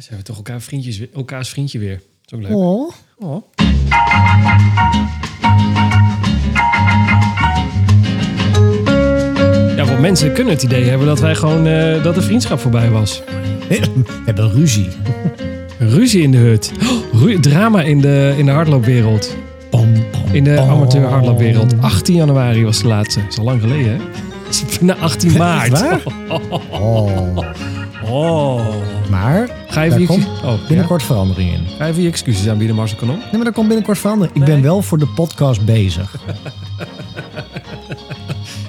[0.00, 2.02] Ze hebben toch elkaar vriendjes, elkaars vriendje weer.
[2.24, 2.56] Dat is ook leuk.
[2.56, 2.92] Oh.
[3.18, 3.42] Oh.
[9.76, 12.90] Ja, want mensen kunnen het idee hebben dat wij gewoon eh, dat de vriendschap voorbij
[12.90, 13.22] was.
[13.68, 13.80] We
[14.24, 14.88] hebben ruzie.
[15.78, 16.72] Ruzie in de hut.
[17.12, 19.36] Oh, ru- drama in de, in de hardloopwereld.
[20.32, 21.74] In de amateur hardloopwereld.
[21.80, 23.20] 18 januari was de laatste.
[23.20, 23.98] Dat is al lang geleden, hè?
[24.80, 25.70] Na 18 maart.
[25.80, 26.00] waar?
[26.80, 27.38] Oh.
[28.10, 28.66] Oh.
[29.10, 30.66] Maar Ga je daar even, komt je, oh, ja?
[30.68, 31.66] binnenkort verandering in.
[31.78, 33.18] Ga even je excuses aanbieden, Marcel Kanon?
[33.18, 34.36] Nee, maar daar komt binnenkort verandering.
[34.36, 36.14] Ik ben wel voor de podcast bezig.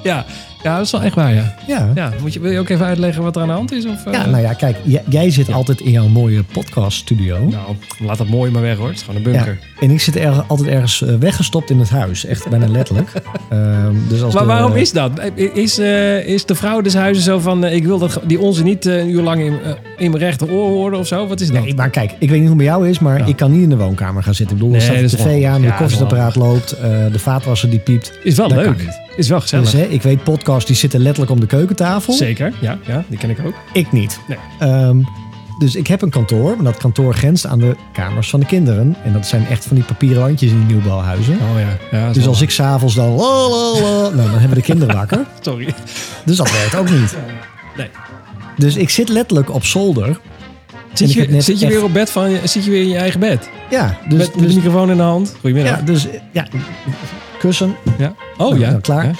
[0.03, 0.25] Ja.
[0.63, 1.55] Ja, dat is wel echt waar, ja.
[1.67, 1.91] Ja.
[1.95, 3.85] ja moet je, wil je ook even uitleggen wat er aan de hand is?
[3.85, 4.13] Of, eh?
[4.13, 7.37] Ja, nou ja, kijk, jij, jij zit altijd in jouw mooie podcaststudio.
[7.49, 8.87] Nou, laat dat mooi maar weg, hoor.
[8.87, 9.59] Het is gewoon een bunker.
[9.61, 12.25] Ja, en ik zit er, altijd ergens eh, weggestopt in het huis.
[12.25, 13.11] Echt bijna letterlijk.
[13.49, 15.11] Ehm, dus als Maar de- waarom is dat?
[15.53, 17.63] Is, eh, is de vrouw des huizes zo van...
[17.65, 20.23] eh, ik wil dat die onze niet eh, een uur lang in, eh, in mijn
[20.23, 21.27] rechteroor horen of zo?
[21.27, 21.63] Wat is dat?
[21.63, 23.25] Nee, maar kijk, ik weet niet hoe het bij jou is, maar Ja.
[23.25, 24.55] ik kan niet in de woonkamer gaan zitten.
[24.55, 26.89] Ik bedoel, er Nee, staat de is tv aan, de dat is koffiezetapparaat loopt, eh,
[27.11, 28.11] de vaatwasser die piept.
[28.23, 29.00] is wel dat leuk.
[29.15, 29.71] Is wel gezellig.
[29.71, 32.13] Dus, hè, ik weet podcasts die zitten letterlijk om de keukentafel.
[32.13, 33.53] Zeker, ja, ja, die ken ik ook.
[33.73, 34.19] Ik niet.
[34.27, 34.37] Nee.
[34.59, 34.97] Ehm,
[35.59, 38.95] dus ik heb een kantoor, maar dat kantoor grenst aan de kamers van de kinderen.
[39.03, 41.33] En dat zijn echt van die papieren wandjes in die nieuwbouwhuizen.
[41.33, 41.97] Oh ja.
[41.97, 43.15] ja Dus als ik s'avonds dan...
[43.15, 45.25] nou, dan hebben de kinderen wakker.
[45.41, 45.73] Sorry.
[46.25, 47.15] Dus dat werkt ook niet.
[47.77, 47.89] Nee.
[48.57, 50.19] Dus ik zit letterlijk op zolder.
[50.93, 52.37] Zit je, zit je echt- weer op bed van...
[52.43, 53.49] Zit je weer in je eigen bed?
[53.69, 55.35] Ja, dus, met, met dus, de microfoon in de hand?
[55.39, 55.77] Goedemiddag.
[55.79, 56.47] ja, dus ja,
[57.41, 58.13] kussen, Ja.
[58.37, 58.77] Oh Nou, ja.
[58.81, 59.05] klaar.
[59.05, 59.11] Ja.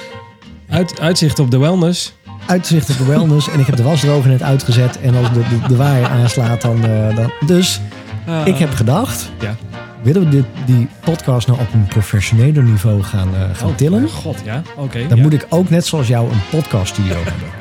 [0.69, 2.14] Uit, uitzicht op de wellness.
[2.45, 3.50] uitzicht op de wellness.
[3.50, 5.00] en ik heb de wasdroger net uitgezet.
[5.02, 7.31] En als de, de, de waaier aanslaat, dan, eh, dan...
[7.45, 7.81] Dus
[8.28, 8.47] Ah.
[8.47, 9.30] ik heb gedacht...
[9.39, 9.55] Ja.
[10.02, 14.09] Willen we dit, die podcast nou op een professioneler niveau gaan, eh, gaan Oh, tillen?
[14.09, 14.61] god, ja.
[14.75, 15.08] Oké.
[15.08, 15.23] Dan ja.
[15.23, 17.33] moet ik ook net zoals jou een podcaststudio hebben.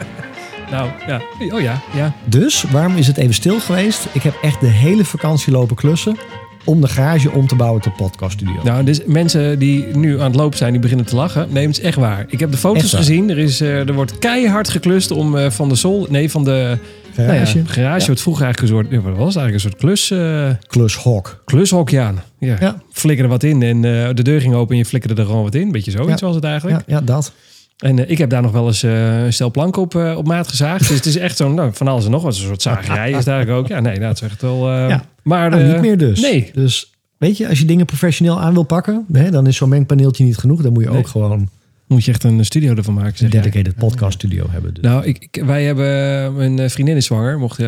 [0.70, 1.20] Nou, ja.
[1.54, 2.12] Oh ja, ja.
[2.24, 4.06] Dus waarom is het even stil geweest?
[4.12, 6.16] Ik heb echt de hele vakantie lopen klussen
[6.64, 8.62] om de garage om te bouwen tot podcaststudio.
[8.64, 11.46] Nou, dus mensen die nu aan het lopen zijn, die beginnen te lachen.
[11.50, 12.24] Nee, het is echt waar.
[12.28, 13.30] Ik heb de foto's gezien.
[13.30, 16.06] Er, is, eh, er wordt keihard geklust om eh, van de sol...
[16.10, 16.78] Nee, van de
[17.14, 18.90] garage, Nou ja, garage wordt vroeger eigenlijk een soort...
[19.04, 19.54] ja, Wat was het eigenlijk?
[19.54, 21.42] Een soort klus, eh klushok.
[21.44, 22.22] klushokje aan.
[22.38, 22.56] Ja.
[22.60, 22.82] Ja.
[22.92, 23.80] Flikkerde wat in en
[24.14, 25.72] de deur ging open en je flikkerde er gewoon wat in.
[25.72, 26.26] Beetje zoiets Ja.
[26.26, 26.82] was het eigenlijk.
[26.86, 27.32] Ja, ja, dat.
[27.80, 30.26] En eh, ik heb daar nog wel eens eh, een stel planken op, eh, op
[30.26, 30.88] maat gezaagd.
[30.88, 32.34] Dus het is echt zo'n, nou, van alles en nog wat.
[32.36, 33.66] Een soort zagerij is eigenlijk ook.
[33.68, 34.70] Ja, nee, dat is echt wel...
[34.72, 35.04] Ja.
[35.22, 36.20] Maar Nou, niet meer dus.
[36.20, 36.50] Nee.
[36.54, 40.24] Dus weet je, als je dingen professioneel aan wil pakken, hè, dan is zo'n mengpaneeltje
[40.24, 40.62] niet genoeg.
[40.62, 40.98] Dan moet je Nee.
[40.98, 41.48] ook gewoon
[41.86, 44.74] Moet je echt een studio ervan maken, een zeg dedicated podcast studio hebben.
[44.74, 44.82] Dus.
[44.84, 46.34] Nou, ik, ik- wij hebben...
[46.54, 47.38] Mijn vriendin is zwanger.
[47.38, 47.58] Mocht,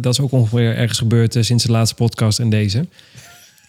[0.00, 2.86] dat is ook ongeveer ergens gebeurd sinds de laatste podcast en deze.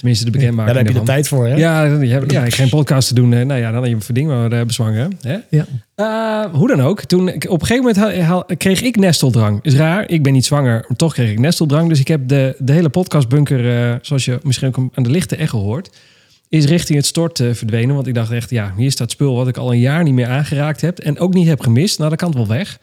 [0.04, 1.56] Tenminste, de bekendmaking Daar heb je de tijd voor, hè?
[1.56, 3.30] Ja, je hebt ja, geen podcast te doen.
[3.30, 5.18] Nou ja, dan heb je verding maar uh, bezwangeren.
[5.22, 5.38] Hè?
[5.50, 5.66] Ja.
[5.96, 7.04] Eh, hoe dan ook.
[7.04, 9.60] Toen, op een gegeven moment kreeg ik nesteldrang.
[9.62, 11.90] Is raar, ik ben niet zwanger, maar toch kreeg ik nesteldrang.
[11.90, 15.36] Dus ik heb de, de hele podcastbunker, eh, zoals je misschien ook aan de lichte
[15.36, 15.90] echo hoort,
[16.50, 17.96] is richting het stort eh, verdwenen.
[17.96, 20.28] Want ik dacht echt, ja, hier staat spul wat ik al een jaar niet meer
[20.28, 21.00] aangeraakt heb.
[21.00, 21.98] En ook niet heb gemist.
[21.98, 22.80] Nou, dat kan het wel weg.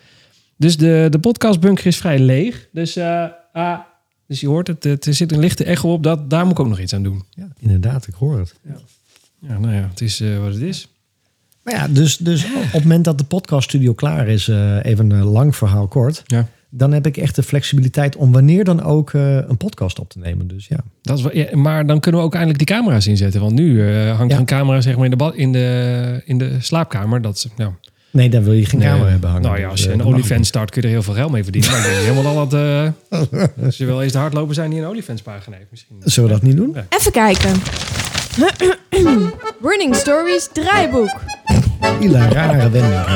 [0.57, 2.69] Dus de, de podcastbunker is vrij leeg.
[2.73, 2.99] Dus,
[3.53, 3.79] ah,
[4.31, 6.03] dus je hoort het, het, er zit een lichte echo op.
[6.03, 7.23] Dat, daar moet ik ook nog iets aan doen.
[7.31, 8.55] Ja, inderdaad, ik hoor het.
[9.41, 10.89] Ja, nou ja, het is eh, wat het is.
[11.63, 15.23] Maar ja, dus, dus op het moment dat de podcaststudio klaar is, eh, even een
[15.25, 16.49] lang verhaal kort, Ja.
[16.69, 20.19] dan heb ik echt de flexibiliteit om wanneer dan ook eh, een podcast op te
[20.19, 20.47] nemen.
[20.49, 20.79] Dus ja.
[21.03, 23.41] Dat is ja, maar dan kunnen we ook eindelijk die camera's inzetten.
[23.41, 24.35] Want nu eh, hangt Ja.
[24.35, 27.23] er een camera zeg maar, in, de in, de, in de slaapkamer.
[27.23, 27.73] Dat, is- nou,
[28.11, 28.89] Nee, dan wil je geen nee.
[28.89, 29.45] camera hebben hangen.
[29.45, 31.43] Nou ja, als je eh, een OnlyFans start, kun je er heel veel geld mee
[31.43, 31.71] verdienen.
[31.71, 32.61] Maar ik denk helemaal al dat...
[33.09, 35.97] eh, als je wel eens de hardlopen zijn die een OnlyFans pagina heeft misschien.
[36.05, 36.77] Zullen we dat niet doen?
[36.89, 37.53] Even kijken.
[39.71, 41.21] Running Stories draaiboek.
[42.01, 43.05] Hele rare wending.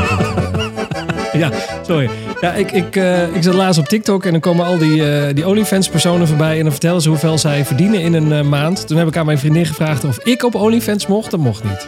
[1.32, 1.50] Ja,
[1.86, 2.10] sorry.
[2.40, 5.34] Ja, ik, ik, eh, ik zat laatst op TikTok en dan komen al die, eh,
[5.34, 6.56] die OnlyFans-personen voorbij...
[6.56, 8.86] en dan vertellen ze hoeveel zij verdienen in een maand.
[8.86, 11.30] Toen heb ik aan mijn vriendin gevraagd of ik op OnlyFans mocht.
[11.30, 11.86] Dat mocht niet.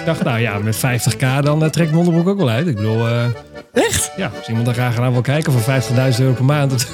[0.00, 2.66] Ik dacht, nou ja, met 50k dan eh, trekt mijn onderbroek ook wel uit.
[2.66, 3.08] Ik bedoel...
[3.08, 3.24] eh,
[3.72, 4.12] Echt?
[4.16, 5.74] Ja, als iemand daar graag naar wil kijken voor
[6.12, 6.70] 50.000 euro per maand...
[6.70, 6.86] dat-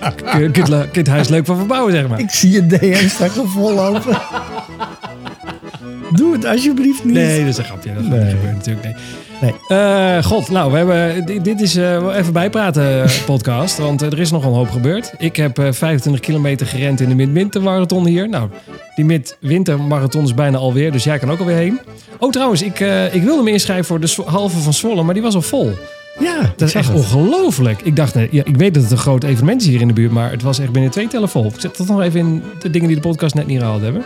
[0.38, 2.18] je kun je het huis leuk van verbouwen, zeg maar.
[2.18, 4.18] Ik zie je DM straks al vollopen.
[6.16, 7.14] Doe het alsjeblieft niet.
[7.14, 7.94] Nee, dat is een grapje.
[7.94, 8.20] Dat gaat Nee.
[8.20, 8.84] niet gebeuren natuurlijk.
[8.86, 8.94] Nee.
[9.40, 9.54] Nee.
[9.68, 13.78] Eh, God, nou, we hebben, dit, is wel even bijpraten eh, podcast.
[13.78, 15.12] Want er is nogal een hoop gebeurd.
[15.18, 18.28] Ik heb eh, 25 kilometer gerend in de mid-wintermarathon hier.
[18.28, 18.48] Nou,
[18.94, 20.92] die mid-wintermarathon is bijna alweer.
[20.92, 21.80] Dus jij kan ook alweer heen.
[22.18, 22.80] Oh, trouwens, ik,
[23.12, 25.02] ik wilde me inschrijven voor de halve van Zwolle.
[25.02, 25.72] Maar die was al vol.
[26.18, 27.82] Ja, Dat is echt ongelooflijk.
[27.82, 29.94] Ik dacht, nee, ja, ik weet dat het een groot evenement is hier in de
[29.94, 30.12] buurt.
[30.12, 31.46] Maar het was echt binnen twee tellen vol.
[31.46, 34.04] Ik zet dat nog even in de dingen die de podcast net niet gehaald hebben.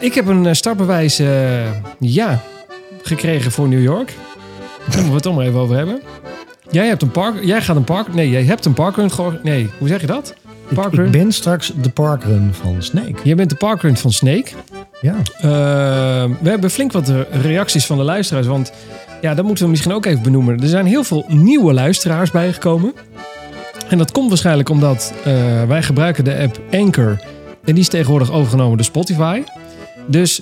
[0.00, 1.16] Ik heb een startbewijs,
[1.98, 2.42] ja,
[3.06, 4.14] gekregen voor New York.
[4.78, 6.00] Daar moeten we het toch maar even over hebben.
[6.70, 7.44] Jij hebt een park.
[7.44, 8.14] Jij gaat een park.
[8.14, 9.56] Nee, jij hebt een parkrun georganiseerd.
[9.56, 10.34] Nee, hoe zeg je dat?
[10.68, 11.06] Ik, Parkrun.
[11.06, 13.14] ik ben straks de parkrun van Snake.
[13.22, 14.50] Jij bent de parkrun van Snake.
[15.00, 15.14] Ja.
[15.14, 18.46] Uh, we hebben flink wat reacties van de luisteraars.
[18.46, 18.72] Want
[19.20, 20.60] ja, dat moeten we misschien ook even benoemen.
[20.60, 22.94] Er zijn heel veel nieuwe luisteraars bijgekomen.
[23.88, 27.18] En dat komt waarschijnlijk omdat uh, wij gebruiken de app Anchor.
[27.64, 29.42] En die is tegenwoordig overgenomen door Spotify.
[30.06, 30.40] Dus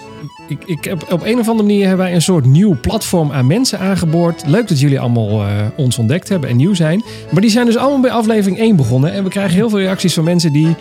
[0.49, 3.47] ik, ik heb, op een of andere manier hebben wij een soort nieuw platform aan
[3.47, 4.43] mensen aangeboord.
[4.47, 7.03] Leuk dat jullie allemaal uh, ons ontdekt hebben en nieuw zijn.
[7.31, 9.13] Maar die zijn dus allemaal bij aflevering 1 begonnen.
[9.13, 10.77] En we krijgen heel veel reacties van mensen die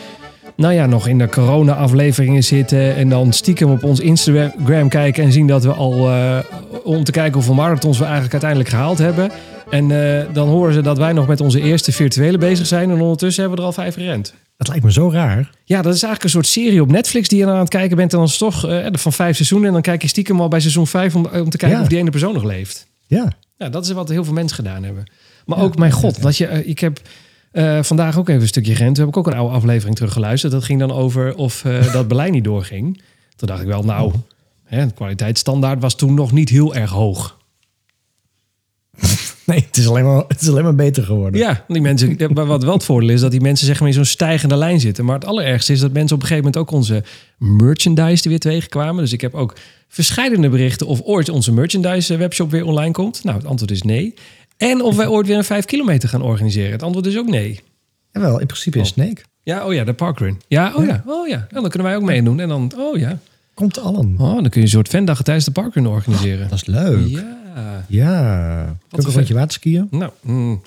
[0.56, 2.96] nou ja, nog in de corona-afleveringen zitten.
[2.96, 6.10] En dan stiekem op ons Instagram kijken en zien dat we al.
[6.10, 6.38] Uh,
[6.84, 9.32] om te kijken hoeveel marathons we eigenlijk uiteindelijk gehaald hebben.
[9.70, 12.90] En uh, dan horen ze dat wij nog met onze eerste virtuele bezig zijn.
[12.90, 14.34] En ondertussen hebben we er al vijf gerend.
[14.64, 15.50] Dat lijkt me zo raar.
[15.66, 18.12] Ja, dat is eigenlijk een soort serie op Netflix die je aan het kijken bent.
[18.12, 19.68] En dan is toch uh, van vijf seizoenen.
[19.68, 21.84] En dan kijk je stiekem al bij seizoen vijf om, om te kijken Ja.
[21.84, 22.88] of die ene persoon nog leeft.
[23.08, 23.32] Ja.
[23.58, 25.04] Ja, dat is wat heel veel mensen gedaan hebben.
[25.46, 27.02] Maar Ja, ook, mijn god, dat je, eh, ik heb
[27.52, 28.96] eh, vandaag ook even een stukje gerend.
[28.96, 30.52] Toen heb ik ook een oude aflevering teruggeluisterd.
[30.52, 33.02] Dat ging dan over of eh, dat beleid niet doorging.
[33.36, 34.14] Toen dacht ik wel, nou, Oh.
[34.64, 37.38] hè, de kwaliteitsstandaard was toen nog niet heel erg hoog.
[39.46, 41.40] Nee, het is alleen maar, het is alleen maar beter geworden.
[41.40, 44.06] Ja, die mensen, wat wel het voordeel is, dat die mensen zeg maar in zo'n
[44.06, 45.06] stijgende lijn zitten.
[45.06, 47.04] Maar het allerergste is dat mensen op een gegeven moment ook onze
[47.38, 49.04] merchandise er weer tegenkwamen.
[49.04, 49.56] Dus ik heb ook
[49.88, 53.24] verschillende berichten of ooit onze merchandise webshop weer online komt.
[53.24, 54.14] Nou, het antwoord is nee.
[54.58, 56.72] En of wij ooit weer een 5 kilometer gaan organiseren.
[56.72, 57.60] Het antwoord is ook nee.
[58.12, 59.22] Jawel, in principe is Snake.
[59.44, 60.42] Ja, oh ja, de parkrun.
[60.48, 61.38] Ja, oh ja, oh ja.
[61.50, 62.40] Nou, dan kunnen wij ook meedoen.
[62.40, 63.20] En dan, oh ja.
[63.54, 64.16] Komt allen.
[64.18, 66.50] Oh, dan kun je een soort fandag tijdens de parkrun organiseren.
[66.50, 67.08] Dat is leuk.
[67.08, 67.43] Ja.
[67.88, 68.64] Ja.
[68.66, 69.88] Kun je ook een rondje waterskiën?
[69.92, 70.62] Nou, mm.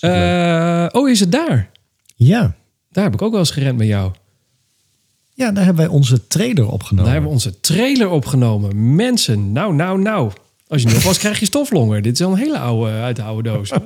[0.00, 1.70] Eh, oh, is het daar?
[2.16, 2.54] Ja.
[2.90, 4.12] Daar heb ik ook wel eens gerend met jou.
[5.34, 7.04] Ja, daar hebben wij onze trailer opgenomen.
[7.04, 8.94] Daar hebben we onze trailer opgenomen.
[8.94, 10.32] Mensen, nou, nou, nou.
[10.68, 12.02] Als je nu was, krijg je stoflonger.
[12.02, 13.68] Dit is al een hele oude uit de oude doos.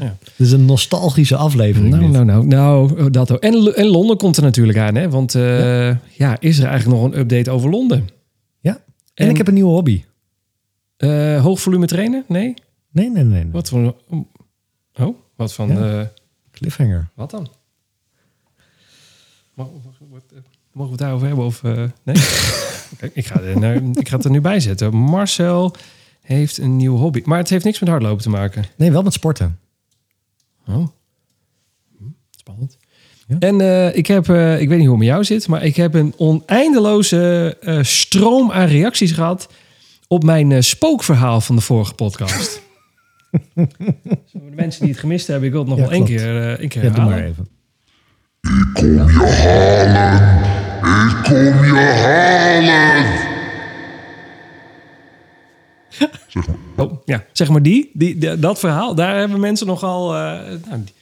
[0.00, 0.16] Ja.
[0.36, 1.94] Dit is een nostalgische aflevering.
[1.94, 3.40] Nou, nou, nou, nou, dat ook.
[3.40, 5.08] En, en Londen komt er natuurlijk aan, hè?
[5.08, 6.36] Want eh, ja.
[6.38, 8.08] is er eigenlijk nog een update over Londen?
[8.60, 8.72] Ja.
[8.72, 8.80] En,
[9.14, 10.04] En- ik heb een nieuwe hobby.
[11.02, 12.24] Eh hoog volume trainen?
[12.28, 12.54] Nee?
[12.90, 13.42] Nee, nee, nee.
[13.42, 13.52] nee.
[13.52, 13.96] Wat voor...
[14.94, 15.68] Oh, wat van...
[15.68, 16.00] Ja.
[16.00, 16.06] eh,
[16.50, 17.08] Cliffhanger.
[17.14, 17.48] wat dan?
[19.54, 20.38] Mag, mag- wat, eh,
[20.72, 21.44] mogen we het daarover hebben?
[21.44, 22.16] Of, nee?
[23.12, 24.94] Ik, ga er, nou, ik ga het er nu bij zetten.
[24.94, 25.74] Marcel
[26.20, 27.22] heeft een nieuw hobby.
[27.24, 28.64] Maar het heeft niks met hardlopen te maken.
[28.76, 29.58] Nee, wel met sporten.
[30.66, 30.86] Oh.
[31.98, 32.76] Hm, Spannend.
[33.26, 33.36] Ja.
[33.38, 33.60] En
[33.96, 37.56] ik heb, ik weet niet hoe het met jou zit, maar ik heb een oneindeloze
[37.82, 39.48] stroom aan reacties gehad
[40.12, 42.50] op mijn eh, spookverhaal van de vorige podcast.
[44.30, 46.36] Zo, de mensen die het gemist hebben, ik wil het nog Ja, wel één keer,
[46.42, 47.18] eh één keer Ja, doe herhalen.
[47.18, 47.48] maar even.
[48.72, 50.40] kom je halen.
[51.10, 53.20] Ik kom je halen.
[56.76, 60.82] Oh, ja, zeg maar die, die, die- dat verhaal, daar hebben mensen nogal, eh nou,
[60.84, 60.94] die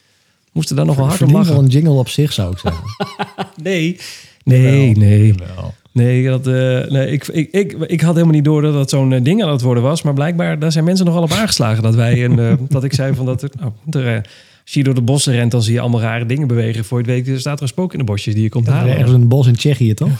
[0.53, 1.57] moesten daar nog wel hard om lachen.
[1.57, 2.85] een jingle op zich, zou ik zeggen.
[3.62, 3.99] Nee,
[4.45, 5.09] nee, Jawel.
[5.09, 5.27] nee.
[5.27, 5.75] Jawel.
[5.93, 9.13] Nee, dat, eh, nee ik, ik, ik, ik had helemaal niet door dat dat zo'n
[9.13, 10.03] eh, ding aan het worden was.
[10.03, 11.83] Maar blijkbaar, daar zijn mensen nogal op aangeslagen.
[11.83, 14.17] Dat wij en eh, dat ik zei van dat er, nou, er,
[14.65, 16.85] als je door de bossen rent, dan zie je allemaal rare dingen bewegen.
[16.85, 18.93] Voor je het weet staat er een spook in de bosjes die je komt halen.
[18.97, 20.11] Ergens een bos in Tsjechië, toch?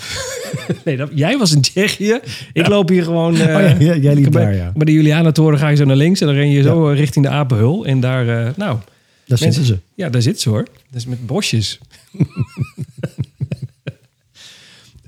[0.84, 2.19] Nee, dat, jij was in Tsjechië.
[2.52, 3.37] Ik loop hier gewoon...
[3.37, 4.73] eh, Oh ja, jij liep bij, daar, ja.
[4.75, 7.31] Bij de Julianatoren ga je zo naar links en dan ren je zo richting de
[7.31, 7.87] Apenhul.
[7.87, 8.78] En daar, nou,
[9.26, 9.78] Daar zitten ze.
[9.94, 10.62] ja, daar zit ze hoor.
[10.90, 11.78] Dat is met bosjes.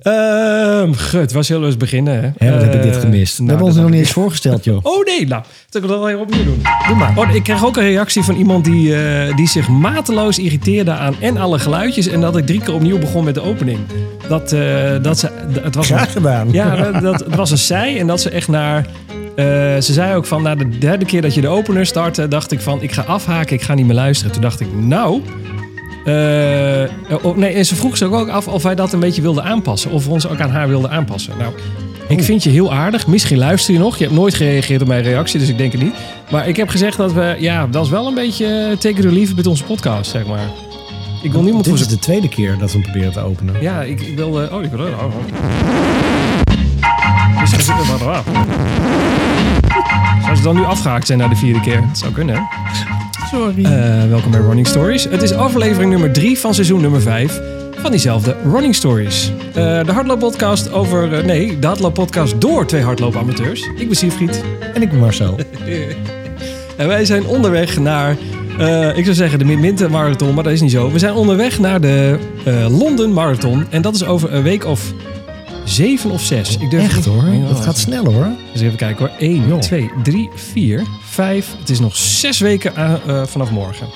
[0.03, 2.15] Ehm gut, was heel eens beginnen.
[2.15, 2.47] Hè?
[2.47, 3.37] Hè, wat heb ik dit Eh, gemist?
[3.37, 4.79] We nou, hebben ons nog niet eens voorgesteld, joh.
[4.83, 6.63] Oh nee, nou, dat ik dat wel weer opnieuw doen.
[6.87, 7.13] Doe maar.
[7.17, 11.15] Oh, ik kreeg ook een reactie van iemand die, eh, die zich mateloos irriteerde aan
[11.21, 12.07] en alle geluidjes.
[12.07, 13.79] En dat ik drie keer opnieuw begon met de opening.
[14.29, 15.29] Dat, eh, dat ze,
[15.63, 16.49] het was Graag gedaan.
[16.53, 18.87] ja, dat, dat, het was een zij en dat ze echt naar...
[19.37, 22.29] ze zei ook van, na de derde keer dat je de opener startte...
[22.29, 24.33] dacht ik van, ik ga afhaken, ik ga niet meer luisteren.
[24.33, 25.23] Toen dacht ik, nou...
[26.05, 29.45] eh, oh, nee, en ze vroeg zich ook af of wij dat een beetje wilden
[29.45, 29.91] aanpassen.
[29.91, 31.33] Of we ons ook aan haar wilden aanpassen.
[31.39, 31.53] Nou,
[32.09, 33.07] ik vind je heel aardig.
[33.07, 33.97] Misschien luister je nog.
[33.99, 35.95] Je hebt nooit gereageerd op mijn reactie, dus ik denk het niet.
[36.31, 37.37] Maar ik heb gezegd dat we...
[37.39, 40.27] Ja, dat is wel een beetje take it or leave it met onze podcast, zeg
[40.27, 40.51] maar.
[41.23, 43.55] Ik wil niemand Dit voor is de tweede keer dat we hem proberen te openen.
[43.61, 44.29] Ja, ik, ik wil...
[44.29, 44.81] oh, ik wil...
[44.87, 45.13] Oh, oh.
[47.41, 48.25] Dus ze- wat- wat-
[50.25, 51.81] Zou ze dan nu afgehaakt zijn na de vierde keer?
[51.89, 52.41] Dat zou kunnen, hè?
[53.33, 53.65] Sorry.
[53.65, 55.05] Eh, welkom bij Running Stories.
[55.05, 57.41] Het is aflevering nummer drie van seizoen nummer vijf
[57.77, 59.33] van diezelfde Running Stories.
[59.49, 61.12] Eh, de hardlooppodcast over...
[61.19, 63.71] eh, nee, de hardlooppodcast door twee hardloopamateurs.
[63.77, 64.45] Ik ben Siegfried.
[64.75, 65.37] en ik ben Marcel.
[66.77, 68.17] En wij zijn onderweg naar,
[68.59, 70.91] eh, ik zou zeggen de Mid-Winter Marathon, maar dat is niet zo.
[70.91, 73.67] We zijn onderweg naar de eh London Marathon.
[73.71, 74.93] En dat is over een week of
[75.64, 76.57] Zeven of zes.
[76.57, 78.28] Ik durf Echt niet- hoor, Ja, dat gaat snel hoor.
[78.52, 79.16] Dus even kijken hoor.
[79.19, 79.59] 1, Joh.
[79.61, 81.54] 2, 3, 4, 5.
[81.59, 83.87] Het is nog zes weken aan- eh, vanaf morgen.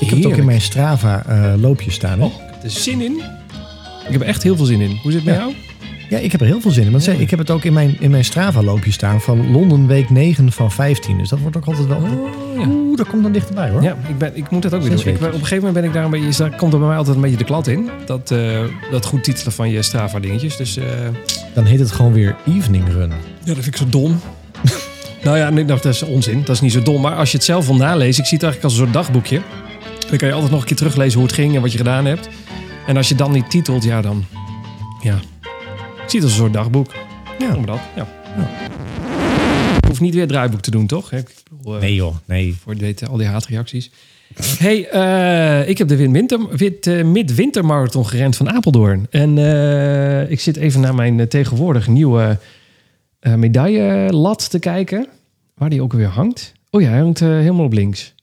[0.00, 2.18] Ik heb het ook in mijn Strava eh, loopje staan.
[2.18, 2.24] Hè?
[2.24, 3.12] Oh, ik heb er zin in.
[4.06, 4.98] Ik heb er echt heel veel zin in.
[5.02, 5.40] Hoe zit het bij Ja.
[5.40, 5.54] jou?
[6.08, 6.90] Ja, ik heb er heel veel zin in.
[6.90, 7.10] Want Ja.
[7.12, 10.10] zeg, ik heb het ook in mijn, in mijn Strava loopje staan van Londen week
[10.10, 11.18] 9 van 15.
[11.18, 11.96] Dus dat wordt ook altijd wel...
[11.96, 12.66] Oh, ja.
[12.68, 13.82] Oeh, dat komt dan dichterbij hoor.
[13.82, 14.98] Ja, ik, ben, ik moet dat ook weer doen.
[15.06, 16.42] Ik, op een gegeven moment ben ik daar een beetje...
[16.42, 17.90] Daar komt er bij mij altijd een beetje de klad in.
[18.06, 18.60] Dat, eh,
[18.90, 20.56] dat goed titelen van je Strava dingetjes.
[20.56, 20.84] Dus eh,
[21.54, 23.10] Dan heet het gewoon weer evening run.
[23.10, 24.20] ja, dat vind ik zo dom.
[25.24, 26.38] nou ja, nee, nou, dat is onzin.
[26.44, 27.00] Dat is niet zo dom.
[27.00, 28.22] Maar als je het zelf wil nalezen...
[28.22, 29.40] Ik zie het eigenlijk als een soort dagboekje.
[30.08, 32.04] Dan kan je altijd nog een keer teruglezen hoe het ging en wat je gedaan
[32.04, 32.28] hebt.
[32.86, 34.24] En als je dan niet titelt, ja dan...
[35.02, 35.18] Ja.
[36.06, 36.94] Ik zie het als een soort dagboek.
[37.38, 37.56] Ja.
[37.56, 38.06] Maar dat, ja.
[39.76, 41.12] Ik hoef niet weer het draaiboek te doen, toch?
[41.12, 42.54] Ik bedoel, eh, Nee joh, nee.
[42.54, 43.90] Voor weten, al die haatreacties.
[44.58, 49.06] hey, eh, ik heb de Win Winter, wit, eh, Mid-Wintermarathon gerend van Apeldoorn.
[49.10, 49.38] En
[50.30, 52.38] ik zit even naar mijn tegenwoordig nieuwe
[53.20, 55.06] medaillelat te kijken.
[55.54, 56.52] Waar die ook weer hangt.
[56.70, 58.14] Oh ja, hij hangt helemaal op links.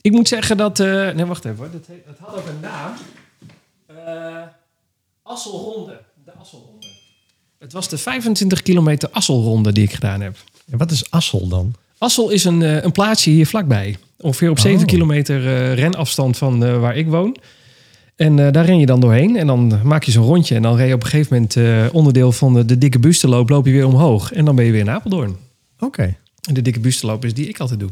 [0.00, 0.78] Ik moet zeggen dat...
[0.78, 1.56] nee, wacht even.
[1.56, 1.70] hoor.
[1.72, 2.92] Dat, dat had ook een naam.
[5.22, 6.00] Asselronde.
[6.24, 6.81] De Asselronde.
[7.62, 10.36] Het was de 25 kilometer Asselronde die ik gedaan heb.
[10.70, 11.74] En wat is Assel dan?
[11.98, 13.96] Assel is een, eh, een plaatsje hier vlakbij.
[14.20, 14.86] Ongeveer op 7 Oh.
[14.86, 17.36] kilometer eh, renafstand van eh, waar ik woon.
[18.16, 19.36] En daar ren je dan doorheen.
[19.36, 20.54] En dan maak je zo'n rondje.
[20.54, 23.48] En dan ren je op een gegeven moment onderdeel van de, de dikke bustenloop.
[23.48, 24.32] Loop je weer omhoog.
[24.32, 25.36] En dan ben je weer in Apeldoorn.
[25.78, 26.16] Oké.
[26.48, 27.90] En de dikke bustenloop is die ik altijd doe.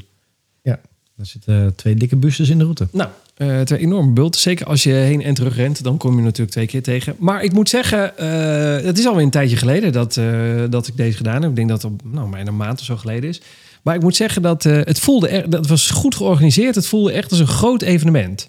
[1.20, 2.88] Daar zitten twee dikke bustes in de route.
[2.92, 4.40] Nou, eh twee enorme bulten.
[4.40, 5.82] Zeker als je heen en terug rent.
[5.82, 7.16] Dan kom je natuurlijk twee keer tegen.
[7.18, 10.26] Maar ik moet zeggen, eh, het is alweer een tijdje geleden dat, eh,
[10.70, 11.50] dat ik deze gedaan heb.
[11.50, 13.40] Ik denk dat het nou, bijna een maand of zo geleden is.
[13.82, 16.74] Maar ik moet zeggen dat het voelde er, dat was goed georganiseerd.
[16.74, 18.46] Het voelde echt als een groot evenement.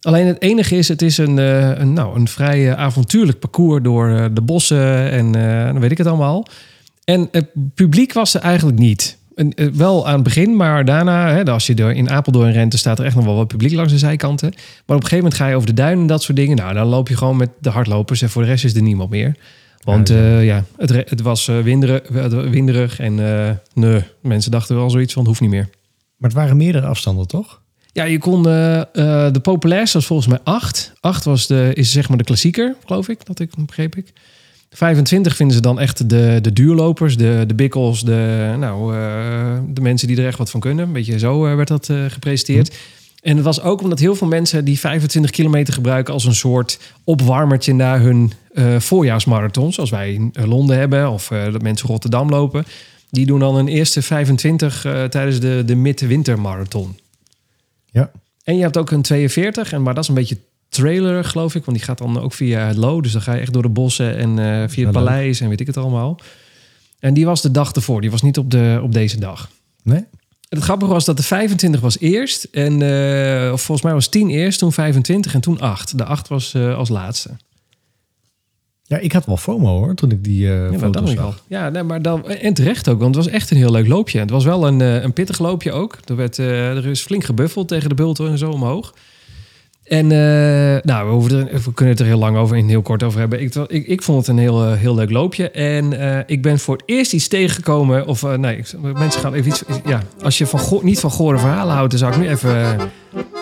[0.00, 4.40] Alleen het enige is, het is een, een, nou, een vrij avontuurlijk parcours door de
[4.40, 6.46] bossen en weet ik het allemaal.
[7.04, 9.16] En het publiek was er eigenlijk niet.
[9.34, 12.70] En, eh, wel aan het begin, maar daarna, hè, als je door in Apeldoorn rent,
[12.70, 14.48] dan staat er echt nog wel wat publiek langs de zijkanten.
[14.50, 16.56] Maar op een gegeven moment ga je over de duinen en dat soort dingen.
[16.56, 19.10] Nou, dan loop je gewoon met de hardlopers en voor de rest is er niemand
[19.10, 19.36] meer.
[19.82, 24.02] Want Ja, eh, ja, het, re- het was eh, winderig, eh, winderig en eh, nee,
[24.20, 25.68] mensen dachten wel zoiets van, het hoeft niet meer.
[26.16, 27.60] Maar het waren meerdere afstanden, toch?
[27.92, 28.86] Ja, je kon eh, eh,
[29.32, 30.92] de populairste was volgens mij 8.
[31.00, 34.12] 8 was de, is zeg maar de klassieker, geloof ik, dat ik begreep ik.
[34.74, 39.80] 25 vinden ze dan echt de, de duurlopers, de, de bikkels, de, nou, eh, de
[39.80, 40.86] mensen die er echt wat van kunnen.
[40.86, 42.76] Een beetje zo eh, werd dat eh, gepresenteerd.
[43.22, 46.78] En het was ook omdat heel veel mensen die 25 kilometer gebruiken als een soort
[47.04, 48.32] opwarmertje naar hun
[48.78, 49.72] voorjaarsmarathon.
[49.72, 52.64] Zoals wij in Londen hebben of dat mensen Rotterdam lopen.
[53.14, 56.98] Die doen dan een eerste 25 eh, tijdens de, de midwintermarathon.
[57.90, 58.10] Ja.
[58.44, 60.38] En je hebt ook een 42, en, maar dat is een beetje
[60.74, 61.64] trailer, geloof ik.
[61.64, 63.00] Want die gaat dan ook via het Lo.
[63.00, 65.60] Dus dan ga je echt door de bossen en eh, via het paleis en weet
[65.60, 66.20] ik het allemaal.
[66.98, 68.00] En die was de dag ervoor.
[68.00, 69.50] Die was niet op, de, op deze dag.
[69.82, 70.04] Nee?
[70.48, 72.44] En het grappige was dat de 25 was eerst.
[72.44, 75.98] En eh, of volgens mij was 10 eerst, toen 25 en toen 8.
[75.98, 77.30] De 8 was eh, als laatste.
[78.82, 81.44] Ja, ik had wel FOMO hoor, toen ik die eh Ja, foto's zag.
[81.46, 84.18] Ja, nee, maar dan, en terecht ook, want het was echt een heel leuk loopje.
[84.18, 85.98] Het was wel een, een pittig loopje ook.
[86.04, 88.94] Er, werd, er is flink gebuffeld tegen de bulten en zo omhoog.
[89.84, 93.02] En eh, nou, we, hoeven er, kunnen het er heel lang over, in heel kort
[93.02, 93.40] over hebben.
[93.40, 95.50] Ik, ik, ik vond het een heel, eh, heel leuk loopje.
[95.50, 98.06] En eh, ik ben voor het eerst iets tegengekomen.
[98.06, 99.62] Of nee, mensen gaan even iets.
[99.84, 102.76] Ja, als je van niet van gore verhalen houdt, dan zou ik nu even,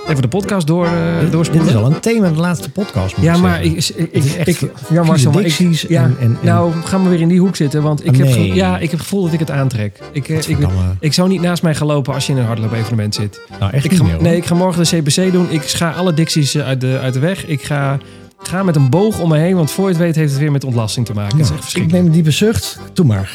[0.08, 1.66] even de podcast door, eh Dit, doorspoelen.
[1.68, 3.16] dit is al een thema in de laatste podcast.
[3.16, 6.16] moet Ja, ik maar ik, ik, ik, echt ik, ja, Marcel, maar ik, ja, en-
[6.20, 8.54] en- nou, gaan we weer in die hoek zitten, want ik Ah, heb, nee.
[8.54, 9.98] ja, ik heb het gevoel dat ik het aantrek.
[10.12, 10.82] Ik, eh, ik, Gadverdamme.
[11.00, 13.40] ik zou niet naast mij gaan lopen als je in een hardloop-evenement zit.
[13.60, 15.50] nou, echt Ik niet ga, meer, nee, ik ga morgen de CBC doen.
[15.50, 17.46] Ik ga alle dicties eh, uit de, uit de weg.
[17.46, 17.94] Ik ga,
[18.42, 20.40] ik ga met een boog om me heen, want voor je het weet heeft het
[20.40, 21.38] weer met ontlasting te maken.
[21.38, 22.78] Dat is echt ik neem een diepe zucht.
[22.92, 23.30] Doe maar.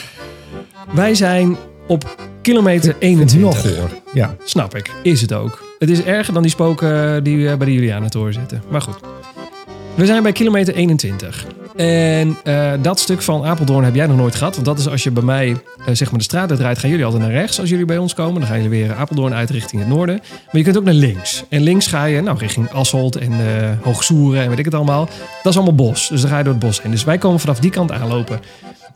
[0.92, 3.78] Wij zijn op kilometer Ik vind het nu al 21.
[3.90, 3.90] goor.
[4.14, 4.36] Ja.
[4.44, 4.92] Snap ik.
[5.04, 5.66] Is het ook.
[5.80, 8.64] Het is erger dan die spoken eh, die eh, bij de Julianentoren zitten.
[8.70, 9.00] Maar goed.
[9.96, 11.46] We zijn bij kilometer 21.
[11.76, 14.54] En eh, dat stuk van Apeldoorn heb jij nog nooit gehad.
[14.54, 15.58] Want dat is als je bij mij
[15.92, 18.40] zeg maar de straat uitrijdt, gaan jullie altijd naar rechts als jullie bij ons komen.
[18.40, 20.16] Dan gaan jullie weer Apeldoorn uit richting het noorden.
[20.16, 21.44] Maar je kunt ook naar links.
[21.50, 25.06] En links ga je nou, richting Asselt en eh Hoogsoeren en weet ik het allemaal.
[25.44, 26.10] Dat is allemaal bos.
[26.10, 26.92] Dus dan ga je door het bos heen.
[26.92, 28.40] Dus wij komen vanaf die kant aanlopen.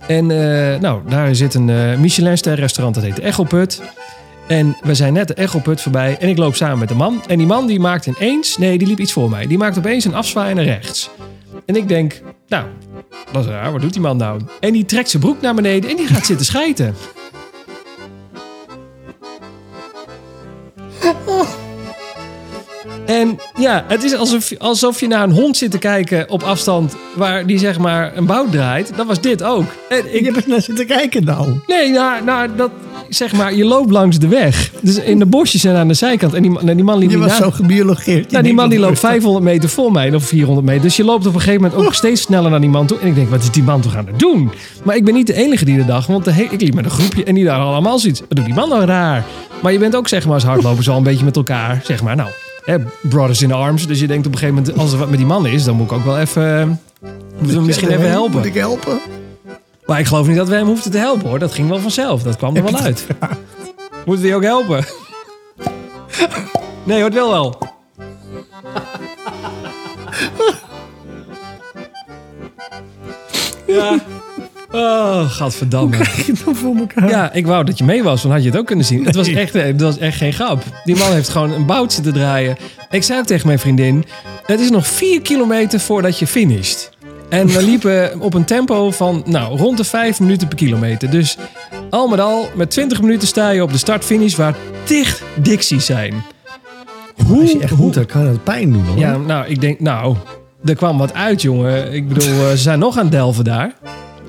[0.07, 0.25] En
[0.81, 3.81] nou, daar zit een Michelinster restaurant, dat heet de Echelput.
[4.51, 7.23] En we zijn net de Echelput voorbij en ik loop samen met de man.
[7.27, 9.47] En die man die maakt ineens, nee, die liep iets voor mij.
[9.47, 11.09] Die maakt opeens een afzwaai naar rechts.
[11.65, 12.65] En ik denk, nou,
[13.31, 14.41] dat is raar, wat doet die man nou?
[14.59, 16.95] En die trekt zijn broek naar beneden en die gaat zitten schijten.
[23.11, 26.95] En ja, het is alsof, alsof je naar een hond zit te kijken op afstand
[27.15, 28.91] waar die zeg maar een bout draait.
[28.95, 29.63] Dat was dit ook.
[29.89, 31.59] En ik, Je bent naar zitten kijken nou.
[31.67, 32.71] Nee, nou, nou, dat,
[33.09, 34.71] zeg maar, je loopt langs de weg.
[34.81, 36.33] Dus in de bosjes en aan de zijkant.
[36.33, 38.31] En die, man- die man liep Je was na- zo gebiologeerd.
[38.31, 40.81] nou, die man die loopt 500 meter voor mij, of 400 meter.
[40.81, 42.99] Dus je loopt op een gegeven moment ook steeds sneller naar die man toe.
[42.99, 44.51] En ik denk, wat is die man toch aan het doen?
[44.83, 46.91] Maar ik ben niet de enige die dat dacht, want de ik liep met een
[46.91, 48.19] groepje en die daar allemaal zoiets.
[48.19, 49.23] Wat doet die man nou raar?
[49.61, 52.15] Maar je bent ook, zeg maar, als hardlopers al een beetje met elkaar, zeg maar,
[52.15, 52.29] nou,
[52.63, 53.87] hè, brothers in arms.
[53.87, 55.75] Dus je denkt op een gegeven moment, als er wat met die man is, dan
[55.75, 58.37] moet ik ook wel even, eh, moeten we hem misschien even helpen.
[58.37, 58.99] Moet ik helpen?
[59.85, 61.39] Maar ik geloof niet dat wij hem hoefden te helpen hoor.
[61.39, 62.23] Dat ging wel vanzelf.
[62.23, 63.05] Dat kwam er wel uit.
[64.05, 64.85] Moeten we die ook helpen?
[66.83, 67.57] Nee hoor, het wil wel.
[73.67, 73.99] Ja.
[74.71, 75.97] Oh, gadverdamme.
[75.97, 77.09] Krijg je het dan voor elkaar?
[77.09, 79.05] Ja, ik wou dat je mee was, dan had je het ook kunnen zien.
[79.05, 80.63] Het was echt, eh, het was echt geen grap.
[80.83, 82.57] Die man heeft gewoon een bout zitten draaien.
[82.89, 84.05] Ik zei ook tegen mijn vriendin,
[84.45, 86.89] het is nog vier kilometer voordat je finisht.
[87.29, 91.09] En we liepen op een tempo van nou, rond de vijf minuten per kilometer.
[91.09, 91.37] Dus
[91.89, 96.23] al met al, met 20 minuten sta je op de start-finish waar tig dicties zijn.
[97.29, 98.97] Als je echt moet, dan kan het pijn doen hoor.
[98.97, 100.15] Ja, nou, ik denk, nou,
[100.65, 101.93] er kwam wat uit, jongen.
[101.93, 103.73] Ik bedoel, eh, ze zijn nog aan het delven daar.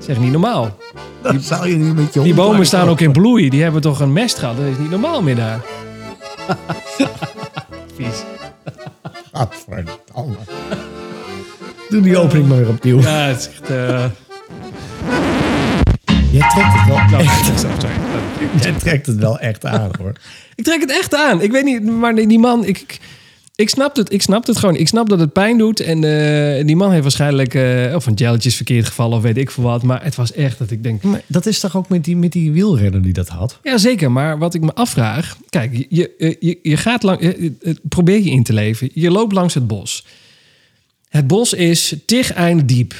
[0.05, 0.77] Zeg niet normaal.
[1.39, 3.49] Zou je met je Die bomen staan ook in bloei.
[3.49, 4.57] Die hebben toch een mest gehad.
[4.57, 5.59] Dat is niet normaal meer daar.
[7.95, 8.23] Vies.
[9.33, 10.35] Gadverdamme.
[11.89, 12.99] Doe die opening maar weer opnieuw.
[12.99, 13.69] Ja, het is echt...
[13.69, 14.05] eh,
[16.31, 17.59] Jij trekt het wel nou, echt.
[17.59, 17.95] sorry.
[18.61, 20.11] Jij trekt het wel echt aan hoor.
[20.55, 21.41] Ik trek het echt aan.
[21.41, 22.65] Ik weet niet, maar die die man...
[22.65, 22.99] Ik, ik,
[23.63, 24.75] ik snap het, ik snap het gewoon.
[24.75, 25.79] Ik snap dat het pijn doet.
[25.79, 27.53] En eh, die man heeft waarschijnlijk...
[27.53, 29.83] eh of een gelletje is verkeerd gevallen of weet ik veel wat.
[29.83, 31.03] Maar het was echt dat ik denk...
[31.03, 33.59] Maar dat is toch ook met die, met die wielrenner die dat had?
[33.63, 34.11] Ja, zeker.
[34.11, 35.37] Maar wat ik me afvraag...
[35.49, 37.19] Kijk, je, je, je, je gaat lang...
[37.19, 38.89] eh, eh, Probeer je in te leven.
[38.93, 40.05] Je loopt langs het bos.
[41.09, 42.93] Het bos is tig eind diep.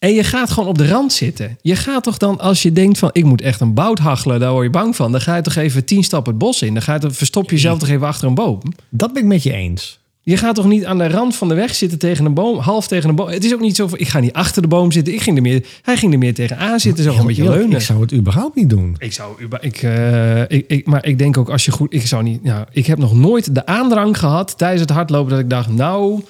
[0.00, 1.58] En je gaat gewoon op de rand zitten.
[1.62, 3.10] Je gaat toch dan, als je denkt van...
[3.12, 5.12] ik moet echt een bout hachelen, daar word je bang van.
[5.12, 6.72] Dan ga je toch even tien stappen het bos in.
[6.72, 8.60] Dan ga je toch, verstop je jezelf toch even achter een boom.
[8.88, 9.98] Dat ben ik met je eens.
[10.22, 12.86] Je gaat toch niet aan de rand van de weg zitten tegen een boom, half
[12.86, 13.28] tegen een boom.
[13.28, 15.14] Het is ook niet zo van, ik ga niet achter de boom zitten.
[15.14, 17.76] Ik ging er meer, hij ging er meer tegenaan zitten, zo een beetje leunen.
[17.76, 18.94] Ik zou het überhaupt niet doen.
[18.98, 22.22] Ik zou, ik, eh, ik, ik, maar ik denk ook als je goed, ik zou
[22.22, 25.68] niet, nou, ik heb nog nooit de aandrang gehad tijdens het hardlopen dat ik dacht,
[25.68, 26.22] nou,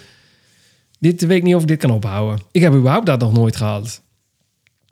[1.01, 2.39] dit weet ik niet of ik dit kan ophouden.
[2.53, 4.03] Ik heb überhaupt dat nog nooit gehad.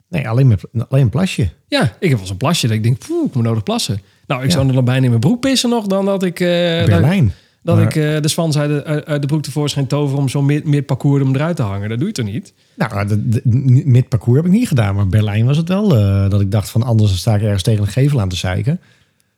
[0.09, 1.49] Nee, alleen, met, alleen een plasje.
[1.67, 4.01] Ja, ik heb wel eens een plasje dat ik denk, poeh, ik moet nodig plassen.
[4.27, 4.53] Nou, ik Ja.
[4.53, 7.33] zou er dan bijna in mijn broek pissen nog dan dat ik, dat, Berlijn.
[7.63, 10.45] dat Maar- ik eh, de zwans uit de, uit- de broek tevoorschijn toveren om zo'n
[10.45, 11.89] mid, midparcours om eruit te hangen.
[11.89, 12.53] Dat doe je toch niet?
[12.75, 14.95] Nou, de, de, parcours heb ik niet gedaan.
[14.95, 17.81] Maar Berlijn was het wel eh, dat ik dacht van anders sta ik ergens tegen
[17.81, 18.79] een gevel aan te zeiken.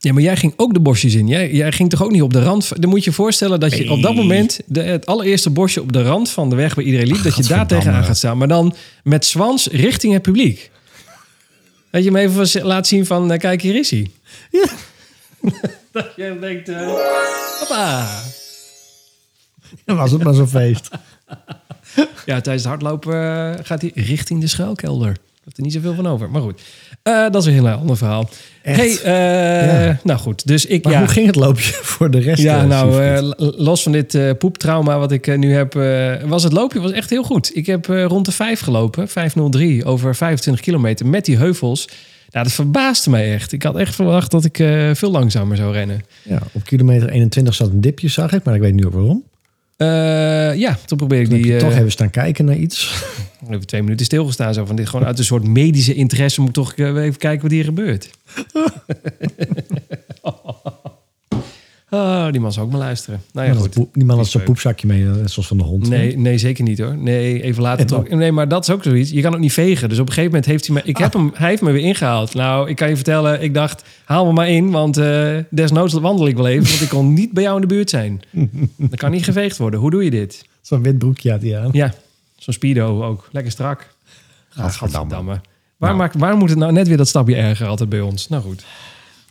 [0.03, 1.27] Ja, maar jij ging ook de bosjes in.
[1.27, 2.81] Jij, jij ging toch ook niet op de rand?
[2.81, 3.91] Dan moet je je voorstellen dat je Nee.
[3.91, 4.59] op dat moment...
[4.65, 7.23] De, het allereerste bosje op de rand van de weg waar iedereen liep...
[7.23, 8.37] dat je daar tegenaan gaat staan.
[8.37, 10.71] Maar dan met zwans richting het publiek.
[11.91, 13.31] Dat je hem even laat zien van...
[13.31, 14.11] eh, kijk, hier is hij.
[14.51, 14.65] Ja.
[15.91, 16.69] Dat je denkt...
[16.69, 16.87] eh
[17.59, 18.19] hoppa.
[19.85, 20.89] Dan was het maar zo'n feest.
[22.25, 25.11] Ja, tijdens het hardlopen eh, gaat hij richting de schuilkelder.
[25.11, 26.29] Ik heb er niet zoveel van over.
[26.29, 26.61] Maar goed,
[27.03, 28.29] Eh, dat is een heel ander verhaal.
[28.61, 28.77] Echt?
[28.77, 29.99] Hey, eh, Ja.
[30.03, 30.47] nou goed.
[30.47, 30.83] Dus ik...
[30.83, 32.41] Maar ja, hoe ging het loopje voor de rest?
[32.41, 35.73] Ja, eh, nou, los van dit poeptrauma wat ik nu heb,
[36.27, 37.55] was het loopje was echt heel goed.
[37.55, 41.87] Ik heb rond de 5 gelopen, 5.03 over 25 kilometer met die heuvels.
[42.29, 43.51] Nou, dat verbaasde mij echt.
[43.51, 44.55] Ik had echt verwacht dat ik
[44.93, 46.01] veel langzamer zou rennen.
[46.23, 48.43] ja, op kilometer 21 zat een dipje, zag ik.
[48.43, 49.23] Maar ik weet nu ook waarom.
[49.81, 51.51] Eh, ja, toen probeer ik Toen heb die...
[51.51, 53.03] je eh, toch even staan kijken naar iets.
[53.49, 54.53] Even twee minuten stilgestaan.
[54.53, 57.41] Zo van dit gewoon uit een soort medische interesse moet ik toch eh, even kijken
[57.41, 58.09] wat hier gebeurt.
[61.99, 63.21] oh, die man zou ook maar luisteren.
[63.33, 63.73] Nou ja, goed.
[63.93, 64.43] Die man had leuk.
[64.45, 65.89] poepzakje mee, zoals van de hond.
[65.89, 66.97] Nee, nee, zeker niet hoor.
[66.97, 68.09] Nee, even later toch.
[68.09, 69.09] Nee, maar dat is ook zoiets.
[69.09, 69.89] Je kan ook niet vegen.
[69.89, 70.81] Dus op een gegeven moment heeft hij me...
[70.83, 72.33] Ik heb hem, hij heeft me weer ingehaald.
[72.33, 74.71] Nou, ik kan je vertellen, ik dacht, haal me maar in.
[74.71, 76.67] Want eh, desnoods wandel ik wel even.
[76.69, 78.21] Want ik kon niet bij jou in de buurt zijn.
[78.77, 79.79] Dat kan niet geveegd worden.
[79.79, 80.45] Hoe doe je dit?
[80.61, 81.69] Zo'n wit broekje had hij aan.
[81.71, 81.93] Ja,
[82.35, 83.29] zo'n speedo ook.
[83.31, 83.87] Lekker strak.
[84.49, 84.97] Gadverdamme.
[84.97, 85.31] Gadverdamme.
[85.77, 85.95] Waar, Nou.
[86.01, 88.27] maakt, waar moet het nou net weer dat stapje erger altijd bij ons?
[88.27, 88.65] Nou goed.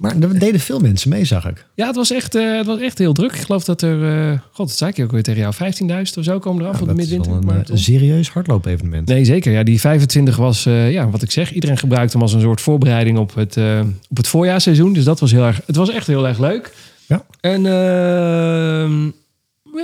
[0.01, 1.67] Maar er deden veel mensen mee, zag ik.
[1.75, 3.33] Ja, het was echt, eh, het was echt heel druk.
[3.33, 4.29] Ik geloof dat er...
[4.31, 5.55] eh, God, dat zei ik ook weer tegen jou.
[5.55, 7.33] 15.000 of zo komen eraf op de is midwinter.
[7.33, 9.09] een, Maar eh, een serieus hardloopevenement.
[9.09, 9.53] Nee, zeker.
[9.53, 12.61] Ja, die 25 was, eh, ja, wat ik zeg, iedereen gebruikte hem als een soort
[12.61, 14.93] voorbereiding op het, eh, op het voorjaarsseizoen.
[14.93, 16.73] Dus dat was heel erg, het was echt heel erg leuk.
[17.07, 17.25] Ja.
[17.41, 19.05] En ehm,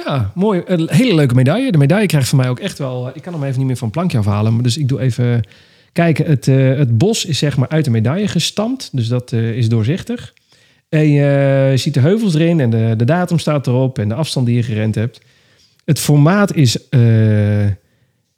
[0.04, 0.62] ja, mooi.
[0.66, 1.72] Een hele leuke medaille.
[1.72, 3.88] De medaille krijgt van mij ook echt wel, ik kan hem even niet meer van
[3.88, 4.54] het plankje afhalen.
[4.54, 5.42] Maar dus ik doe even
[5.96, 6.26] kijken.
[6.26, 8.88] Het, eh, het bos is zeg maar uit de medaille gestampt.
[8.92, 10.34] Dus dat eh, is doorzichtig.
[10.88, 14.46] En je ziet de heuvels erin en de, de datum staat erop en de afstand
[14.46, 15.20] die je gerend hebt.
[15.84, 17.00] Het formaat is eh,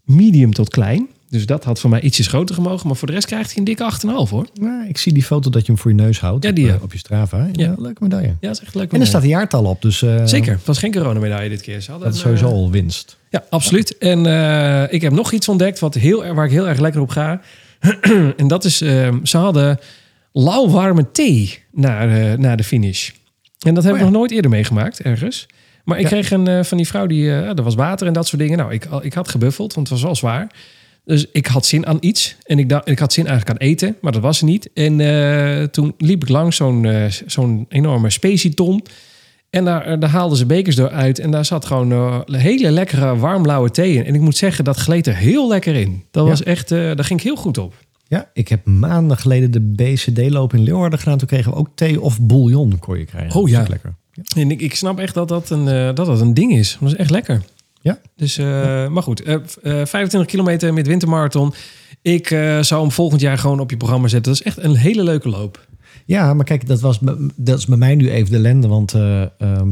[0.05, 1.09] medium tot klein.
[1.31, 2.87] Dus dat had voor mij ietsjes groter gemogen.
[2.87, 3.92] Maar voor de rest krijgt hij een dikke
[4.27, 4.47] 8,5 hoor.
[4.61, 6.44] Nou, ik zie die foto dat je hem voor je neus houdt.
[6.44, 6.85] Ja, die, op, ja.
[6.85, 7.38] op je Strava.
[7.38, 7.75] Ja, Ja.
[7.79, 8.27] leuke medaille.
[8.29, 8.92] Ja, dat is echt leuk.
[8.92, 10.53] En er staat een jaartal op, dus Zeker.
[10.53, 11.81] Het was geen coronamedaille dit keer.
[11.81, 13.17] Ze hadden dat is sowieso al winst.
[13.30, 13.98] Ja, absoluut.
[13.98, 17.10] En eh, ik heb nog iets ontdekt wat heel, waar ik heel erg lekker op
[17.10, 17.40] ga.
[18.36, 19.78] en dat is, eh, ze hadden
[20.32, 23.10] lauwwarme thee na, eh, na de finish.
[23.58, 25.46] En dat heb Oh ik nog nooit eerder meegemaakt, ergens.
[25.84, 28.42] Maar ik kreeg een eh, van die vrouw, die, er was water en dat soort
[28.42, 28.58] dingen.
[28.58, 30.46] Nou, ik, ik had gebuffeld, want het was wel zwaar.
[31.04, 32.36] Dus ik had zin aan iets.
[32.42, 34.70] En ik, dacht, ik had zin eigenlijk aan eten, maar dat was niet.
[34.74, 34.96] En
[35.70, 38.82] toen liep ik langs zo'n eh, zo'n enorme specieton.
[39.50, 41.18] En daar, eh, daar haalden ze bekers door uit.
[41.18, 44.04] En daar zat gewoon eh, een hele lekkere warmblauwe thee in.
[44.04, 46.04] En ik moet zeggen, dat gleed er heel lekker in.
[46.11, 46.30] Dat Ja.
[46.30, 47.74] was echt, eh, daar ging ik heel goed op.
[48.08, 51.18] Ja, ik heb maanden geleden de BCD-loop in Leeuwarden gedaan.
[51.18, 53.40] Toen kregen we ook thee of bouillon kon je krijgen.
[53.40, 53.64] Oh, ja.
[53.68, 53.94] lekker.
[54.12, 54.22] Ja.
[54.37, 56.76] En ik, ik snap echt dat dat een, eh, dat dat een ding is.
[56.80, 57.42] Dat is echt lekker.
[57.80, 57.98] Ja.
[58.16, 61.52] Dus, eh, maar goed, eh, v- eh, 25 kilometer met wintermarathon.
[62.02, 64.32] Ik eh, zou hem volgend jaar gewoon op je programma zetten.
[64.32, 65.66] Dat is echt een hele leuke loop.
[66.09, 66.99] Ja, maar kijk, dat, was,
[67.37, 68.68] dat is bij mij nu even de lende.
[68.68, 69.68] Want eh, ehm,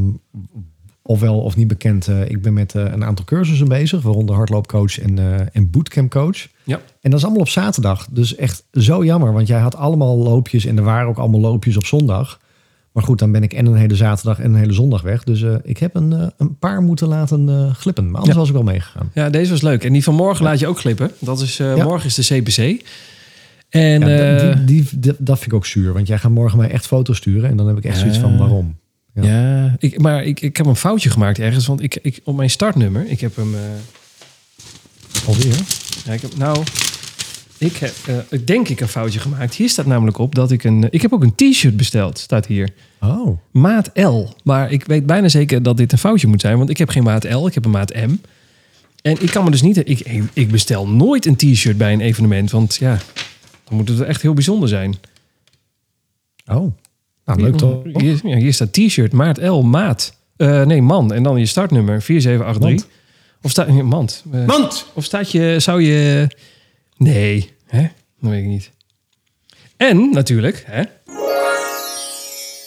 [1.02, 4.02] ofwel of niet bekend, eh, ik ben met eh, een aantal cursussen bezig.
[4.02, 5.18] Waaronder hardloopcoach en,
[5.52, 6.46] en bootcampcoach.
[6.64, 6.80] Ja.
[7.00, 8.06] En dat is allemaal op zaterdag.
[8.10, 9.32] Dus echt zo jammer.
[9.32, 12.40] Want jij had allemaal loopjes en er waren ook allemaal loopjes op zondag.
[12.92, 15.24] Maar goed, dan ben ik en een hele zaterdag en een hele zondag weg.
[15.24, 18.04] Dus ik heb een, een paar moeten laten glippen.
[18.04, 18.38] Maar anders Ja.
[18.40, 19.10] was ik wel meegegaan.
[19.14, 19.84] Ja, deze was leuk.
[19.84, 21.10] En die van morgen laat je ook glippen.
[21.18, 21.84] Dat is, Ja.
[21.84, 22.84] Morgen is de CPC.
[23.68, 25.92] En Ja, eh, die, die, dat vind ik ook zuur.
[25.92, 27.50] Want jij gaat morgen mij echt foto's sturen.
[27.50, 28.76] En dan heb ik echt zoiets van waarom.
[29.14, 29.22] Ja.
[29.22, 31.66] Ja, ik, maar ik, ik heb een foutje gemaakt ergens.
[31.66, 33.54] Want ik, ik, op mijn startnummer, ik heb hem...
[33.54, 33.60] eh,
[35.26, 35.56] Alweer?
[36.04, 36.62] ja, ik heb, nou,
[37.58, 39.54] ik heb eh, ik denk ik een foutje gemaakt.
[39.54, 40.86] Hier staat namelijk op dat ik een...
[40.90, 42.68] Ik heb ook een t-shirt besteld, staat hier.
[43.00, 43.38] Oh.
[43.50, 44.24] Maat L.
[44.44, 46.58] Maar ik weet bijna zeker dat dit een foutje moet zijn.
[46.58, 48.14] Want ik heb geen maat L, ik heb een maat M.
[49.02, 49.76] En ik kan me dus niet...
[49.88, 52.50] Ik, ik bestel nooit een t-shirt bij een evenement.
[52.50, 52.98] Want ja,
[53.68, 54.94] dan moet het echt heel bijzonder zijn.
[56.46, 56.72] Oh.
[57.24, 57.82] Nou, leuk toch?
[57.84, 60.16] Hier, ja, hier staat t-shirt, maat L, maat.
[60.36, 61.12] Eh, nee, man.
[61.12, 62.86] En dan je startnummer, 4783.
[62.86, 63.04] Mand.
[63.42, 63.68] Of staat...
[63.68, 64.24] nee, Mand.
[64.32, 64.86] Eh, Mand!
[64.94, 65.56] Of staat je...
[65.58, 66.28] Zou je...
[66.96, 67.82] Nee, hè?
[68.20, 68.70] Dat weet ik niet.
[69.76, 70.82] En natuurlijk, hè?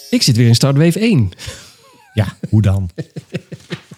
[0.10, 1.32] Ik zit weer in Startwave 1.
[2.14, 2.90] Ja, hoe dan?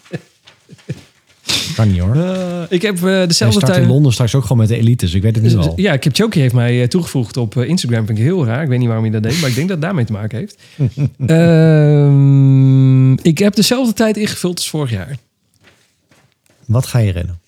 [1.74, 2.16] kan niet hoor.
[2.16, 3.86] Eh, ik heb eh, dezelfde start in tijd...
[3.86, 5.14] Londen straks ook gewoon met de elites.
[5.14, 5.72] Ik weet het nu al.
[5.76, 8.06] Ja, Kipchoge heeft mij eh, toegevoegd op eh, Instagram.
[8.06, 8.62] Vind ik heel raar.
[8.62, 10.38] Ik weet niet waarom hij dat deed, maar ik denk dat het daarmee te maken
[10.38, 10.56] heeft.
[11.26, 15.16] Ehm, ik heb dezelfde tijd ingevuld als vorig jaar.
[16.66, 17.40] Wat ga je rennen?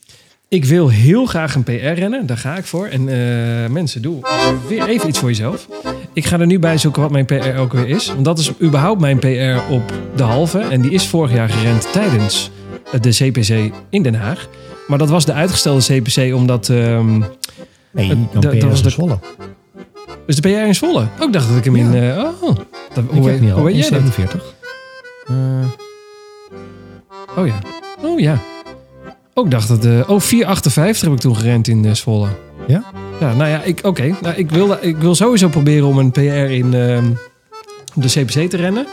[0.48, 2.26] Ik wil heel graag een PR rennen.
[2.26, 2.86] Daar ga ik voor.
[2.86, 4.20] En eh, mensen, doe
[4.68, 5.68] weer even iets voor jezelf.
[6.12, 8.06] Ik ga er nu bij zoeken wat mijn PR ook weer is.
[8.06, 10.58] Want dat is überhaupt mijn PR op de halve.
[10.58, 12.50] En die is vorig jaar gerend tijdens
[13.00, 14.48] de CPC in Den Haag.
[14.86, 16.68] Maar dat was de uitgestelde CPC omdat...
[16.68, 17.18] ehm
[17.90, 19.18] Nee, dan dat- was de- Zwolle.
[20.26, 21.06] dus de PR in Zwolle.
[21.20, 21.94] Ook dacht dat ik hem in...
[21.94, 22.56] Eh, oh,
[22.94, 23.48] dat, Ik hoe, al.
[23.50, 24.00] hoe weet jij dat?
[24.14, 24.54] 47.
[25.26, 25.34] Eh,
[27.36, 27.58] oh ja.
[28.02, 28.38] Oh ja.
[29.34, 29.84] Ook dacht dat...
[29.84, 32.28] eh oh, 4,58 heb ik toen gerend in eh, Zwolle.
[32.66, 32.84] Ja?
[33.20, 34.14] Ja, nou ja, ik, oké.
[34.20, 36.20] Nou, ik, wil, ik wil sowieso proberen om een PR
[36.50, 37.04] in ehm,
[37.94, 38.86] de CPC te rennen.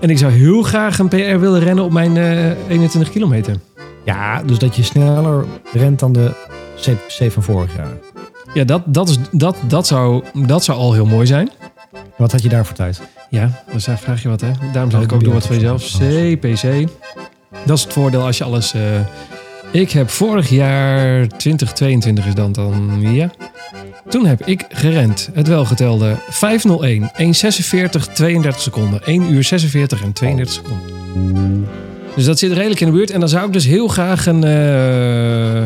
[0.00, 3.56] En ik zou heel graag een PR willen rennen op mijn eh 21 kilometer.
[4.04, 6.30] Ja, dus dat je sneller rent dan de
[6.76, 7.92] CPC van vorig jaar.
[8.54, 11.50] Ja, dat, dat, is, dat, dat, zou, dat zou al heel mooi zijn.
[12.16, 13.00] Wat had je daar voor tijd?
[13.30, 14.50] Ja, dus daar vraag je wat, hè?
[14.72, 15.82] Daarom zeg ik ook doe wat voor jezelf.
[15.82, 16.88] CPC.
[17.64, 18.74] Dat is het voordeel als je alles...
[18.74, 18.82] eh,
[19.70, 23.30] ik heb vorig jaar, 2022 is dan dan, ja.
[24.08, 29.04] Toen heb ik gerend, het welgetelde, 501, 146, 32 seconden.
[29.04, 31.68] 1 uur 46 en 32 seconden.
[32.14, 33.10] Dus dat zit redelijk in de buurt.
[33.10, 34.44] En dan zou ik dus heel graag een...
[34.44, 35.64] eh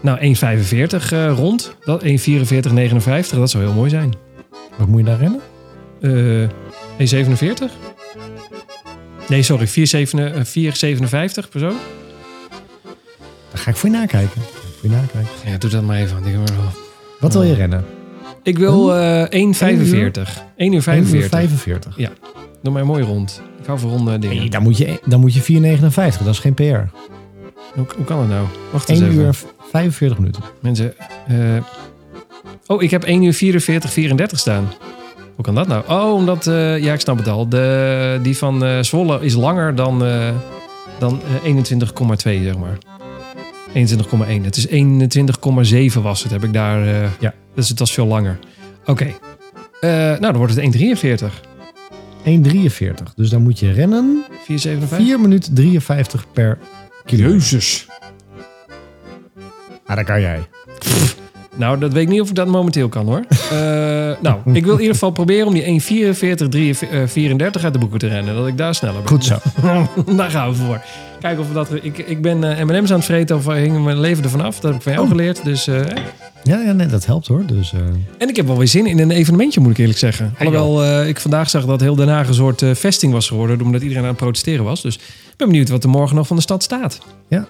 [0.00, 1.74] nou, 1,45 eh, rond.
[1.84, 2.08] Dat 1,44,
[2.72, 3.38] 59.
[3.38, 4.12] Dat zou heel mooi zijn.
[4.76, 5.40] Wat moet je daar rennen?
[6.00, 6.48] Eh
[7.24, 7.72] 1,47?
[9.28, 9.66] Nee, sorry.
[9.66, 11.76] 4,57 4,57 persoon.
[13.50, 14.42] Daar ga ik voor je nakijken.
[14.80, 15.50] Voor je nakijken.
[15.50, 16.16] Ja, doe dat maar even.
[16.26, 16.34] Ik,
[17.22, 17.84] Wat wil je rennen?
[18.42, 19.28] ik wil eh 1,45.
[20.56, 21.28] 1 uur 45.
[21.28, 21.96] 45.
[22.62, 23.42] Doe mij mooi rond.
[23.60, 24.36] Ik hou van ronde dingen.
[24.36, 26.18] Nee, dan moet je, dan moet je 4,59.
[26.24, 26.62] Dat is geen PR.
[26.62, 28.46] Hoe, hoe kan dat nou?
[28.72, 29.22] Wacht eens 1 even.
[29.24, 29.34] uur
[29.70, 30.42] 45 minuten.
[30.60, 30.94] Mensen.
[31.28, 31.36] eh,
[32.66, 34.68] Oh, ik heb 1 uur 44, 34 staan.
[35.34, 35.84] Hoe kan dat nou?
[35.88, 36.46] Oh, omdat...
[36.46, 37.48] eh, ja, ik snap het al.
[37.48, 40.28] De, die van eh, Zwolle is langer dan, eh,
[40.98, 42.78] dan eh, 21,2, zeg maar.
[43.74, 44.42] 21,1.
[44.42, 44.66] Het is
[45.94, 46.86] 21,7 was het, heb ik daar...
[46.86, 47.34] eh, Ja.
[47.54, 48.38] Dus het was veel langer.
[48.86, 49.04] Oké.
[49.80, 51.40] Eh, nou, dan wordt het 1,43.
[52.24, 53.14] 1,43.
[53.16, 54.54] Dus dan moet je rennen 4,57?
[54.88, 56.58] 4 minuten 53 per
[57.06, 57.86] Jezus.
[59.86, 60.40] Ah, dat kan jij.
[61.62, 63.24] Nou, dat weet ik niet of ik dat momenteel kan hoor.
[63.52, 63.58] Eh,
[64.20, 68.08] nou, ik wil in ieder geval proberen om die 1.44, 34 uit de boeken te
[68.08, 68.34] rennen.
[68.34, 69.08] Dat ik daar sneller ben.
[69.08, 69.38] Goed zo.
[70.16, 70.80] daar gaan we voor.
[71.20, 71.68] Kijken of we dat...
[71.82, 74.54] Ik, ik ben eh, M&M's aan het vreten of hing mijn leven ervan af.
[74.60, 75.10] Dat heb ik van jou Oh.
[75.10, 75.44] geleerd.
[75.44, 75.80] Dus, eh,
[76.42, 77.42] Ja, ja nee, dat helpt hoor.
[77.46, 77.80] Dus, eh,
[78.18, 80.34] en ik heb wel weer zin in een evenementje, moet ik eerlijk zeggen.
[80.38, 83.60] Alhoewel eh, ik vandaag zag dat heel Den Haag een soort eh, vesting was geworden.
[83.62, 84.82] Omdat iedereen aan het protesteren was.
[84.82, 85.02] Dus ik
[85.36, 86.98] ben benieuwd wat er morgen nog van de stad staat.
[87.28, 87.48] ja.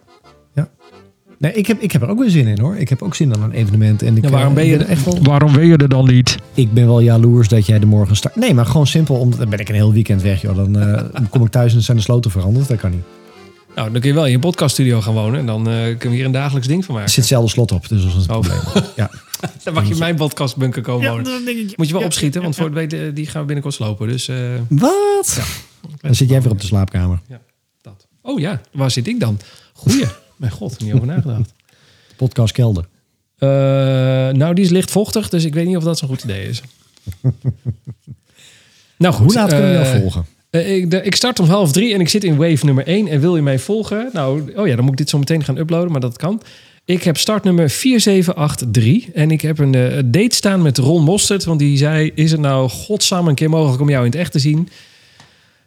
[1.42, 2.76] Nee, ik heb, ik heb er ook weer zin in hoor.
[2.76, 4.02] Ik heb ook zin aan een evenement.
[4.02, 5.18] En ik, Ja, waarom eh, ben je er echt wel...
[5.22, 6.36] Waarom ben je er dan niet?
[6.54, 8.36] Ik ben wel jaloers dat jij er morgen start.
[8.36, 9.16] Nee, maar gewoon simpel.
[9.16, 10.40] Omdat dan ben ik een heel weekend weg.
[10.42, 10.56] Joh.
[10.56, 12.68] Dan eh, kom ik thuis en zijn de sloten veranderd.
[12.68, 13.02] Dat kan niet.
[13.74, 15.40] Nou, dan kun je wel in je podcaststudio gaan wonen.
[15.40, 17.14] En dan eh, kunnen we hier een dagelijks ding van Er maken.
[17.14, 17.88] zit zelden slot op.
[17.88, 18.40] Dus dat is een Oh.
[18.40, 18.60] probleem.
[18.96, 19.10] Ja.
[19.62, 21.24] Dan mag je in mijn podcastbunker komen wonen.
[21.24, 21.76] dat denk ik.
[21.76, 24.08] Moet je wel opschieten, want voor het weten, die gaan we binnenkort slopen.
[24.08, 24.36] Dus eh,
[24.68, 25.40] Wat?
[26.00, 27.20] Dan zit jij weer op de slaapkamer.
[27.80, 28.06] dat.
[28.22, 29.38] Oh ja, waar zit ik dan?
[29.72, 30.04] Goeie.
[30.42, 31.52] Mijn god, niet over nagedacht.
[32.16, 32.84] Podcast Kelder.
[33.38, 33.48] Eh,
[34.34, 36.62] nou, die is licht vochtig, dus ik weet niet of dat zo'n goed idee is.
[38.96, 39.24] nou goed.
[39.24, 40.24] Hoe laat kunnen we jou eh, volgen?
[40.50, 43.08] eh, ik, de- ik start om half drie en ik zit in wave nummer 1.
[43.08, 44.10] En wil je mij volgen?
[44.12, 46.42] Nou, oh ja, dan moet ik dit zo meteen gaan uploaden, maar dat kan.
[46.84, 49.72] Ik heb startnummer 4783 en ik heb een
[50.10, 51.44] date staan met Ron Mostert.
[51.44, 54.32] Want die zei, is het nou godsamme een keer mogelijk om jou in het echt
[54.32, 54.68] te zien?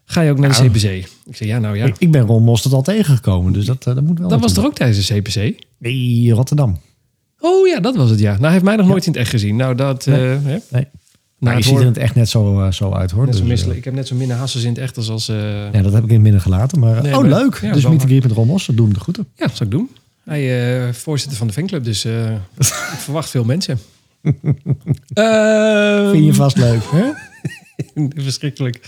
[0.05, 0.69] Ga je ook naar de Nou.
[0.69, 1.07] CPC?
[1.25, 1.85] Ik zei, ja, nou ja.
[1.85, 3.53] Ik, ik ben Ron Mostert al tegengekomen.
[3.53, 4.29] Dus dat, eh, dat moet wel.
[4.29, 5.63] Dat was er ook tijdens de CPC?
[5.77, 6.79] Nee, Rotterdam.
[7.39, 8.29] Oh ja, dat was het ja.
[8.31, 9.55] Nou, hij heeft mij nog nooit in het echt gezien.
[9.55, 10.05] Nou, dat...
[10.05, 10.31] Nee.
[10.35, 10.41] eh?
[10.69, 10.87] Nee.
[11.39, 13.25] Nou, je ziet er het echt net zo, eh, zo uit hoor.
[13.25, 13.77] net zo Dus, misselijk.
[13.77, 15.09] Ik heb net zo minder hassels in het echt als...
[15.09, 16.79] als ja, dat heb ik in het midden gelaten.
[16.79, 17.59] Maar, Nee, oh, maar- leuk.
[17.61, 18.77] ja, dus meet and met Ron Mostert.
[18.77, 19.27] Doe hem de groeten.
[19.35, 19.89] Ja, dat zou ik doen.
[20.23, 22.05] Hij eh voorzitter van de fanclub, dus
[22.95, 23.79] ik verwacht veel mensen.
[25.13, 27.03] Ehm, Vind je vast leuk, hè?
[28.23, 28.79] verschrikkelijk.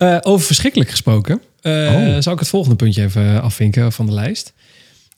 [0.00, 1.40] Eh, over verschrikkelijk gesproken.
[1.60, 2.16] eh, Oh.
[2.18, 4.52] Zal ik het volgende puntje even afvinken van de lijst?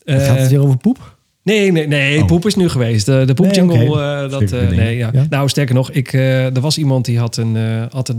[0.05, 1.15] Eh, Gaat het weer over poep?
[1.43, 2.19] Nee, nee, nee.
[2.21, 2.25] Oh.
[2.27, 3.05] Poep is nu geweest.
[3.05, 4.51] De, de poepjingle, Nee, eh, dat...
[4.51, 5.09] Eh, nee, ja.
[5.13, 5.25] Ja?
[5.29, 7.55] Nou, sterker nog, ik, eh, er was iemand die had een...
[7.55, 8.17] eh altijd,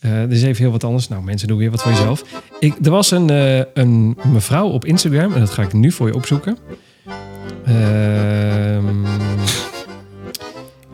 [0.00, 1.08] eh dit is even heel wat anders.
[1.08, 2.22] Nou, mensen, doen weer wat voor jezelf.
[2.60, 6.06] Ik, er was een, eh, een mevrouw op Instagram, en dat ga ik nu voor
[6.06, 6.56] je opzoeken.
[7.66, 9.04] Ehm,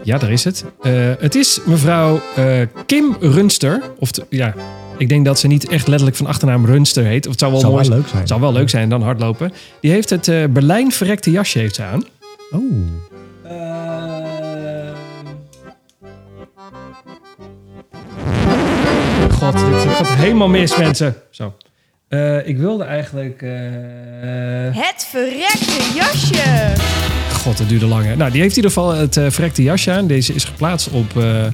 [0.02, 0.64] ja, daar is het.
[0.82, 2.44] Eh, het is mevrouw eh,
[2.86, 3.82] Kim Runster.
[3.98, 4.54] Of ja,
[4.98, 7.24] ik denk dat ze niet echt letterlijk van achternaam Runster heet.
[7.26, 8.18] Of het zou wel Zou mooi wel leuk zijn.
[8.20, 9.52] Het zou wel leuk zijn, dan hardlopen.
[9.80, 12.04] Die heeft het eh, Berlijn verrekte jasje heeft ze aan.
[12.50, 12.62] Oh.
[19.30, 21.14] God, dit gaat helemaal mis, mensen.
[21.30, 21.54] Zo.
[22.08, 23.42] Eh, ik wilde eigenlijk...
[23.42, 23.50] eh,
[24.84, 26.72] Het verrekte jasje.
[27.32, 28.04] God, dat duurde lang.
[28.04, 28.16] hè.
[28.16, 30.06] Nou, die heeft in ieder geval het eh, verrekte jasje aan.
[30.06, 31.44] Deze is geplaatst op eh,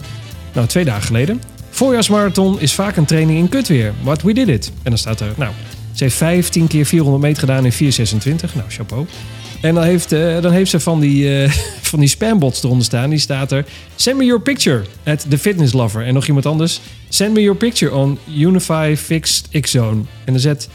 [0.53, 1.41] nou, twee dagen geleden.
[1.75, 3.93] Voorjaarsmarathon is vaak een training in kutweer.
[4.05, 4.73] But we did it.
[4.83, 5.53] En dan staat er, nou,
[5.93, 8.55] ze heeft 15 keer 400 meter gedaan in 4,26.
[8.55, 9.07] Nou, chapeau.
[9.61, 11.51] En dan heeft, eh, dan heeft ze van die, eh,
[11.91, 13.11] van die spambots eronder staan.
[13.11, 16.07] Die staat er, send me your picture at the fitness lover.
[16.07, 20.03] En nog iemand anders, send me your picture on Unify Fixed X-Zone.
[20.25, 20.69] En dan zet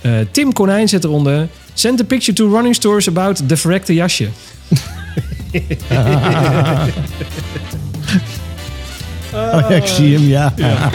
[0.00, 4.28] eh, Tim Konijn zet eronder, send a picture to running stores about the verrekte jasje.
[9.34, 10.54] Oh, ik zie hem, ja.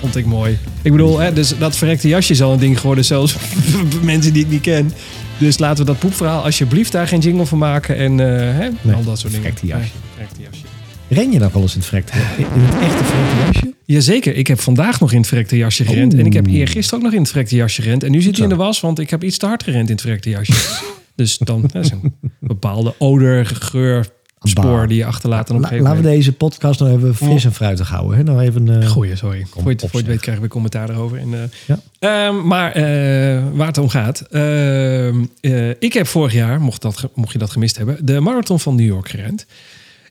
[0.00, 0.58] Vond ik mooi.
[0.82, 4.32] Ik bedoel, hè, dus dat verrekte jasje is al een ding geworden, zelfs voor mensen
[4.32, 4.92] die ik niet ken.
[5.38, 7.96] Dus laten we dat poepverhaal alsjeblieft daar geen jingle van maken.
[7.96, 8.26] En eh,
[8.58, 9.52] hè, Nee, al dat soort dingen.
[9.52, 9.90] verrekte jasje.
[10.12, 10.64] Verrekte jasje.
[11.08, 12.12] Ren je nog wel eens in het verrekte?
[12.36, 13.74] In het echte verrekte jasje?
[13.84, 16.12] Jazeker, ik heb vandaag nog in het verrekte jasje gerend.
[16.12, 16.20] Oeh.
[16.20, 18.02] En ik heb eergisteren ook nog in het verrekte jasje gerend.
[18.04, 19.92] En nu zit hij in de was, want ik heb iets te hard gerend in
[19.92, 20.52] het verrekte jasje.
[21.16, 24.06] dus dan is een bepaalde odor, geur,
[24.48, 25.48] spoor die je achterlaat.
[25.48, 28.16] En op een La- gegeven laten we deze podcast nog even fris en fruitig houden.
[28.16, 28.22] Hè?
[28.22, 29.46] Nou even, eh, Goeie, sorry.
[29.50, 31.18] Voor je, het- weet krijgen we commentaar erover.
[31.18, 31.78] En, eh, Ja.
[31.98, 34.20] ehm, maar eh, waar het om gaat.
[34.20, 38.60] ehm, eh, ik heb vorig jaar, mocht, dat, mocht je dat gemist hebben, de marathon
[38.60, 39.46] van New York gerend.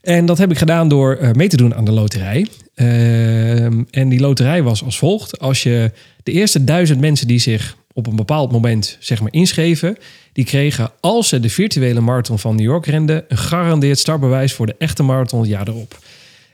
[0.02, 2.48] En dat heb ik gedaan door mee te doen aan de loterij.
[2.76, 5.40] Ehm, en die loterij was als volgt.
[5.40, 5.92] Als je
[6.24, 9.98] de eerste duizend mensen die zich op een bepaald moment zeg maar inschreven...
[10.34, 13.26] die kregen, als ze de virtuele marathon van New York renden...
[13.28, 15.98] een gegarandeerd startbewijs voor de echte marathon het jaar erop.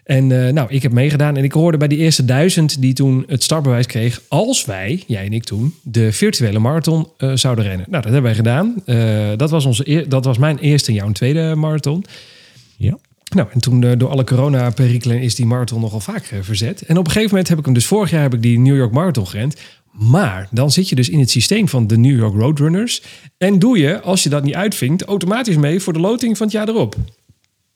[0.04, 3.24] En eh, nou, ik heb meegedaan en ik hoorde bij die eerste duizend die toen
[3.28, 7.86] het startbewijs kreeg, als wij, jij en ik toen, de virtuele marathon eh, zouden rennen.
[7.90, 8.82] Nou, dat hebben wij gedaan.
[8.86, 12.06] Eh, dat, was onze dat was mijn eerste en jouw tweede marathon.
[12.78, 12.98] Ja.
[13.36, 16.82] Nou, en toen door alle corona-perikelen is die marathon nogal vaak verzet.
[16.82, 18.76] En op een gegeven moment heb ik hem dus vorig jaar heb ik die New
[18.76, 19.56] York Marathon gerend.
[19.92, 23.04] Maar dan zit je dus in het systeem van de New York Roadrunners.
[23.38, 26.56] En doe je, als je dat niet uitvinkt, automatisch mee voor de loting van het
[26.56, 26.96] jaar erop.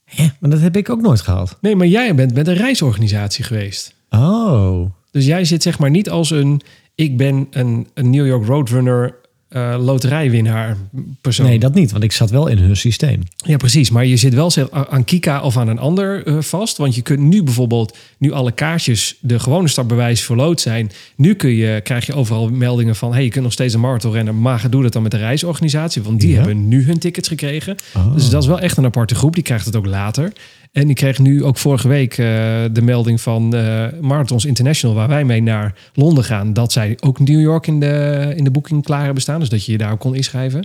[0.05, 0.27] Hè?
[0.39, 1.57] Maar dat heb ik ook nooit gehad.
[1.61, 3.95] Nee, maar jij bent met een reisorganisatie geweest.
[4.09, 4.85] Oh.
[5.11, 6.61] Dus jij zit zeg maar niet als een...
[6.95, 9.15] Ik ben een, een New York Roadrunner
[9.55, 10.77] eh, loterijwinnaar
[11.21, 11.45] persoon.
[11.45, 13.21] Nee, dat niet, want ik zat wel in hun systeem.
[13.35, 13.89] Ja, precies.
[13.89, 14.51] Maar je zit wel
[14.89, 16.77] aan Kika of aan een ander eh, vast.
[16.77, 20.91] Want je kunt nu bijvoorbeeld, nu alle kaartjes de gewone startbewijs verloot zijn.
[21.15, 23.13] Nu kun je, krijg je overal meldingen van...
[23.13, 26.01] hey, je kunt nog steeds een marathon rennen, maar doe dat dan met de reisorganisatie.
[26.01, 26.35] Want die Ja.
[26.35, 27.75] hebben nu hun tickets gekregen.
[27.95, 28.13] Oh.
[28.13, 29.33] Dus dat is wel echt een aparte groep.
[29.33, 30.31] Die krijgt het ook later.
[30.75, 32.25] En ik kreeg nu ook vorige week eh,
[32.71, 34.95] de melding van eh, Marathons International...
[34.95, 36.53] waar wij mee naar Londen gaan...
[36.53, 39.39] dat zij ook New York in de, in de boeking klaar hebben staan.
[39.39, 40.63] Dus dat je je daar ook kon inschrijven.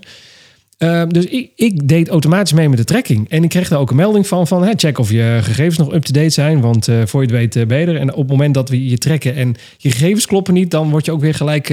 [0.79, 3.29] Ehm, dus ik, ik deed automatisch mee met de tracking.
[3.29, 6.29] En ik kreeg daar ook een melding van, van check of je gegevens nog up-to-date
[6.29, 6.61] zijn.
[6.61, 7.97] Want eh, voor je het weet eh, ben je er.
[7.97, 10.71] En op het moment dat we je trekken en je gegevens kloppen niet...
[10.71, 11.69] dan word je ook weer gelijk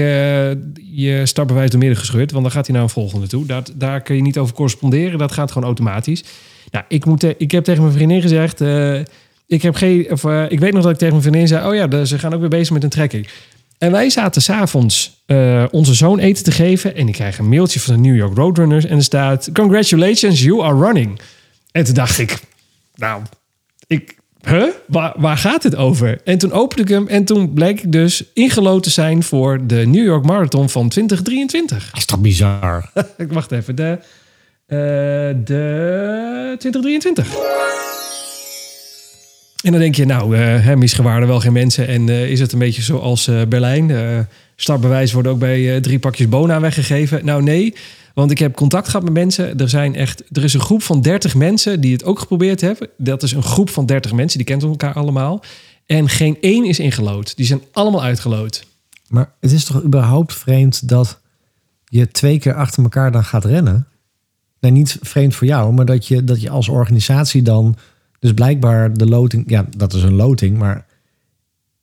[0.92, 2.30] je startbewijs door midden gescheurd.
[2.30, 3.46] Want dan gaat hij naar een volgende toe.
[3.46, 5.18] Dat, daar kun je niet over corresponderen.
[5.18, 6.24] Dat gaat gewoon automatisch.
[6.70, 8.60] Nou, ik, moet, ik heb tegen mijn vriendin gezegd...
[8.60, 9.00] eh,
[9.46, 11.68] ik, heb geen, of, eh, ik weet nog dat ik tegen mijn vriendin zei...
[11.68, 13.28] oh ja, ze gaan ook weer bezig met een trekking.
[13.78, 16.94] En wij zaten s'avonds eh onze zoon eten te geven...
[16.94, 18.84] en ik krijg een mailtje van de New York Roadrunners...
[18.84, 19.48] en er staat...
[19.52, 21.20] Congratulations, you are running.
[21.72, 22.38] En toen dacht ik...
[22.94, 23.22] Nou,
[23.86, 24.16] ik...
[24.42, 24.64] Huh?
[24.86, 26.20] Waar, waar gaat het over?
[26.24, 29.22] En toen opende ik hem en toen bleek ik dus ingeloten te zijn...
[29.22, 31.90] voor de New York Marathon van 2023.
[31.90, 32.90] Dat is toch bizar?
[33.16, 33.76] Ik wacht even.
[33.76, 33.98] De,
[34.68, 37.26] de 2023.
[39.62, 41.88] En dan denk je, nou, eh waren er wel geen mensen.
[41.88, 43.90] En eh, is het een beetje zoals eh, Berlijn?
[43.90, 44.18] Eh
[44.56, 47.24] startbewijs worden ook bij eh, drie pakjes Bona weggegeven.
[47.24, 47.74] Nou nee,
[48.14, 49.58] want ik heb contact gehad met mensen.
[49.58, 52.88] Er, zijn echt, er is een groep van 30 mensen die het ook geprobeerd hebben.
[52.96, 55.44] Dat is een groep van 30 mensen, die kent elkaar allemaal.
[55.86, 57.36] En geen één is ingelood.
[57.36, 58.66] Die zijn allemaal uitgeloot.
[59.08, 61.20] Maar het is toch überhaupt vreemd dat
[61.84, 63.86] je twee keer achter elkaar dan gaat rennen?
[64.60, 67.76] Nee, niet vreemd voor jou, maar dat je, dat je als organisatie dan...
[68.20, 69.44] Dus blijkbaar de loting...
[69.50, 70.86] Ja, dat is een loting, maar...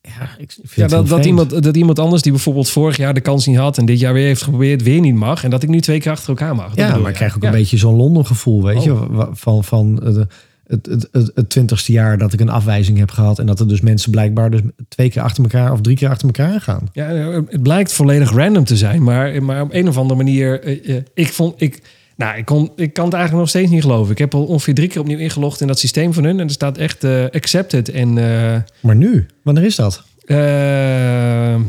[0.02, 3.46] Ja, ik Ja, dat, dat, iemand, dat iemand anders die bijvoorbeeld vorig jaar de kans
[3.46, 3.78] niet had...
[3.78, 5.44] en dit jaar weer heeft geprobeerd, weer niet mag.
[5.44, 6.68] En dat ik nu twee keer achter elkaar mag.
[6.68, 7.08] Dat Ja, maar je.
[7.08, 7.48] ik krijg ook Ja.
[7.48, 8.82] een beetje zo'n Londen gevoel, weet Oh.
[8.84, 9.06] je?
[9.12, 10.26] wa- Van, van eh, de-
[10.66, 13.38] het, het, het, het twintigste jaar dat ik een afwijzing heb gehad.
[13.38, 16.26] En dat er dus mensen blijkbaar dus twee keer achter elkaar of drie keer achter
[16.26, 16.88] elkaar gaan.
[16.92, 17.06] Ja,
[17.48, 19.02] het blijkt volledig random te zijn.
[19.02, 20.60] Maar, maar op een of andere manier...
[20.62, 21.60] eh, eh, ik vond...
[21.62, 21.82] Ik,
[22.16, 24.12] nou, ik, kon, ik kan het eigenlijk nog steeds niet geloven.
[24.12, 26.40] Ik heb al ongeveer drie keer opnieuw ingelogd in dat systeem van hun.
[26.40, 27.88] En er staat echt eh, accepted.
[27.88, 30.04] En eh, Maar nu, wanneer is dat?
[30.24, 30.36] eh,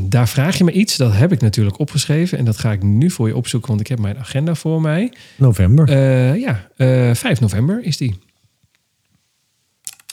[0.03, 0.97] daar vraag je me iets.
[0.97, 2.38] Dat heb ik natuurlijk opgeschreven.
[2.38, 3.69] En dat ga ik nu voor je opzoeken.
[3.69, 5.13] Want ik heb mijn agenda voor mij.
[5.36, 5.97] November.
[6.38, 8.19] Ja, eh 5 november is die.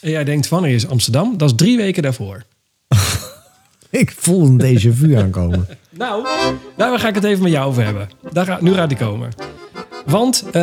[0.00, 1.36] En jij denkt, wanneer is Amsterdam?
[1.38, 2.44] Dat is drie weken daarvoor.
[3.90, 5.66] ik voel een déjà vu aankomen.
[5.90, 6.26] Nou,
[6.76, 8.08] daar ga ik het even met jou over hebben.
[8.32, 9.28] Daar ga, nu gaat die komen.
[10.04, 10.62] Want, eh,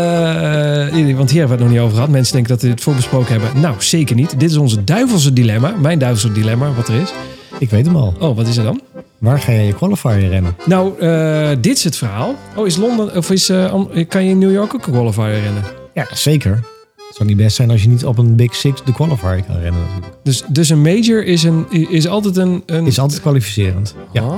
[1.15, 2.10] want hier hebben we het nog niet over gehad.
[2.10, 3.62] Mensen denken dat we dit voorbesproken hebben.
[3.62, 4.39] Nou, zeker niet.
[4.39, 5.73] Dit is onze duivelse dilemma.
[5.82, 7.13] Mijn duivelse dilemma, wat er is.
[7.60, 8.13] Ik weet hem al.
[8.19, 8.82] Oh, wat is er dan?
[9.17, 10.56] Waar ga jij je qualifier rennen?
[10.65, 12.36] Nou, eh, dit is het verhaal.
[12.56, 13.73] Oh, is Londen, of is, eh,
[14.08, 15.63] kan je in New York ook een qualifier rennen?
[15.93, 16.51] Ja, zeker.
[17.08, 19.60] Het zou niet best zijn als je niet op een Big Six de qualifier kan
[19.60, 19.82] rennen.
[19.82, 20.13] natuurlijk.
[20.23, 22.63] Dus, dus een major is, een, is altijd een...
[22.65, 23.95] een Is altijd kwalificerend.
[24.12, 24.23] Ja.
[24.23, 24.38] Oh.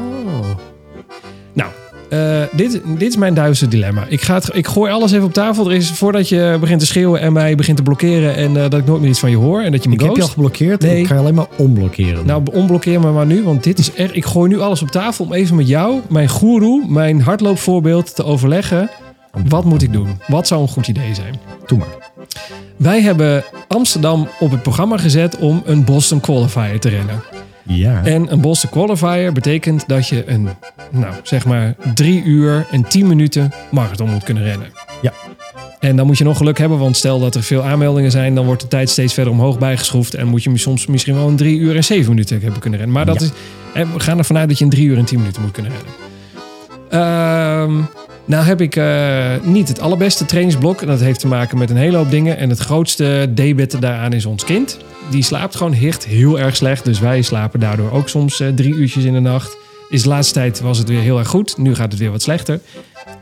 [2.13, 4.06] Eh, dit, dit is mijn duizend dilemma.
[4.08, 5.69] Ik, ga het, ik gooi alles even op tafel.
[5.69, 8.36] Er is, voordat je begint te schreeuwen en mij begint te blokkeren...
[8.36, 10.02] en eh, dat ik nooit meer iets van je hoor en dat je me Ik
[10.02, 10.34] heb je al ghost.
[10.34, 10.82] geblokkeerd.
[10.82, 10.99] Nee.
[10.99, 12.26] Ik ga je alleen maar onblokkeren.
[12.26, 14.15] Nou, onblokkeer me maar nu, want dit is echt...
[14.15, 16.86] Ik gooi nu alles op tafel om even met jou, mijn goeroe...
[16.88, 18.89] mijn hardloopvoorbeeld te overleggen.
[19.47, 20.08] Wat moet ik doen?
[20.28, 21.39] Wat zou een goed idee zijn?
[21.65, 22.12] Doe maar.
[22.78, 27.23] Wij hebben Amsterdam op het programma gezet om een Boston Qualifier te rennen.
[27.63, 28.04] Ja.
[28.04, 30.49] En een Boston Qualifier betekent dat je een,
[30.91, 34.67] nou zeg maar, drie uur en tien minuten marathon moet kunnen rennen.
[35.02, 35.12] Ja.
[35.80, 38.45] En dan moet je nog geluk hebben, want stel dat er veel aanmeldingen zijn, dan
[38.45, 40.13] wordt de tijd steeds verder omhoog bijgeschroefd.
[40.13, 42.97] En moet je soms misschien wel een drie uur en zeven minuten hebben kunnen rennen.
[42.97, 43.32] Maar dat
[43.73, 43.82] Ja.
[43.84, 45.71] is, we gaan ervan uit dat je een drie uur en tien minuten moet kunnen
[45.71, 45.91] rennen.
[46.89, 47.82] Ehm,
[48.26, 50.82] nou heb ik eh, niet het allerbeste trainingsblok.
[50.82, 52.38] En dat heeft te maken met een hele hoop dingen.
[52.38, 54.78] En het grootste debet daaraan is ons kind.
[55.10, 56.86] Die slaapt gewoon hicht heel erg slecht.
[56.86, 59.58] Dus wij slapen daardoor ook soms eh, drie uurtjes in de nacht.
[59.89, 61.58] Is de laatste tijd was het weer heel erg goed.
[61.58, 62.60] Nu gaat het weer wat slechter.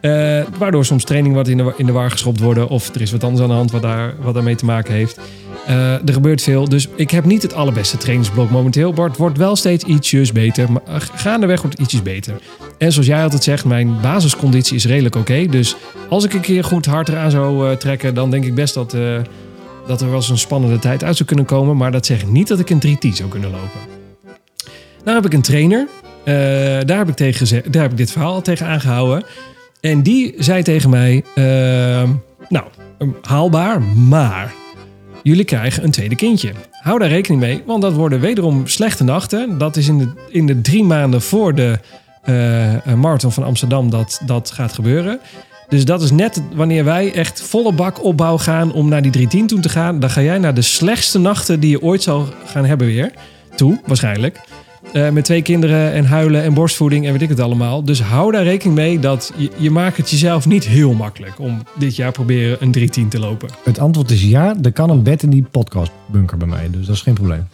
[0.01, 2.67] Eh, waardoor soms training wat in de, in de war geschopt worden.
[2.67, 5.19] Of er is wat anders aan de hand wat, daar, wat daarmee te maken heeft.
[5.67, 6.69] Eh, er gebeurt veel.
[6.69, 8.93] Dus ik heb niet het allerbeste trainingsblok momenteel.
[8.93, 10.71] Bart wordt wel steeds ietsjes beter.
[10.71, 10.81] Maar
[11.15, 12.33] gaandeweg wordt het ietsjes beter.
[12.77, 15.45] En zoals jij altijd zegt, mijn basisconditie is redelijk oké.
[15.45, 15.75] Dus
[16.09, 18.13] als ik een keer goed hard eraan zou trekken...
[18.13, 18.95] dan denk ik best dat,
[19.87, 21.77] dat er wel eens een spannende tijd uit zou kunnen komen.
[21.77, 23.79] Maar dat zegt niet dat ik een 3T zou kunnen lopen.
[25.03, 25.87] Nou heb ik een trainer.
[26.23, 26.33] Eh,
[26.85, 29.23] daar, heb ik tegen daar heb ik dit verhaal al tegen aangehouden.
[29.79, 31.23] En die zei tegen mij...
[31.35, 32.09] ehm,
[32.49, 32.65] nou,
[33.21, 34.53] haalbaar, maar...
[35.23, 36.51] Jullie krijgen een tweede kindje.
[36.71, 39.57] Hou daar rekening mee, want dat worden wederom slechte nachten.
[39.57, 41.79] Dat is in de, in de drie maanden voor de
[42.21, 45.19] eh, een marathon van Amsterdam dat dat gaat gebeuren.
[45.71, 49.47] Dus dat is net wanneer wij echt volle bak opbouw gaan om naar die 310
[49.47, 49.99] toe te gaan.
[49.99, 53.11] Dan ga jij naar de slechtste nachten die je ooit zal gaan hebben weer.
[53.55, 54.39] Toe, waarschijnlijk.
[54.93, 57.83] Eh, met twee kinderen en huilen en borstvoeding en weet ik het allemaal.
[57.83, 61.61] Dus hou daar rekening mee dat je, je maakt het jezelf niet heel makkelijk om
[61.77, 63.49] dit jaar proberen een 310 te lopen.
[63.63, 64.55] Het antwoord is ja.
[64.61, 66.69] Er kan een bed in die podcastbunker bij mij.
[66.71, 67.47] Dus dat is geen probleem.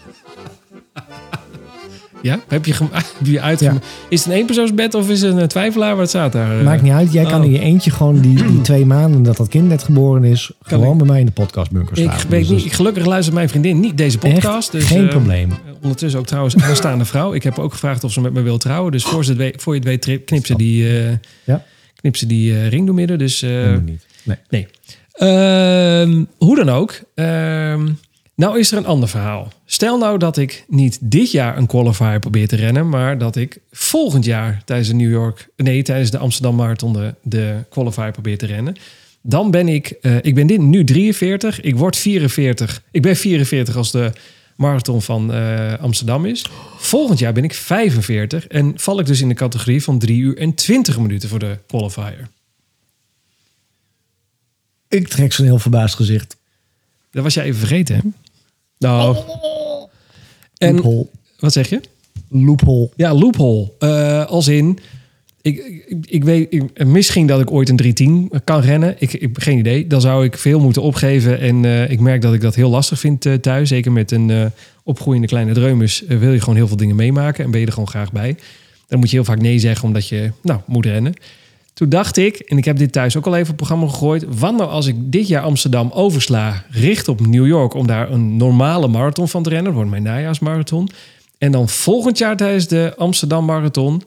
[2.28, 2.39] Ja?
[2.47, 2.73] Heb je,
[3.17, 3.59] heb je uit...
[3.59, 3.73] Ja.
[4.09, 5.95] Is het een eenpersoonsbed of is het een twijfelaar?
[5.95, 6.57] Wat staat daar?
[6.57, 6.63] eh?
[6.63, 7.11] Maakt niet uit.
[7.13, 7.45] Jij kan oh.
[7.45, 10.51] in je eentje gewoon die, die twee maanden dat dat kind net geboren is...
[10.61, 10.97] Kan gewoon ik.
[10.97, 12.30] bij mij in de podcastbunker Ik slapen.
[12.30, 14.71] weet Dus niet, gelukkig luistert mijn vriendin niet deze podcast.
[14.71, 15.51] dus, geen eh, probleem.
[15.82, 17.34] Ondertussen ook trouwens aanstaande vrouw.
[17.34, 18.91] Ik heb ook gevraagd of ze met me wil trouwen.
[18.91, 21.11] Dus voor, ze het weet, voor je het weet knip ze die, eh
[21.43, 21.63] Ja.
[21.95, 23.17] knip ze die eh, ring door midden.
[23.17, 24.05] Dus eh, niet.
[24.23, 24.38] Nee.
[24.49, 24.67] nee.
[25.11, 26.99] Ehm, hoe dan ook.
[28.38, 29.52] Nou is er een ander verhaal.
[29.66, 32.90] Stel nou dat ik niet dit jaar een qualifier probeer te rennen.
[32.90, 35.50] Maar dat ik volgend jaar tijdens de New York...
[35.56, 38.76] Nee, tijdens de Amsterdam Marathon de, de qualifier probeer te rennen.
[39.22, 39.88] Dan ben ik...
[40.02, 41.62] eh, ik ben dit nu 43.
[41.62, 42.82] Ik word 44.
[42.92, 44.12] Ik ben 44 als de
[44.56, 46.46] marathon van eh, Amsterdam is.
[46.78, 48.48] Volgend jaar ben ik 45.
[48.48, 51.58] En val ik dus in de categorie van 3 uur en 20 minuten voor de
[51.68, 52.28] qualifier.
[54.88, 56.38] Ik trek zo'n heel verbaasd gezicht.
[57.12, 58.02] Dat was jij even vergeten, hè?
[58.80, 59.17] Nou.
[60.57, 61.07] En Loophole.
[61.39, 61.82] wat zeg je?
[62.30, 62.89] Loophole.
[62.95, 63.71] Ja, loophole.
[63.80, 64.80] Eh, als in,
[65.41, 65.57] ik,
[65.88, 68.95] ik, ik weet ik- misschien dat ik ooit een 310 kan rennen.
[68.99, 69.88] Ik, ik heb geen idee.
[69.88, 71.39] Dan zou ik veel moeten opgeven.
[71.39, 73.69] En eh, ik merk dat ik dat heel lastig vind eh, thuis.
[73.69, 74.45] Zeker met een eh,
[74.84, 77.43] opgroeiende kleine dreumes wil je gewoon heel veel dingen meemaken.
[77.45, 78.36] En ben je er gewoon graag bij.
[78.88, 81.13] Dan moet je heel vaak nee zeggen omdat je nou, moet rennen.
[81.78, 84.25] Toen dacht ik, en ik heb dit thuis ook al even op programma gegooid.
[84.39, 88.38] Wat nou als ik dit jaar Amsterdam oversla, richt op New York om daar een
[88.38, 89.65] normale marathon van te rennen.
[89.65, 90.89] Dat wordt mijn najaarsmarathon.
[91.38, 94.01] En dan volgend jaar tijdens de Amsterdam Marathon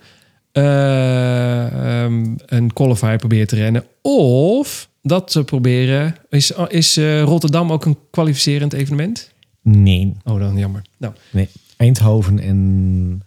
[0.52, 3.84] eh, ehm, een qualifier proberen te rennen.
[4.02, 6.14] Of dat ze proberen.
[6.28, 9.32] Is, is eh, Rotterdam ook een kwalificerend evenement?
[9.62, 10.16] Nee.
[10.24, 10.82] Oh, dan jammer.
[10.98, 11.48] Nou, nee.
[11.76, 13.22] Eindhoven en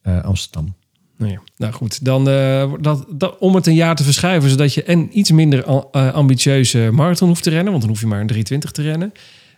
[0.00, 0.74] eh, Amsterdam.
[1.16, 1.40] Nou, ja.
[1.56, 5.18] nou goed, dan eh, dat, dat, om het een jaar te verschuiven, zodat je een
[5.18, 8.70] iets minder eh, ambitieuze marathon hoeft te rennen, want dan hoef je maar een 320
[8.70, 9.12] te rennen.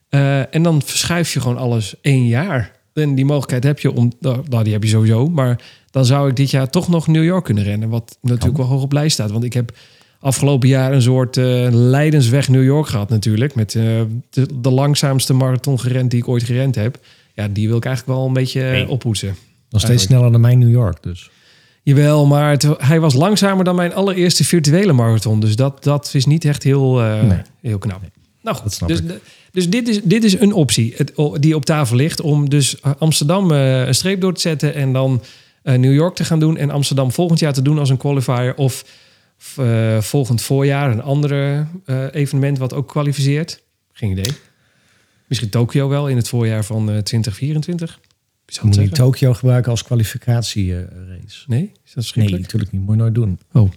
[0.09, 2.73] Eh, en dan verschuif je gewoon alles één jaar.
[2.95, 6.29] En die mogelijkheid heb je om, nou, nou, die heb je sowieso, maar dan zou
[6.29, 9.13] ik dit jaar toch nog New York kunnen rennen, wat natuurlijk wel hoog op lijst
[9.13, 9.77] staat, want ik heb
[10.21, 11.37] afgelopen jaar een soort
[11.71, 14.07] Leidensweg New York gehad natuurlijk, met de,
[14.55, 16.99] de langzaamste marathon gerend die ik ooit gerend heb.
[17.35, 18.89] Ja, die wil ik eigenlijk wel een beetje Nee.
[18.89, 19.29] oppoetsen.
[19.29, 19.37] Nog
[19.81, 20.03] steeds Eigenlijk.
[20.03, 21.31] sneller dan mijn New York dus.
[21.87, 25.41] Jawel, maar het- hij was langzamer dan mijn allereerste virtuele marathon.
[25.41, 27.43] Dus dat, dat is niet echt heel, eh, Nee.
[27.61, 28.01] heel knap.
[28.01, 28.09] Nou
[28.43, 29.01] Dat goed, snap dus,
[29.53, 32.21] dus dit, is, dit is een optie het, die op tafel ligt...
[32.21, 34.75] om dus Amsterdam eh, een streep door te zetten...
[34.75, 35.23] en dan
[35.63, 36.57] eh, New York te gaan doen...
[36.57, 38.55] en Amsterdam volgend jaar te doen als een qualifier...
[38.57, 38.85] of
[40.01, 43.63] volgend voorjaar een andere eh, evenement wat ook kwalificeert.
[43.93, 44.33] Geen idee.
[45.27, 48.01] Misschien Tokio wel in het voorjaar van eh 2024.
[48.63, 48.89] Moet je?
[48.89, 51.45] Tokio gebruiken als kwalificatierace?
[51.47, 51.63] Nee?
[51.85, 52.43] Is dat Nee, schrikkelijk?
[52.43, 52.83] natuurlijk niet.
[52.83, 53.39] Moet je nooit doen.
[53.53, 53.71] Oh.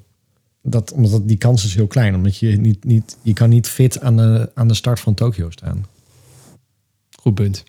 [0.63, 2.15] Dat, omdat dat- die kans is heel klein.
[2.15, 5.49] Omdat je niet, niet, je kan niet fit aan de, aan de start van Tokio
[5.49, 5.85] staan.
[7.19, 7.63] Goed punt.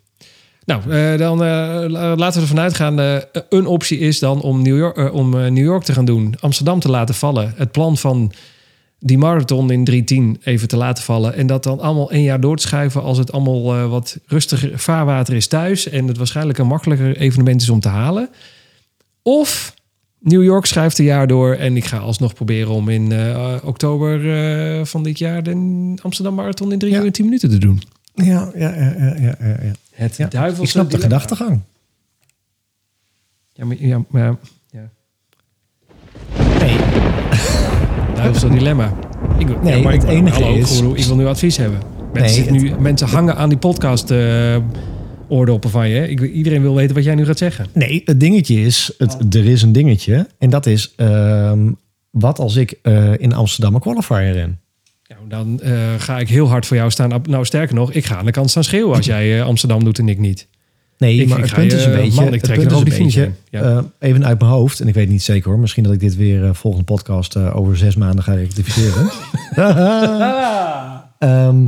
[0.65, 1.47] Nou, eh, dan eh,
[1.89, 3.01] la- laten we ervan uitgaan.
[3.01, 3.17] eh,
[3.49, 6.35] een optie is dan om, New York, om New York te gaan doen.
[6.41, 7.53] Amsterdam te laten vallen.
[7.57, 8.33] Het plan van
[9.01, 11.35] die marathon in 310 even te laten vallen.
[11.35, 13.03] En dat dan allemaal één jaar door te schuiven...
[13.03, 15.89] als het allemaal eh, wat rustiger vaarwater is thuis...
[15.89, 18.29] en het waarschijnlijk een makkelijker evenement is om te halen.
[19.23, 19.75] Of
[20.19, 21.55] New York schuift een jaar door...
[21.55, 25.43] en ik ga alsnog proberen om in eh, oktober eh, van dit jaar...
[25.43, 26.99] de Amsterdam Marathon in 3 Ja.
[26.99, 27.83] uur en 10 minuten te doen.
[28.15, 29.37] Ja, ja, ja, ja, ja.
[29.41, 29.73] ja.
[29.91, 30.29] Het ja.
[30.29, 31.61] duivelse Ik snap de gedachtegang.
[33.53, 34.37] Ja, maar, ja, maar
[38.23, 38.93] duivelse dilemma.
[39.39, 41.79] Ik, Nee, ja, maar het ik, enige hallo, is- Ik, wil nu advies hebben.
[42.13, 44.57] Mensen, Nee, het- nu, mensen hangen aan die podcast eh
[45.29, 46.09] oordoppen van je.
[46.09, 47.67] Ik, iedereen wil weten wat jij nu gaat zeggen.
[47.73, 50.27] nee, het dingetje is, het, er is een dingetje.
[50.39, 51.71] En dat is, ehm,
[52.11, 54.59] wat als ik eh, in Amsterdam een qualifier ren?
[55.29, 57.23] Dan eh, ga ik heel hard voor jou staan.
[57.29, 60.09] Nou, sterker nog, ik ga aan de kant staan schreeuwen als jij Amsterdam doet en
[60.09, 60.47] ik niet.
[61.01, 62.15] Nee, Ik- maar ik het ga punt je- is een beetje...
[62.21, 63.31] man, ik het trek punt er is over een beetje.
[63.51, 63.61] Ja.
[63.63, 65.59] eh, even uit mijn hoofd, en ik weet niet zeker hoor.
[65.59, 69.11] Misschien dat ik dit weer eh, volgende podcast eh, over zes maanden ga rectificeren.
[71.19, 71.67] Ehm,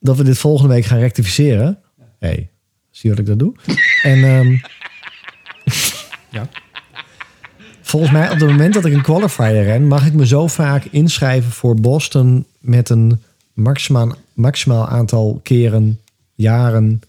[0.00, 1.78] Dat we dit volgende week gaan rectificeren.
[2.18, 2.48] hey,
[2.90, 3.54] zie je wat ik dat doe?
[4.02, 4.56] En ehm,
[6.36, 6.48] Ja.
[7.82, 9.86] volgens mij op het moment dat ik een qualifier ren...
[9.86, 12.44] mag ik me zo vaak inschrijven voor Boston...
[12.60, 16.00] met een maximaal, maximaal aantal keren,
[16.34, 17.00] jaren...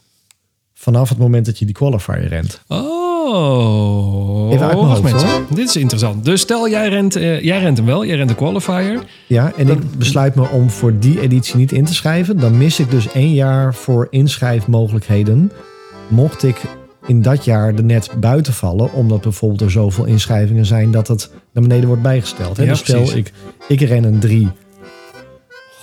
[0.79, 2.61] vanaf het moment dat je die qualifier rent.
[2.67, 5.29] Oh, Even uit mijn wacht hoofd, mensen.
[5.29, 5.41] hoor.
[5.49, 6.25] Dit is interessant.
[6.25, 8.05] Dus stel, jij rent, eh, jij rent hem wel.
[8.05, 9.03] Jij rent de qualifier.
[9.27, 12.39] Ja, en ik besluit me om voor die editie niet in te schrijven.
[12.39, 15.51] Dan mis ik dus één jaar voor inschrijfmogelijkheden.
[16.07, 16.61] Mocht ik
[17.07, 21.29] in dat jaar er net buiten vallen, omdat bijvoorbeeld er zoveel inschrijvingen zijn dat het
[21.53, 22.57] naar beneden wordt bijgesteld.
[22.57, 22.63] Hè?
[22.63, 23.15] Ja, dus stel, precies.
[23.15, 23.31] ik,
[23.67, 24.47] ik ren een 3.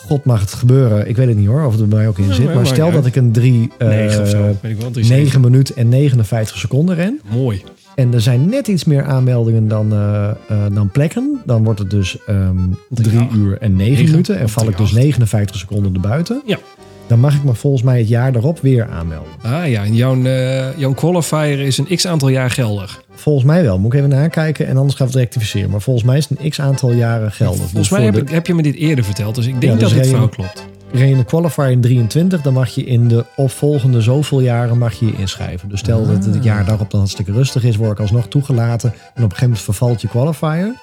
[0.07, 1.09] God mag het gebeuren.
[1.09, 2.55] Ik weet het niet hoor, of het er bij mij ook in zit.
[2.55, 4.43] maar stel dat ik een 3, 9 of zo.
[4.61, 4.91] Weet ik wel.
[4.91, 7.21] 3, 9 minuten en 59 seconden ren.
[7.31, 7.63] Mooi.
[7.95, 11.41] En er zijn net iets meer aanmeldingen dan, eh, eh, dan plekken.
[11.45, 12.57] Dan wordt het dus ehm
[12.89, 13.29] 3 Ja.
[13.35, 14.39] uur en 9 Negen minuten.
[14.39, 14.97] En val ik dus acht.
[14.99, 16.43] 59 seconden erbuiten.
[16.47, 16.59] Ja.
[17.07, 19.33] Dan mag ik me volgens mij het jaar daarop weer aanmelden.
[19.43, 23.03] Ah ja, en jouw, eh, jouw qualifier is een x aantal jaar geldig.
[23.17, 23.79] Volgens mij wel.
[23.79, 25.71] Moet ik even nakijken en anders gaan we het rectificeren.
[25.71, 27.57] Maar volgens mij is het een x aantal jaren geldig.
[27.57, 29.35] Volgens Dus mij heb, de, ik, heb je me dit eerder verteld.
[29.35, 30.67] Dus ik denk Ja, dus dat dit klopt.
[30.93, 34.95] ren je een qualifier in 23, dan mag je in de opvolgende zoveel jaren mag
[34.95, 35.69] je je inschrijven.
[35.69, 38.91] Dus stel dat het jaar daarop dan hartstikke rustig is, word ik alsnog toegelaten.
[38.93, 40.75] En op een gegeven moment vervalt je qualifier.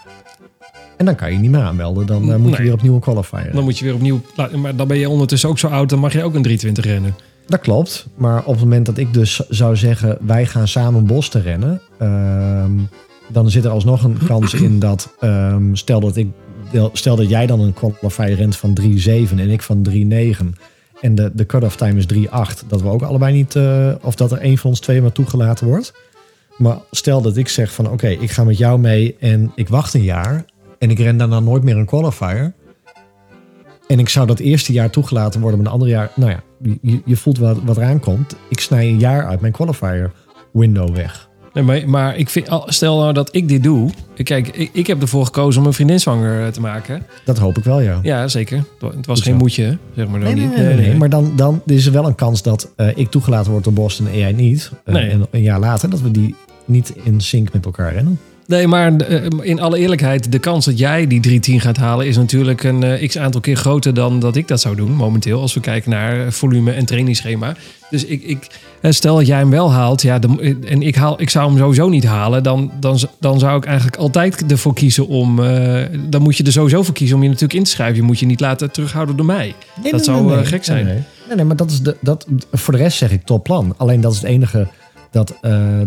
[0.98, 2.06] En dan kan je niet meer aanmelden.
[2.06, 3.50] Dan eh, moet je weer opnieuw een qualifier.
[3.54, 4.22] Dan moet je weer opnieuw...
[4.56, 5.90] Maar dan ben je ondertussen ook zo oud.
[5.90, 7.16] Dan mag je ook een 320 rennen.
[7.48, 8.08] Dat klopt.
[8.16, 11.82] Maar op het moment dat ik dus zou zeggen, wij gaan samen bos te rennen.
[12.00, 12.72] ehm,
[13.28, 16.28] dan zit er alsnog een kans in dat, ehm, stel dat ik,
[16.94, 20.56] stel dat jij dan een qualifier rent van 3.7 en ik van 3.9.
[21.02, 22.68] En de, de cut-off time is 3.8.
[22.68, 25.68] Dat we ook allebei niet, eh, of dat er één van ons twee maar toegelaten
[25.68, 25.94] wordt.
[26.58, 29.94] Maar stel dat ik zeg van, oké, ik ga met jou mee en ik wacht
[29.94, 30.46] een jaar.
[30.80, 32.54] En ik ren daarna nooit meer een qualifier.
[33.88, 36.12] En ik zou dat eerste jaar toegelaten worden, maar een ander jaar...
[36.16, 36.44] Nou ja,
[36.82, 38.36] je, je voelt wat, wat eraan komt.
[38.50, 40.12] Ik snij een jaar uit mijn qualifier
[40.52, 41.30] window weg.
[41.54, 43.90] Nee, maar, maar ik vind, stel nou dat ik dit doe.
[44.24, 47.06] Kijk, ik, ik heb ervoor gekozen om een vriendin zwanger eh, te maken.
[47.26, 48.00] Dat hoop ik wel, ja.
[48.04, 48.58] Ja, zeker.
[48.80, 49.40] Het was Goed geen zo.
[49.40, 50.56] moedje, zeg maar Nee, nee, niet.
[50.56, 50.96] nee, nee, nee.
[50.98, 54.08] Maar dan, dan is er wel een kans dat eh, ik toegelaten word door Boston
[54.08, 54.72] en jij niet.
[54.86, 55.10] Nee.
[55.10, 58.20] En een jaar later dat we die niet in sync met elkaar rennen.
[58.48, 62.18] Nee, maar eh, in alle eerlijkheid, de kans dat jij die 310 gaat halen is
[62.18, 65.42] natuurlijk een eh, x aantal keer groter dan dat ik dat zou doen momenteel.
[65.42, 67.56] Als we kijken naar eh, volume en trainingsschema.
[67.90, 68.48] Dus ik, ik
[68.82, 70.20] stel dat jij hem wel haalt, ja,
[70.66, 73.98] en ik, haal, ik zou hem sowieso niet halen, dan, dan, dan zou ik eigenlijk
[73.98, 75.36] altijd ervoor kiezen om.
[76.10, 77.96] dan moet je er sowieso voor kiezen om je natuurlijk in te schrijven.
[77.96, 79.56] Je moet je niet laten terughouden door mij.
[79.92, 80.86] dat zou gek zijn.
[80.86, 81.46] Nee, nee.
[81.46, 83.74] Maar dat is de, dat, voor de rest zeg ik top plan.
[83.78, 84.68] Alleen dat is het enige
[85.12, 85.34] dat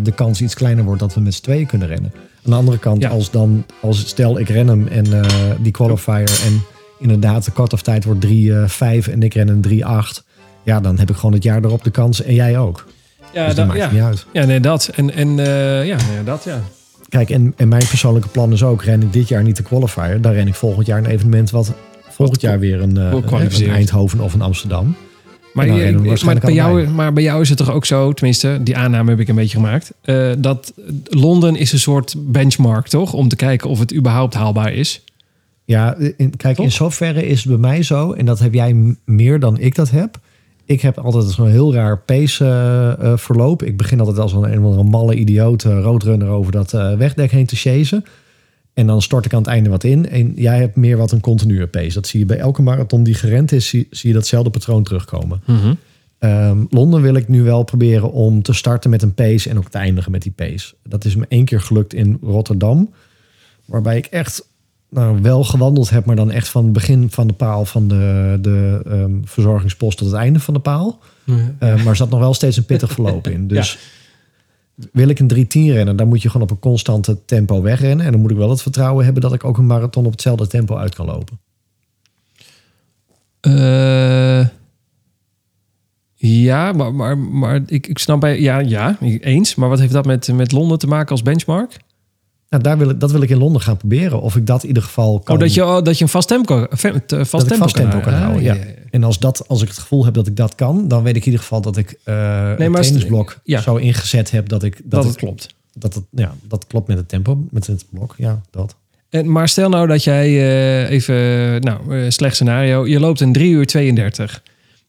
[0.03, 2.13] de kans iets kleiner wordt dat we met z'n tweeën kunnen rennen.
[2.47, 3.09] Aan de andere kant, Ja.
[3.09, 5.30] als dan, als stel ik ren hem en eh,
[5.61, 6.62] die qualifier en
[6.99, 10.24] inderdaad de cut-off tijd wordt 3-5 en ik ren een 3-8.
[10.62, 12.86] Ja, dan heb ik gewoon het jaar erop de kans en jij ook.
[13.32, 13.90] Ja, dus dat maakt ja.
[13.90, 14.26] niet uit.
[14.32, 14.90] ja nee, dat.
[14.94, 16.61] En, en eh, ja, nee, dat, ja.
[17.09, 20.20] Kijk, en, en mijn persoonlijke plan is ook, ren ik dit jaar niet de qualifier,
[20.20, 21.72] dan ren ik volgend jaar een evenement wat
[22.09, 23.12] volgend jaar weer een, eh,
[23.61, 24.97] een Eindhoven of een Amsterdam.
[25.57, 26.95] Maar, je- we maar, bij jou, allebei.
[26.95, 29.57] maar bij jou is het toch ook zo, tenminste, die aanname heb ik een beetje
[29.57, 29.93] gemaakt.
[30.03, 30.73] eh, dat
[31.05, 33.13] Londen is een soort benchmark, toch?
[33.13, 35.05] Om te kijken of het überhaupt haalbaar is.
[35.65, 36.65] Ja, in, kijk, Toch?
[36.65, 39.91] in zoverre is het bij mij zo, en dat heb jij meer dan ik dat
[39.91, 40.19] heb.
[40.65, 43.63] Ik heb altijd zo'n heel raar pace eh, eh, verloop.
[43.63, 48.05] Ik begin altijd als een, een malle idioot roadrunner over dat wegdek heen te chasen.
[48.77, 50.09] En dan stort ik aan het einde wat in.
[50.09, 51.95] En jij hebt meer wat een continue pace.
[51.95, 55.41] Dat zie je bij elke marathon die gerend is, zie, zie je datzelfde patroon terugkomen.
[56.18, 59.68] Ehm, Londen wil ik nu wel proberen om te starten met een pace en ook
[59.68, 60.74] te eindigen met die pace.
[60.83, 62.91] Dat is me één keer gelukt in Rotterdam.
[63.64, 64.49] Waarbij ik echt
[64.91, 68.39] nou, wel gewandeld heb, maar dan echt van het begin van de paal van de,
[68.41, 70.99] de ehm, verzorgingspost tot het einde van de paal.
[71.59, 73.49] Eh, maar er zat nog wel steeds een pittig verloop in.
[73.55, 73.79] Dus
[74.93, 78.07] wil ik een 310 rennen, dan moet je gewoon op een constante tempo wegrennen.
[78.07, 80.47] En dan moet ik wel het vertrouwen hebben dat ik ook een marathon op hetzelfde
[80.47, 81.39] tempo uit kan lopen.
[83.41, 84.47] Eh,
[86.14, 88.41] ja, maar, maar, maar ik, ik snap bij...
[88.41, 89.55] Ja, ja, eens.
[89.55, 91.77] Maar wat heeft dat met, met Londen te maken als benchmark?
[92.51, 94.20] Nou, daar wil ik, dat wil ik in Londen gaan proberen.
[94.20, 95.34] Of ik dat in ieder geval kan.
[95.34, 98.01] Oh, dat je, oh, dat je een vast tempo, vast dat ik tempo, vast tempo
[98.01, 98.42] kan Ah, houden.
[98.42, 98.57] Ja.
[98.90, 101.20] En als, dat, als ik het gevoel heb dat ik dat kan, dan weet ik
[101.20, 102.24] in ieder geval dat ik eh maar
[102.61, 103.61] een als- trainingsblok ja.
[103.61, 105.55] zo ingezet heb dat ik Dat, het klopt.
[105.74, 108.14] Dat, het, ja, dat klopt met het tempo, met het blok.
[108.18, 108.76] Ja, dat.
[109.11, 111.14] En, maar stel nou dat jij eh, even,
[111.61, 112.86] nou, eh, slecht scenario.
[112.86, 114.42] Je loopt in 3 uur 32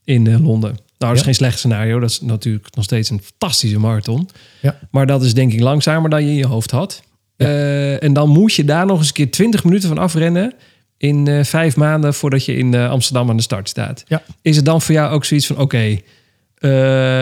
[0.03, 0.69] in eh, Londen.
[0.71, 1.23] Nou, dat is Ja.
[1.25, 1.99] geen slecht scenario.
[1.99, 4.29] Dat is natuurlijk nog steeds een fantastische marathon.
[4.61, 4.79] Ja.
[4.91, 7.01] Maar dat is denk ik langzamer dan je in je hoofd had.
[7.37, 10.53] Eh, en dan moet je daar nog eens een keer 20 minuten van afrennen.
[10.97, 14.03] In eh, vijf maanden voordat je in eh, Amsterdam aan de start staat.
[14.07, 14.23] Ja.
[14.41, 15.99] Is het dan voor jou ook zoiets van: oké,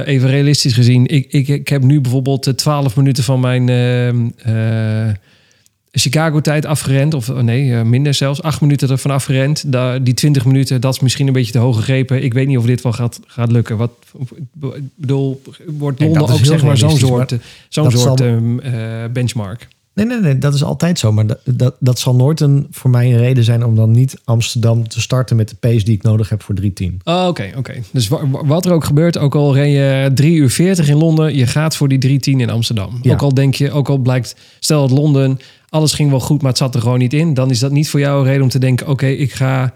[0.06, 1.06] even realistisch gezien.
[1.06, 4.34] Ik, ik, ik heb nu bijvoorbeeld eh, 12 minuten van mijn.
[5.98, 7.14] Chicago-tijd afgerend.
[7.14, 8.42] Of nee, minder zelfs.
[8.42, 9.72] Acht minuten ervan afgerend.
[9.72, 12.24] Da, die 20 minuten, dat is misschien een beetje te hoog gegrepen.
[12.24, 13.78] Ik weet niet of dit wel gaat, gaat lukken.
[13.78, 13.92] Wat,
[14.96, 17.30] bedoel, wordt Londen ook zeg maar zo'n soort,
[17.70, 18.74] zo'n soort zal- ehm, eh,
[19.14, 19.68] benchmark?
[19.96, 21.12] Nee, nee, nee, dat is altijd zo.
[21.12, 24.22] Maar dat, dat, dat zal nooit een, voor mij een reden zijn om dan niet
[24.24, 27.00] Amsterdam te starten met de pace die ik nodig heb voor 310.
[27.04, 27.74] Oh, Oké, oké.
[27.92, 30.98] Dus wa- wa- wat er ook gebeurt, ook al ren je 3 uur 40 in
[30.98, 33.00] Londen, je gaat voor die 310 in Amsterdam.
[33.02, 33.14] Ja.
[33.14, 35.40] Ook al denk je, ook al blijkt, stel dat Londen,
[35.70, 37.90] alles ging wel goed, maar het zat er gewoon niet in, dan is dat niet
[37.90, 39.74] voor jou een reden om te denken, oké, ik ga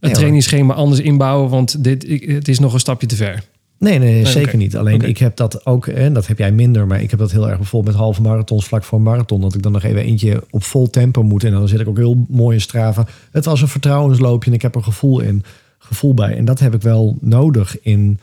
[0.00, 0.10] hoor.
[0.12, 3.42] trainingsschema anders inbouwen, want dit, het is nog een stapje te ver.
[3.78, 4.76] Nee, nee, Nee, zeker niet.
[4.76, 7.48] Alleen ik heb dat ook, en dat heb jij minder, maar ik heb dat heel
[7.48, 9.40] erg bijvoorbeeld met halve marathons vlak voor een marathon.
[9.40, 11.44] Dat ik dan nog even eentje op vol tempo moet.
[11.44, 13.06] En dan zit ik ook heel mooi in Strava.
[13.30, 15.44] Het was een vertrouwensloopje en ik heb er gevoel in,
[15.78, 16.36] gevoel bij.
[16.36, 18.18] En dat heb ik wel nodig in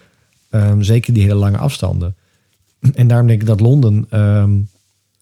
[0.50, 2.16] ehm, zeker die hele lange afstanden.
[2.94, 4.06] En daarom denk ik dat Londen.
[4.10, 4.52] ehm,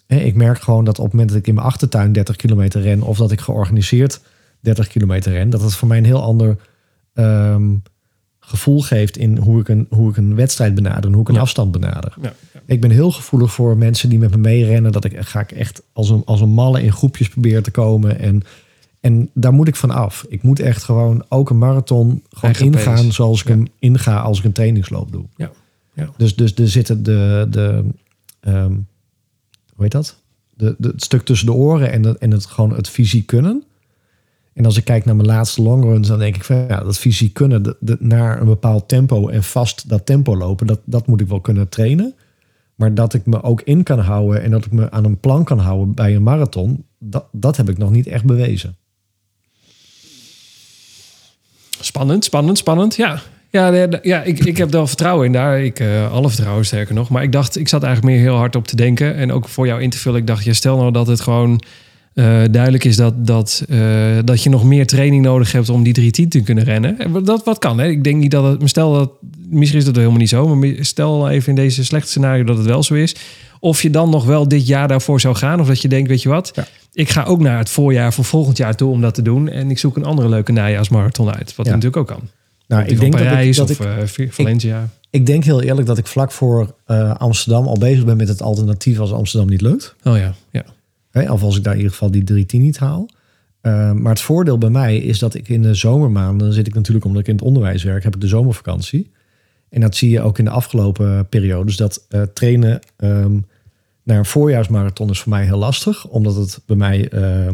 [0.08, 2.82] hè, ik merk gewoon dat op het moment dat ik in mijn achtertuin 30 kilometer
[2.82, 4.22] ren, of dat ik georganiseerd
[4.60, 6.58] 30 kilometer ren, dat het voor mij een heel ander
[7.14, 7.74] ehm,
[8.52, 11.34] gevoel geeft in hoe ik een, hoe ik een wedstrijd benader en hoe ik een
[11.34, 11.41] Ja.
[11.41, 12.14] afstand benader.
[12.22, 12.60] Ja, ja.
[12.66, 14.91] Ik ben heel gevoelig voor mensen die met me meerennen.
[14.91, 18.20] Dat ik ga ik echt als een, als een malle in groepjes proberen te komen.
[18.20, 18.43] En,
[18.99, 20.26] en daar moet ik van af.
[20.30, 24.38] Ik moet echt gewoon ook een marathon gewoon Eigen ingaan zoals ik hem inga als
[24.39, 25.26] ik een trainingsloop doe.
[25.36, 25.52] Ja.
[25.93, 26.10] Ja.
[26.18, 27.84] Dus, dus er zitten de, de
[28.39, 28.74] ehm,
[29.76, 30.18] hoe heet dat?
[30.54, 33.64] De, de, het stuk tussen de oren en, en het gewoon het fysiek kunnen.
[34.54, 37.34] En als ik kijk naar mijn laatste longruns, dan denk ik van ja, dat fysiek
[37.34, 41.41] kunnen naar een bepaald tempo en vast dat tempo lopen, dat, dat moet ik wel
[41.41, 42.16] kunnen trainen.
[42.76, 45.43] Maar dat ik me ook in kan houden en dat ik me aan een plan
[45.43, 48.76] kan houden bij een marathon, dat, dat heb ik nog niet echt bewezen.
[51.80, 52.95] Spannend, spannend, spannend.
[52.95, 55.62] Ja, ja, ja ik, ik heb wel vertrouwen in daar.
[55.62, 57.10] Ik, eh, alle vertrouwen sterker nog.
[57.10, 59.16] Maar ik dacht, ik zat eigenlijk meer heel hard op te denken.
[59.16, 60.20] En ook voor jou in te vullen.
[60.20, 61.62] Ik dacht, stel nou dat het gewoon
[62.14, 65.93] eh, duidelijk is dat, dat, eh, dat je nog meer training nodig hebt om die
[65.93, 66.99] 310 te kunnen rennen.
[66.99, 67.80] En Dat wat kan.
[67.80, 67.88] Hè?
[67.88, 68.59] Ik denk niet dat het.
[68.59, 69.12] maar Stel dat.
[69.49, 70.55] Misschien is dat helemaal niet zo.
[70.55, 73.16] Maar stel even in deze slechte scenario dat het wel zo is.
[73.59, 75.59] Of je dan nog wel dit jaar daarvoor zou gaan.
[75.59, 76.51] Of dat je denkt, weet je wat.
[76.55, 76.68] Ja.
[76.93, 79.49] Ik ga ook naar het voorjaar voor volgend jaar toe om dat te doen.
[79.49, 81.55] En ik zoek een andere leuke najaarsmarathon uit.
[81.55, 81.72] Wat Ja.
[81.72, 82.30] natuurlijk ook kan.
[82.68, 84.89] Nou, ik denk dat ik, Parijs dat of ik, eh, Vi- Valencia.
[85.09, 88.41] ik denk heel eerlijk dat ik vlak voor eh, Amsterdam al bezig ben met het
[88.41, 89.95] alternatief als Amsterdam niet lukt.
[90.03, 90.64] oh ja, ja.
[91.12, 93.09] Hè, of als ik daar in ieder geval die 310 niet haal.
[93.62, 97.05] Uh, maar het voordeel bij mij is dat ik in de zomermaanden, zit ik natuurlijk
[97.05, 99.12] omdat ik in het onderwijs werk, heb ik de zomervakantie.
[99.70, 101.78] En dat zie je ook in de afgelopen periodes.
[101.78, 103.45] Dat uh, trainen um,
[104.03, 106.07] naar een voorjaarsmarathon is voor mij heel lastig.
[106.07, 107.47] Omdat het bij mij uh,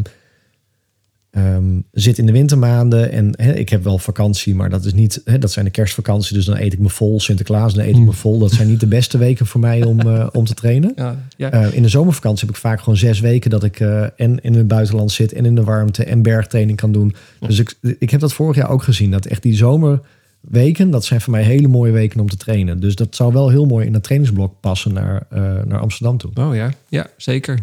[1.38, 3.12] um, zit in de wintermaanden.
[3.12, 6.36] En ik heb wel vakantie, maar dat, is niet, hè, dat zijn de kerstvakantie.
[6.36, 7.20] Dus dan eet ik me vol.
[7.20, 8.40] Sinterklaas, dan eet ik me vol.
[8.40, 10.92] Dat zijn niet de beste weken voor mij om, uh, om te trainen.
[10.96, 11.54] Ja, ja.
[11.54, 14.54] Uh, in de zomervakantie heb ik vaak gewoon zes weken dat ik uh, en in
[14.54, 17.16] het buitenland zit en in de warmte en bergtraining kan doen.
[17.40, 17.48] Ja.
[17.48, 19.12] Dus ik, ik heb dat vorig jaar ook gezien.
[19.12, 22.80] Dat echt die zomerweken, dat zijn voor mij hele mooie weken om te trainen.
[22.80, 25.28] Dus dat zou wel heel mooi in dat trainingsblok passen naar,
[25.66, 26.32] naar Amsterdam toe.
[26.34, 27.60] Oh ja, ja zeker.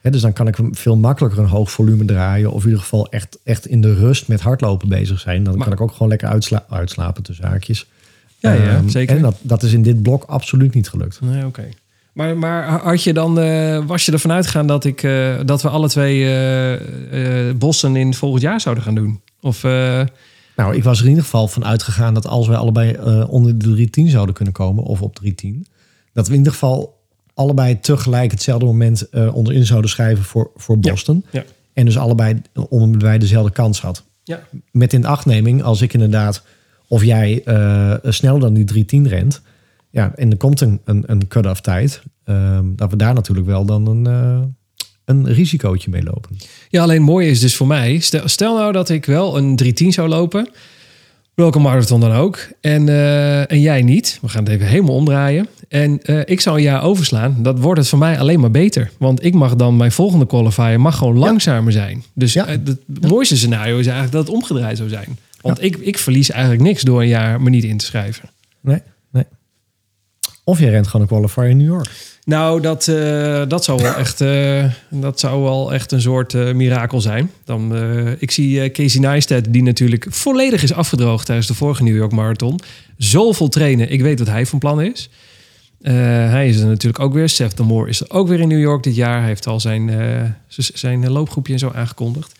[0.00, 2.52] He, dus dan kan ik veel makkelijker een hoog volume draaien.
[2.52, 5.44] Of in ieder geval echt, echt in de rust met hardlopen bezig zijn.
[5.44, 7.86] Dan maar, kan ik ook gewoon lekker uitsla uitslapen tussen haakjes.
[8.38, 9.16] Ja, ja um, zeker.
[9.16, 11.20] En dat, dat is in dit blok absoluut niet gelukt.
[11.20, 11.46] Nee, oké.
[11.46, 11.74] Okay.
[12.12, 15.68] Maar, maar had je dan, uh, was je ervan uitgaan dat, ik, uh, dat we
[15.68, 16.20] alle twee
[17.12, 19.20] uh, bossen in volgend jaar zouden gaan doen?
[19.40, 19.62] Of,
[20.56, 22.96] nou, ik was er in ieder geval van uitgegaan dat als wij allebei
[23.26, 25.66] onder de 310 zouden kunnen komen, of op 310,
[26.12, 26.99] dat we in ieder geval
[27.40, 31.24] allebei tegelijk hetzelfde moment uh, onderin zouden schrijven voor, voor Boston.
[31.30, 31.46] Ja, ja.
[31.72, 34.04] En dus allebei omdat wij dezelfde kans had.
[34.22, 34.42] Ja.
[34.72, 36.42] Met in achtneming, als ik inderdaad,
[36.88, 39.42] of jij uh, sneller dan die 310 rent.
[39.90, 42.02] Ja, en er komt een, een, een cut-off tijd.
[42.24, 44.40] Uh, dat we daar natuurlijk wel dan een, uh,
[45.04, 46.36] een risicootje mee lopen.
[46.68, 47.98] Ja, alleen mooi is dus voor mij.
[47.98, 50.48] Stel, stel nou dat ik wel een 310 zou lopen.
[51.40, 52.48] Welke marathon dan ook.
[52.60, 54.18] En, uh, en jij niet.
[54.22, 55.48] We gaan het even helemaal omdraaien.
[55.68, 57.36] En uh, ik zou een jaar overslaan.
[57.42, 58.90] Dat wordt het voor mij alleen maar beter.
[58.98, 62.04] Want ik mag dan mijn volgende qualifier mag gewoon langzamer zijn.
[62.14, 62.44] Dus ja.
[62.44, 63.08] uh, het ja.
[63.08, 65.18] mooiste scenario is eigenlijk dat het omgedraaid zou zijn.
[65.40, 68.30] Want ik, ik verlies eigenlijk niks door een jaar me niet in te schrijven.
[68.60, 69.24] Nee, nee.
[70.44, 71.90] Of je rent gewoon een qualifier in New York.
[72.30, 76.52] Nou, dat, uh, dat, zou wel echt, uh, dat zou wel echt een soort uh,
[76.52, 77.30] mirakel zijn.
[77.44, 77.76] Dan,
[78.18, 82.60] ik zie Casey Neistat, die natuurlijk volledig is afgedroogd tijdens de vorige New York Marathon.
[82.96, 83.92] Zoveel trainen.
[83.92, 85.10] Ik weet wat hij van plan is.
[85.82, 87.28] hij is er natuurlijk ook weer.
[87.28, 89.18] Seth de Moore is er ook weer in New York dit jaar.
[89.18, 89.90] Hij heeft al zijn,
[90.48, 92.32] zijn loopgroepje en zo aangekondigd.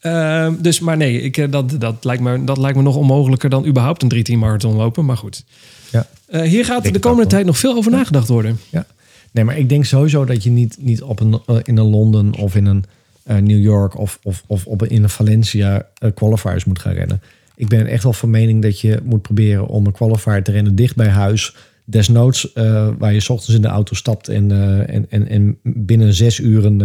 [0.00, 3.66] Ehm, dus, maar nee, ik, dat, dat, lijkt me, dat lijkt me nog onmogelijker dan
[3.66, 5.04] überhaupt een 3-10 marathon lopen.
[5.04, 5.44] Maar goed.
[5.90, 6.06] Ja.
[6.42, 8.60] hier gaat de komende tijd nog veel over nagedacht worden.
[8.70, 8.86] Ja.
[9.32, 12.34] Nee, maar ik denk sowieso dat je niet, niet op een, eh, in een Londen
[12.34, 12.84] of in een
[13.22, 16.92] eh, New York of, of, of op een, in een Valencia eh, qualifiers moet gaan
[16.92, 17.20] rennen.
[17.54, 20.74] Ik ben echt wel van mening dat je moet proberen om een qualifier te rennen
[20.74, 21.56] dicht bij huis.
[21.84, 22.52] Desnoods
[22.98, 24.50] waar je 's ochtends in de auto stapt en,
[24.88, 26.80] en, en, en binnen zes uren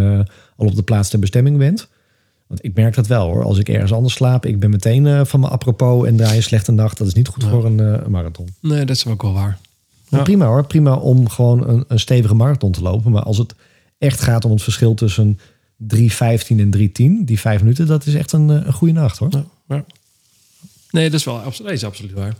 [0.55, 1.87] al op de plaats der bestemming bent.
[2.47, 3.43] Want ik merk dat wel hoor.
[3.43, 6.71] Als ik ergens anders slaap, ik ben meteen van me apropos en draai een slechte
[6.71, 6.97] nacht.
[6.97, 7.49] Dat is niet goed Ja.
[7.49, 8.47] voor een, een marathon.
[8.59, 9.57] Nee, dat is ook wel waar.
[10.18, 10.24] Ja.
[10.24, 13.11] prima hoor, prima om gewoon een, een stevige marathon te lopen.
[13.11, 13.55] Maar als het
[13.97, 15.39] echt gaat om het verschil tussen
[15.95, 15.97] 3.15
[16.47, 19.30] en 3.10, die vijf minuten, dat is echt een, eh, een goede nacht hoor.
[19.68, 19.86] Ja.
[20.89, 22.36] Nee, dat is wel nee, is absoluut waar.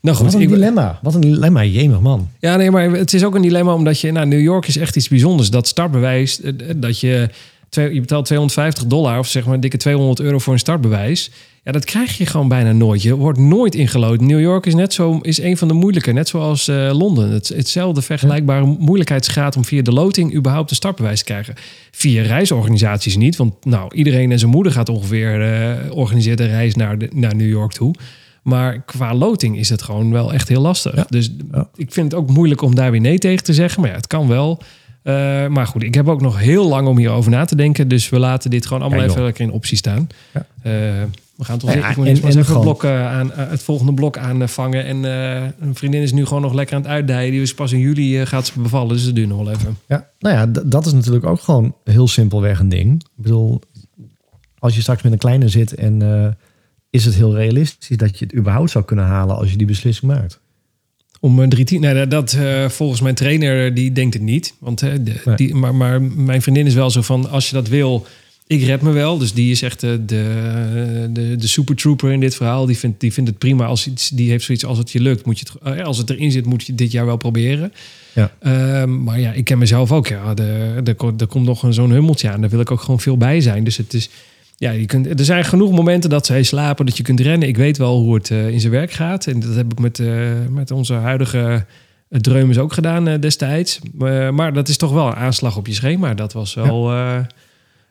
[0.00, 0.98] Nou goed, Wat een dilemma.
[1.02, 2.30] Wat een dilemma, jemig man.
[2.38, 4.12] Ja, nee, maar het is ook een dilemma omdat je...
[4.12, 5.50] Nou, New York is echt iets bijzonders.
[5.50, 7.30] Dat startbewijs, eh, dat je...
[7.76, 11.30] Je betaalt 250 dollar of zeg maar een dikke 200 euro voor een startbewijs.
[11.64, 13.02] Ja, dat krijg je gewoon bijna nooit.
[13.02, 14.20] Je wordt nooit ingelood.
[14.20, 17.30] New York is net zo is een van de moeilijke, net zoals eh, Londen.
[17.30, 21.54] Het, hetzelfde vergelijkbare moeilijkheidsgraad om via de loting überhaupt een startbewijs te krijgen.
[21.90, 26.74] Via reisorganisaties niet, want nou iedereen en zijn moeder gaat ongeveer eh organiseert een reis
[26.74, 27.94] naar, de, naar New York toe.
[28.42, 30.94] Maar qua loting is het gewoon wel echt heel lastig.
[30.94, 31.06] Ja.
[31.08, 31.68] Dus Ja.
[31.76, 33.80] ik vind het ook moeilijk om daar weer nee tegen te zeggen.
[33.80, 34.62] Maar ja, het kan wel.
[35.02, 37.88] Eh, maar goed, ik heb ook nog heel lang om hierover na te denken.
[37.88, 40.06] Dus we laten dit gewoon allemaal even lekker in optie staan.
[40.34, 40.46] Ja.
[40.62, 40.72] Eh,
[41.36, 44.84] we gaan toch Ja, en- even het, blok, aan, eh, het volgende blok aanvangen.
[44.84, 45.02] En
[45.60, 47.30] een vriendin is nu gewoon nog lekker aan het uitdijen.
[47.32, 48.88] Die is pas in juli gaat ze bevallen.
[48.88, 49.78] Dus dat duurt nog wel even.
[49.88, 53.02] Ja, nou ja, dat is natuurlijk ook gewoon heel simpelweg een ding.
[53.02, 53.60] Ik bedoel,
[54.58, 56.36] als je straks met een kleine zit en
[56.90, 60.12] is het heel realistisch dat je het überhaupt zou kunnen halen als je die beslissing
[60.12, 60.40] maakt.
[61.24, 61.80] Om een 310.
[61.80, 64.54] Nee, dat- dat eh, volgens mijn trainer, die denkt het niet.
[64.58, 65.36] Want, eh, de, Nee.
[65.36, 68.06] die, maar, maar mijn vriendin is wel zo van: als je dat wil,
[68.46, 69.18] ik red me wel.
[69.18, 72.66] Dus die is echt eh, de, de, de super trooper in dit verhaal.
[72.66, 74.08] Die vindt, die vindt het prima als iets.
[74.08, 75.24] Die heeft zoiets als het je lukt.
[75.26, 77.72] Moet je het, eh, als het erin zit, moet je dit jaar wel proberen.
[78.12, 78.32] Ja.
[78.40, 80.06] Ehm, maar ja, ik ken mezelf ook.
[80.06, 82.40] Ja, de, de, er komt nog een- zo'n hummeltje aan.
[82.40, 83.64] Daar wil ik ook gewoon veel bij zijn.
[83.64, 84.10] Dus het is.
[84.56, 87.48] Ja, je kunt, er zijn genoeg momenten dat zij slapen, dat je kunt rennen.
[87.48, 89.26] Ik weet wel hoe het eh, in zijn werk gaat.
[89.26, 91.64] En dat heb ik met, eh, met onze huidige
[92.08, 93.80] uh, Dreumes ook gedaan destijds.
[94.32, 96.14] Maar dat is toch wel een aanslag op je schema.
[96.14, 96.90] Dat was wel...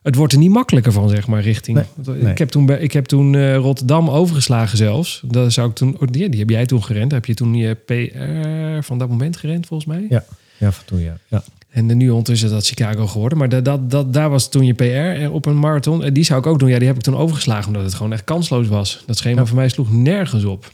[0.01, 1.83] het wordt er niet makkelijker van, zeg maar, richting...
[2.05, 2.31] nee.
[2.31, 5.21] Ik heb toen, ik heb toen Rotterdam overgeslagen zelfs.
[5.25, 7.11] Dat zou ik toen, oh, die, die heb jij toen gerend.
[7.11, 10.05] Heb je toen je PR van dat moment gerend, volgens mij?
[10.09, 10.23] Ja,
[10.57, 11.17] ja van toen ja.
[11.27, 11.43] ja.
[11.71, 13.37] En de nu ondertussen is dat Chicago geworden.
[13.37, 16.03] Maar dat, dat, dat, daar was toen je PR eh, op een marathon.
[16.03, 16.69] En die zou ik ook doen.
[16.69, 19.03] Ja, die heb ik toen overgeslagen omdat het gewoon echt kansloos was.
[19.05, 19.45] Dat schema Ja.
[19.47, 20.71] voor mij sloeg nergens op.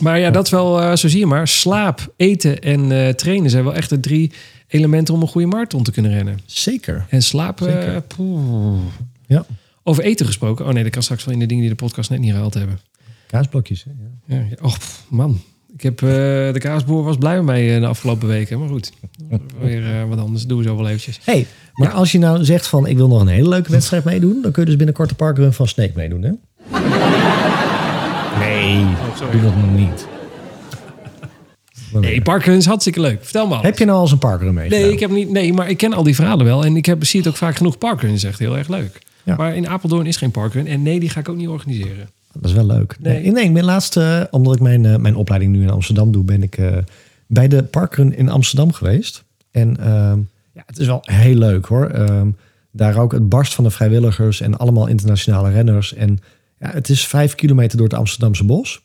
[0.00, 1.48] Maar ja, dat is wel, eh, zo zie je maar.
[1.48, 4.32] Slaap, eten en eh, trainen zijn wel echt de drie
[4.68, 6.38] elementen om een goede marathon te kunnen rennen.
[6.46, 7.06] Zeker.
[7.08, 7.94] En slapen, Zeker.
[8.18, 8.74] eh.
[9.26, 9.46] Ja.
[9.82, 10.66] Over eten gesproken.
[10.66, 12.54] Oh nee, dat kan straks wel in de dingen die de podcast net niet gehaald
[12.54, 12.78] hebben.
[13.26, 13.84] Kaasblokjes.
[13.84, 13.90] Hè?
[14.36, 14.42] Ja.
[14.50, 15.40] Ja, pff, man.
[15.76, 16.08] Ik heb, eh,
[16.52, 18.58] de kaasboer was blij met mij eh, de afgelopen weken.
[18.58, 18.92] Maar goed,
[19.60, 20.46] weer eh, wat anders.
[20.46, 21.20] Doen we zo wel eventjes.
[21.24, 24.42] Hey, maar als je nou zegt van ik wil nog een hele leuke wedstrijd meedoen,
[24.42, 26.30] dan kun je dus binnenkort de parkrun van Snake meedoen, hè?
[28.38, 28.84] Nee,
[29.32, 30.06] doe dat nog niet.
[31.92, 33.18] Nee, parkrun is hartstikke leuk.
[33.22, 33.64] Vertel me alles.
[33.64, 34.80] Heb je nou al eens een parkrun meegedaan?
[34.80, 36.64] Nee, ik heb niet, nee, maar ik ken al die verhalen wel.
[36.64, 38.12] En ik heb, zie het ook vaak genoeg parkrun.
[38.12, 38.98] is echt heel erg leuk.
[39.22, 39.36] Ja.
[39.36, 40.66] Maar in Apeldoorn is geen parkrun.
[40.66, 42.08] En nee, die ga ik ook niet organiseren.
[42.34, 42.96] Dat is wel leuk.
[43.00, 43.22] Nee.
[43.22, 43.98] Nee, nee ik ben laatst,
[44.30, 46.76] omdat ik mijn, eh, mijn opleiding nu in Amsterdam doe, ben ik eh,
[47.26, 49.24] bij de parkrun in Amsterdam geweest.
[49.50, 50.18] En ehm,
[50.52, 51.86] ja, het is wel heel leuk hoor.
[51.86, 52.30] Ehm,
[52.70, 55.94] daar ook het barst van de vrijwilligers en allemaal internationale renners.
[55.94, 56.18] En
[56.58, 58.82] ja, het is vijf kilometer door het Amsterdamse bos.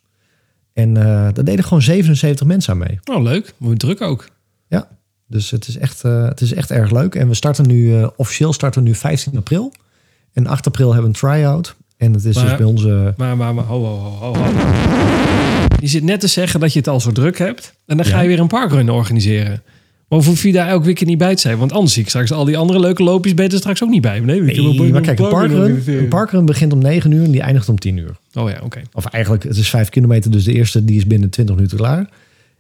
[0.74, 3.00] En eh daar deden gewoon 77 mensen aan mee.
[3.04, 3.54] Nou, leuk.
[3.58, 4.28] We druk ook.
[4.68, 4.88] Ja,
[5.28, 7.16] dus het is echt, het is echt erg leuk.
[7.16, 9.72] En we starten nu, officieel starten we nu 15 april.
[10.34, 11.76] En 8 april hebben we een try-out.
[12.00, 12.86] En het is Maar- dus bij ons...
[12.86, 14.44] eh, Maar, maar, maar, ho, ho, ho, ho, ho.
[15.80, 17.74] Je zit net te zeggen dat je het al zo druk hebt.
[17.86, 18.22] En dan ga Ja.
[18.22, 19.62] je weer een parkrun organiseren.
[20.08, 21.58] Maar hoef je daar elke week niet bij te zijn?
[21.58, 23.90] Want anders zie ik straks al die andere leuke loopjes ben je er straks ook
[23.90, 24.20] niet bij.
[24.20, 27.70] Nee, Nee, maar kijk, een parkrun, een parkrun begint om 9 uur en die eindigt
[27.70, 28.16] om 10 uur.
[28.34, 28.82] Oh ja, oké.
[28.94, 32.10] Of eigenlijk, het is 5 kilometer, dus de eerste die is binnen 20 minuten klaar.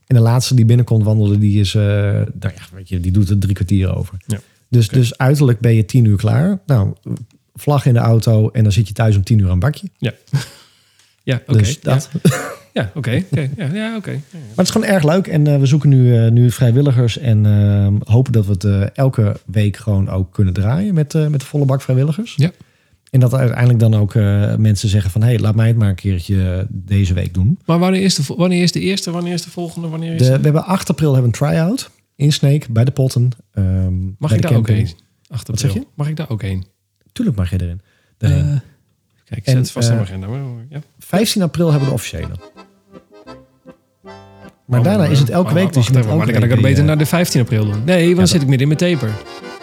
[0.07, 3.37] En de laatste die binnenkomt wandelen, die is, nou ja, weet je, die doet er
[3.39, 4.17] drie kwartier over.
[4.25, 4.39] Ja.
[4.69, 6.59] Dus, dus uiterlijk ben je 10 uur klaar.
[6.65, 6.93] Nou,
[7.59, 9.87] vlag in de auto en dan zit je thuis om 10 uur aan een bakje.
[9.97, 10.13] Ja.
[11.23, 11.57] Ja, oké.
[11.57, 12.09] Dus dat.
[12.73, 13.23] Ja, oké.
[13.31, 13.49] oké.
[13.55, 13.89] Ja, ja.
[14.01, 14.11] Maar
[14.55, 18.11] het is gewoon erg leuk en eh, we zoeken nu, eh, nu vrijwilligers en eh,
[18.13, 21.65] hopen dat we het eh, elke week gewoon ook kunnen draaien met, met de volle
[21.65, 22.33] bak vrijwilligers.
[22.35, 22.51] Ja.
[23.09, 24.13] En dat uiteindelijk dan ook
[24.57, 25.21] mensen zeggen van...
[25.21, 27.59] hé, hey, laat mij het maar een keertje deze week doen.
[27.65, 29.11] Maar wanneer is, de, wanneer is de eerste?
[29.11, 29.87] Wanneer is de volgende?
[29.87, 33.29] Wanneer is De, we hebben 8 april hebben een try-out in Snake bij de Potten.
[33.53, 34.89] ehm, Mag bij ik daar ook heen?
[35.29, 35.85] 8 Wat zeg april.
[35.87, 35.93] je?
[35.95, 36.65] Mag ik daar ook heen?
[37.19, 37.81] Tuurlijk mag je erin.
[38.17, 38.39] Daarheen.
[38.39, 38.45] Eh,
[39.25, 40.27] kijk, ik En, zet het vast in eh, mijn agenda.
[40.27, 40.79] maar- Ja.
[40.99, 42.29] 15 april hebben we de officiële.
[44.65, 45.73] Maar Oh, daarna is het elke oh, week.
[45.73, 47.83] Dus je maar elke dan kan ik er beter naar de 15 april doen.
[47.85, 49.13] Nee, want dan zit ik midden in mijn taper.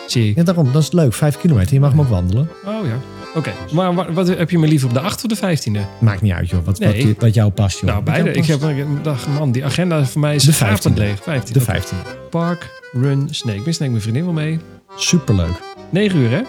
[0.06, 0.36] Zie ik.
[0.36, 0.72] Ja, daarom.
[0.72, 1.12] Dat is leuk.
[1.14, 1.74] Vijf kilometer.
[1.74, 2.48] Je mag hem ook wandelen.
[2.64, 2.98] Oh ja.
[3.34, 3.52] Oké.
[3.72, 5.80] Maar wat, heb je me liever op de 8 of de 15e?
[6.00, 6.64] Maakt niet uit, joh.
[6.64, 6.88] Wat, Nee.
[6.92, 7.90] wat, je- wat jou past, joh.
[7.90, 8.32] Nou, beide.
[8.32, 10.98] Ik heb ik dacht, man, die agenda voor mij is De gapend 15e.
[10.98, 11.22] leeg.
[11.22, 11.52] 15.
[11.52, 11.70] De Oké.
[11.70, 11.96] 15.
[12.30, 13.56] Park, run, snake.
[13.58, 14.58] Neem ik mijn vriendin wel mee.
[14.96, 15.60] Superleuk.
[15.90, 16.42] 9 uur, hè?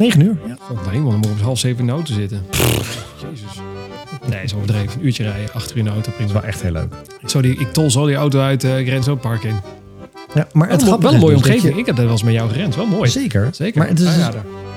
[0.00, 0.36] 9 uur.
[0.46, 0.56] Ja.
[0.60, 2.42] God, nee, man, dan moet ik om half zeven in de auto zitten.
[2.50, 3.60] Jezus.
[4.28, 4.98] Nee, is overdreven.
[5.00, 6.28] Een uurtje rijden, acht uur in de auto, Dat prima.
[6.28, 6.94] is wel echt heel leuk.
[7.26, 9.54] Zo die, ik tol zo die auto uit uh, Grens ook park in.
[10.34, 11.74] Ja, maar het grappige wel een is mooie dus dat omgeving.
[11.74, 12.76] je- Ik heb dat wel eens met jou gerend.
[12.76, 13.10] Wel mooi.
[13.10, 13.48] Zeker.
[13.52, 13.78] Zeker.
[13.78, 14.26] Maar het is, dus-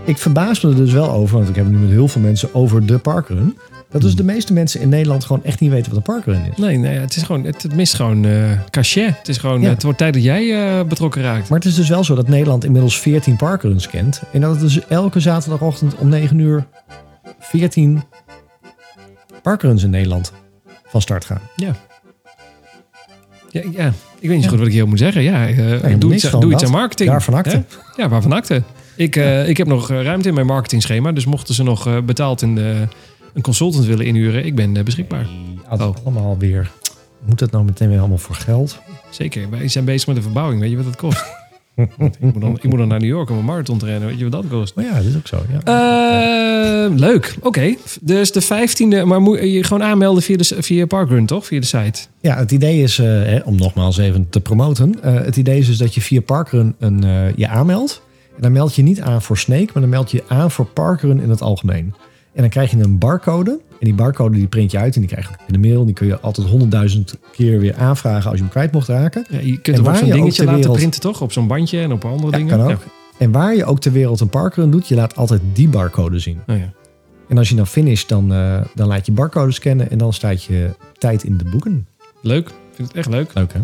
[0.05, 2.21] ik verbaas me er dus wel over, want ik heb het nu met heel veel
[2.21, 3.57] mensen over de parkrun.
[3.93, 6.57] Dat dus de meeste mensen in Nederland gewoon echt niet weten wat een parkrun is.
[6.57, 9.17] Nee, nee, het is gewoon, het, het mist gewoon eh cachet.
[9.17, 9.69] Het is gewoon, Ja.
[9.69, 11.49] het wordt tijd dat jij eh, betrokken raakt.
[11.49, 14.21] Maar het is dus wel zo dat Nederland inmiddels 14 parkruns kent.
[14.31, 16.65] En dat het dus elke zaterdagochtend om 9 uur
[17.39, 18.03] 14
[19.41, 20.33] parkruns in Nederland
[20.85, 21.41] van start gaan.
[21.55, 21.75] Ja.
[23.49, 23.87] Ja, ja,
[24.19, 25.21] ik weet niet zo goed wat ik hier moet zeggen.
[25.23, 27.09] Ja, eh, helemaal doe, iets, doe iets aan marketing.
[27.09, 27.55] Daarvan akte.
[27.95, 28.01] Hè?
[28.01, 28.63] Ja, waarvan akte.
[28.95, 31.11] Ik, eh, ik heb nog eh, ruimte in mijn marketingschema.
[31.11, 32.87] Dus mochten ze nog eh, betaald in de,
[33.33, 35.27] een consultant willen inhuren, ik ben eh, beschikbaar.
[35.69, 35.95] Oh.
[36.03, 36.71] allemaal weer.
[37.25, 38.79] Moet het nou meteen weer allemaal voor geld?
[39.09, 39.49] Zeker.
[39.49, 40.61] Wij zijn bezig met de verbouwing.
[40.61, 41.25] Weet je wat dat kost?
[41.75, 44.07] ik, moet dan, ik moet dan naar New York om een marathon te rennen.
[44.07, 44.75] Weet je wat dat kost?
[44.75, 45.43] Maar ja, dat is ook zo.
[45.51, 46.85] Ja.
[46.85, 47.35] Eh, leuk.
[47.41, 47.75] Oké.
[48.01, 49.05] Dus de 15e.
[49.05, 51.45] Maar moet je gewoon aanmelden via, de, via Parkrun, toch?
[51.45, 51.99] Via de site.
[52.21, 54.95] Ja, het idee is, eh, hè, om nogmaals even te promoten.
[55.01, 58.01] het idee is dus dat je via Parkrun een, je aanmeldt.
[58.35, 61.19] En dan meld je niet aan voor Snake, maar dan meld je aan voor Parkrun
[61.19, 61.93] in het algemeen.
[62.33, 63.51] En dan krijg je een barcode.
[63.69, 65.85] En die barcode die print je uit en die krijg je in de mail.
[65.85, 69.25] Die kun je altijd honderdduizend keer weer aanvragen als je hem kwijt mocht raken.
[69.29, 71.21] Ja, je kunt En hem op zo'n dingetje laten wereld- printen, toch?
[71.21, 72.57] Op zo'n bandje en op andere Ja, dingen.
[72.57, 72.83] kan ook.
[73.17, 76.39] En waar je ook ter wereld een Parkrun doet, je laat altijd die barcode zien.
[76.47, 76.53] Ja.
[76.53, 76.73] Oh, ja.
[77.27, 80.43] En als je dan finisht, dan, eh, dan laat je barcode scannen en dan staat
[80.43, 81.87] je tijd in de boeken.
[82.21, 82.47] Leuk.
[82.47, 83.33] Ik vind het echt leuk.
[83.33, 83.59] Leuk hè?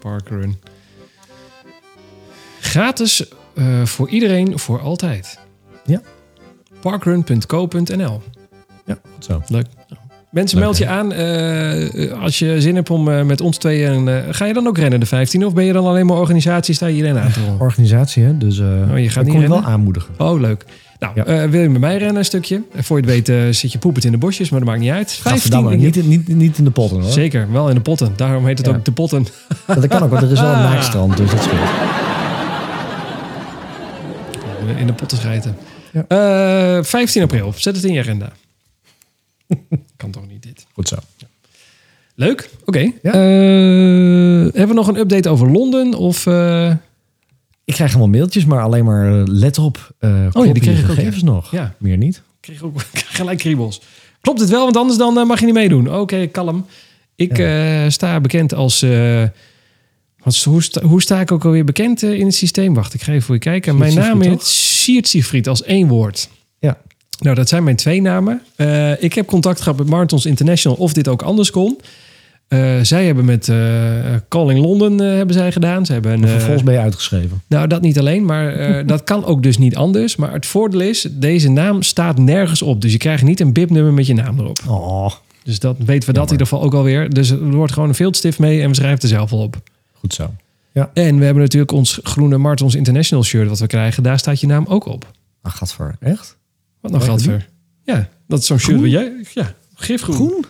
[0.00, 0.56] Parkrun.
[2.60, 5.38] Gratis eh, voor iedereen, voor altijd.
[5.84, 6.00] Ja.
[6.80, 8.22] Parkrun.co.nl
[8.86, 9.42] Ja, goed zo.
[9.48, 9.66] Leuk.
[10.30, 14.08] Mensen, Leuk, meld je aan eh, als je zin hebt om eh, met ons tweeën...
[14.08, 16.74] eh, ga je dan ook rennen de 15 of ben je dan alleen maar organisatie
[16.74, 17.60] sta je hierin aan te rollen?
[17.60, 20.14] Organisatie hè, dus Oh, je gaat niet je wel aanmoedigen.
[20.18, 20.64] Oh, leuk.
[20.98, 21.48] Nou, Ja.
[21.48, 22.62] wil je met mij rennen een stukje?
[22.74, 24.90] En voor je het weet zit je poepend in de bosjes, maar dat maakt niet
[24.90, 25.12] uit.
[25.12, 27.10] 15 Gadverdamme, niet, in- niet, niet in de potten hoor.
[27.10, 28.12] Zeker, wel in de potten.
[28.16, 28.72] Daarom heet het Ja.
[28.72, 29.26] ook de potten.
[29.66, 30.72] Dat kan ook, want er is wel een Ah.
[30.72, 31.60] naakstrand, dus dat scheelt.
[34.78, 35.56] In de potten schijten.
[35.92, 36.04] Ja.
[36.78, 38.32] Eh, 15 april, zet het in je agenda.
[39.96, 40.66] kan toch niet dit.
[40.72, 40.96] Goed zo.
[42.14, 42.78] Leuk, oké.
[43.02, 43.12] Ja.
[43.12, 45.94] Eh, hebben we nog een update over Londen?
[45.94, 46.70] Of, eh,
[47.64, 49.94] Ik krijg allemaal mailtjes, maar alleen maar let op.
[49.98, 51.30] eh die kloppen kreeg ik ook, gegevens ja.
[51.30, 51.50] nog.
[51.50, 51.74] Ja.
[51.78, 52.16] Meer niet.
[52.16, 52.80] Ik kreeg ook
[53.18, 53.80] gelijk kriebels.
[54.20, 55.94] Klopt het wel, want anders dan mag je niet meedoen.
[55.94, 56.66] Oké, kalm.
[57.14, 57.36] Ik
[57.88, 58.84] sta bekend als...
[60.22, 62.74] wat, hoe, sta, hoe sta ik ook alweer bekend eh, in het systeem?
[62.74, 63.76] Wacht, ik ga even voor je kijken.
[63.76, 66.28] Siert Mijn naam is Siert Siegfried als één woord.
[66.58, 66.78] Ja.
[67.20, 68.42] Nou, dat zijn mijn twee namen.
[68.56, 71.80] Eh, ik heb contact gehad met Marathons International of dit ook anders kon.
[72.48, 73.52] Eh, zij hebben met
[74.28, 75.86] Calling London hebben zij gedaan.
[75.86, 77.42] Ze hebben een, Vervolgens ben je uitgeschreven.
[77.46, 78.56] nou, dat niet alleen, maar
[78.86, 80.16] dat kan ook dus niet anders.
[80.16, 82.80] Maar het voordeel is, deze naam staat nergens op.
[82.80, 84.58] Dus je krijgt niet een BIP-nummer met je naam erop.
[84.68, 85.10] Oh,
[85.42, 87.10] Dus dat weten we dat in ieder geval ook alweer.
[87.10, 89.60] Dus er wordt gewoon een veldstift mee en we schrijven het er zelf wel op.
[90.00, 90.34] goed zo.
[90.94, 94.02] En we hebben natuurlijk ons groene Martons International shirt wat we krijgen.
[94.02, 95.12] Daar staat je naam ook op.
[95.42, 95.96] Ach, gadver.
[96.00, 96.36] Echt?
[96.80, 97.46] Wat geld voor?
[97.82, 99.24] Ja, dat is zo'n shirt waar jij...
[99.34, 100.14] Ja, gifgroen.
[100.14, 100.44] Groen?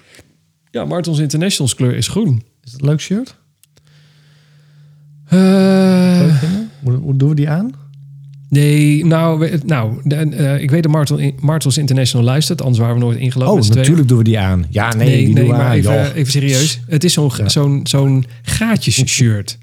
[0.70, 2.42] Ja, Martons Internationals kleur is groen.
[2.64, 3.36] Is dat een leuk shirt?
[5.26, 6.42] Eh,
[6.82, 7.72] hoe doen we die aan?
[8.50, 10.92] Nee, nou, nou de- eh, ik weet dat
[11.40, 12.62] Martons International luistert.
[12.62, 14.66] Anders waren we nooit ingelopen Oh, natuurlijk doen we die aan.
[14.70, 15.72] Ja, nee, Nee, die nee, doen we maar aan.
[16.12, 16.80] even, serieus.
[16.88, 17.48] Het is zo'n Ja.
[17.48, 19.58] zo'n zo'n gaatjes-shirt.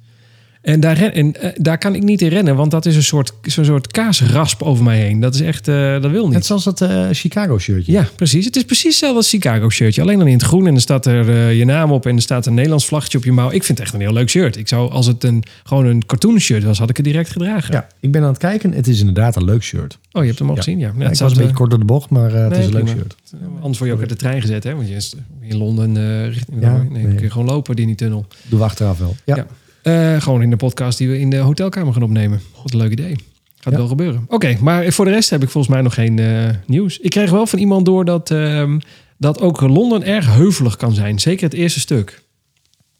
[0.67, 3.03] En, daar, ren- en eh, daar kan ik niet in rennen, want dat is een
[3.03, 5.19] soort, zo'n soort kaasrasp over mij heen.
[5.19, 6.33] Dat is echt, eh, dat wil niet.
[6.33, 7.91] Net zoals dat eh, Chicago shirtje.
[7.91, 8.45] Ja, precies.
[8.45, 10.01] Het is precies hetzelfde als Chicago shirtje.
[10.01, 12.45] Alleen dan in het groen en er staat er je naam op en er staat
[12.45, 13.51] een Nederlands vlaggetje op je mouw.
[13.51, 14.57] Ik vind het echt een heel leuk shirt.
[14.57, 17.73] Ik zou, als het een, gewoon een cartoon shirt was, had ik het direct gedragen.
[17.73, 18.71] Ja, ik ben aan het kijken.
[18.73, 19.97] Het is inderdaad een leuk shirt.
[20.11, 20.61] Oh, je hebt hem al Ja.
[20.61, 20.79] gezien?
[20.79, 20.91] Ja.
[20.97, 22.73] Ja, Ja, ik was een beetje kort door de bocht, maar het nee, is een
[22.73, 23.15] leuk shirt.
[23.55, 24.75] Anders word je ook uit de trein gezet, hè?
[24.75, 26.59] Want je is in Londen richting...
[26.59, 27.03] Nee, dan nee.
[27.15, 28.25] kun je gewoon lopen, die in die tunnel.
[28.47, 29.15] Doen we achteraf wel.
[29.25, 29.45] Ja.
[29.91, 30.15] Ja.
[30.15, 32.41] Eh, gewoon in de podcast die we in de hotelkamer gaan opnemen.
[32.63, 33.15] Wat een leuk idee.
[33.59, 33.79] Gaat Ja.
[33.79, 34.25] wel gebeuren.
[34.27, 36.99] Oké, maar voor de rest heb ik volgens mij nog geen eh, nieuws.
[36.99, 38.79] Ik kreeg wel van iemand door dat, ehm,
[39.17, 41.19] dat ook Londen erg heuvelig kan zijn.
[41.19, 42.21] Zeker het eerste stuk.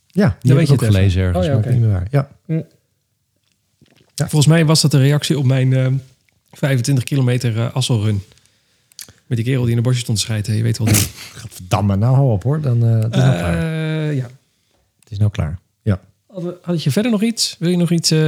[0.07, 1.47] Ja, die weet je ik ook het gelezen ergens.
[1.47, 2.07] Oh ja, niet meer waar.
[2.11, 2.29] Ja.
[4.15, 5.93] Volgens mij was dat een reactie op mijn ehm,
[6.51, 8.21] 25 kilometer eh Asselrun.
[9.25, 10.55] Met die kerel die in de bosje stond te schijten.
[10.55, 10.87] Je weet wel.
[11.49, 12.61] Verdamme, nou hou op hoor.
[12.61, 14.13] Dan, eh, het, is nou klaar.
[14.13, 14.29] Ja.
[14.99, 15.59] het is nou klaar.
[16.43, 17.55] Had, had je verder nog iets?
[17.59, 18.11] Wil je nog iets...
[18.11, 18.19] eh,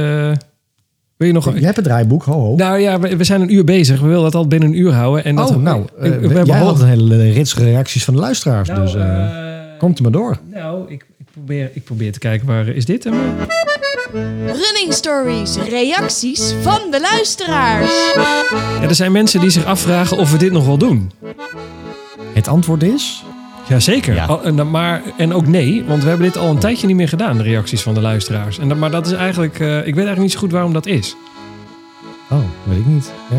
[1.16, 1.44] wil je nog...
[1.52, 2.54] Jij hebt het draaiboek, ho ho.
[2.56, 4.00] Nou ja, we, we zijn een uur bezig.
[4.00, 5.24] We willen dat al binnen een uur houden.
[5.24, 8.68] En dat, oh, nou, eh, we hebben al- een hele rits reacties van de luisteraars.
[8.68, 10.38] Nou, dus eh, eh, komt er maar door.
[10.50, 13.14] Nou, ik, ik, probeer, ik probeer te kijken waar is dit hem?
[14.46, 17.90] Running stories, reacties van de luisteraars.
[18.14, 21.10] Ja, er zijn mensen die zich afvragen of we dit nog wel doen.
[22.32, 23.24] Het antwoord is...
[23.70, 24.14] Jazeker.
[24.14, 24.24] Ja.
[24.24, 27.08] Al- en, maar, en ook nee, want we hebben dit al een tijdje niet meer
[27.08, 28.58] gedaan, de reacties van de luisteraars.
[28.58, 31.16] En maar dat is eigenlijk, eh, ik weet eigenlijk niet zo goed waarom dat is.
[32.30, 33.12] Oh, weet ik niet.
[33.30, 33.36] Ja.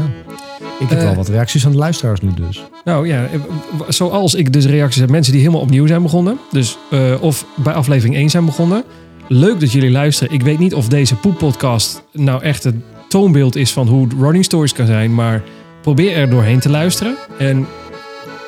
[0.80, 1.04] Ik heb Eh.
[1.04, 2.64] wel wat reacties van de luisteraars nu dus.
[2.84, 3.40] Nou ja, eh,
[3.88, 6.38] zoals ik dus reacties heb, mensen die helemaal opnieuw zijn begonnen.
[6.52, 6.78] Dus,
[7.20, 8.84] of bij aflevering 1 zijn begonnen.
[9.28, 10.34] Leuk dat jullie luisteren.
[10.34, 12.76] Ik weet niet of deze poeppodcast nou echt het
[13.08, 15.14] toonbeeld is van hoe running stories kan zijn.
[15.16, 15.42] Maar
[15.82, 17.16] probeer er doorheen te luisteren.
[17.38, 17.68] En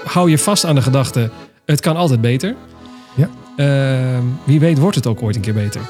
[0.06, 1.30] hou je vast aan de gedachte,
[1.66, 2.56] het kan altijd beter.
[3.16, 3.30] Ja.
[3.56, 5.82] Eh, wie weet wordt het ook ooit een keer beter.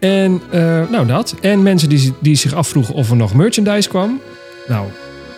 [0.00, 1.34] En eh, nou dat.
[1.40, 4.20] En mensen die, die zich afvroegen of er nog merchandise kwam.
[4.68, 4.86] Nou,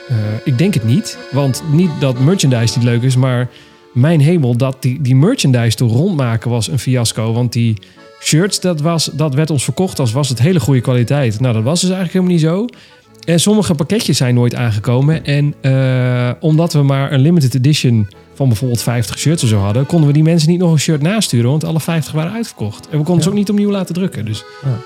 [0.09, 1.19] eh, ik denk het niet.
[1.31, 3.49] Want niet dat merchandise niet leuk is, maar
[3.93, 7.33] mijn hemel, dat die, die merchandise toen rondmaken was een fiasco.
[7.33, 7.79] Want die
[8.21, 11.41] shirts, dat, was, dat werd ons verkocht als was het hele goede kwaliteit.
[11.41, 12.81] Nou, dat was dus eigenlijk helemaal niet zo.
[13.25, 15.25] En sommige pakketjes zijn nooit aangekomen.
[15.25, 19.87] En eh, omdat we maar een limited edition van bijvoorbeeld 50 shirts of zo hadden,
[19.87, 22.89] konden we die mensen niet nog een shirt nasturen, want alle 50 waren uitverkocht.
[22.89, 24.25] En we konden ze ook niet opnieuw laten drukken.
[24.25, 24.45] Dus.
[24.63, 24.79] Ja.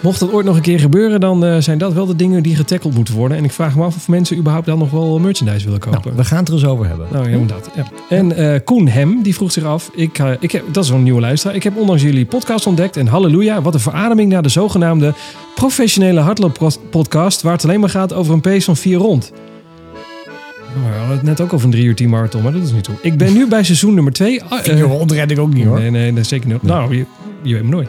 [0.00, 2.56] Mocht dat ooit nog een keer gebeuren, dan eh, zijn dat wel de dingen die
[2.56, 3.36] getackled moeten worden.
[3.36, 6.00] En ik vraag me af of mensen überhaupt dan nog wel merchandise willen kopen.
[6.04, 7.06] Nou, we gaan het er eens over hebben.
[7.12, 7.70] Nou, ja, inderdaad.
[7.76, 7.84] Ja.
[8.08, 9.90] En eh, Koen Hem, die vroeg zich af.
[9.94, 11.56] Ik, eh, ik heb, dat is een nieuwe luisteraar.
[11.56, 12.96] Ik heb onlangs jullie podcast ontdekt.
[12.96, 15.14] En halleluja, wat een verademing naar de zogenaamde
[15.54, 17.42] professionele hardlooppodcast.
[17.42, 19.32] Waar het alleen maar gaat over een pace van 4 rond.
[20.76, 22.72] Nou, we hadden het net ook over een 3 uur 10 marathon, maar dat is
[22.72, 22.94] niet toe.
[23.02, 24.40] Ik ben nu bij seizoen nummer 2.
[24.62, 25.78] Vier rond red ik ook niet hoor.
[25.78, 26.62] Nee, nee, nee zeker niet.
[26.62, 27.04] Nou, je,
[27.42, 27.88] je weet me nooit.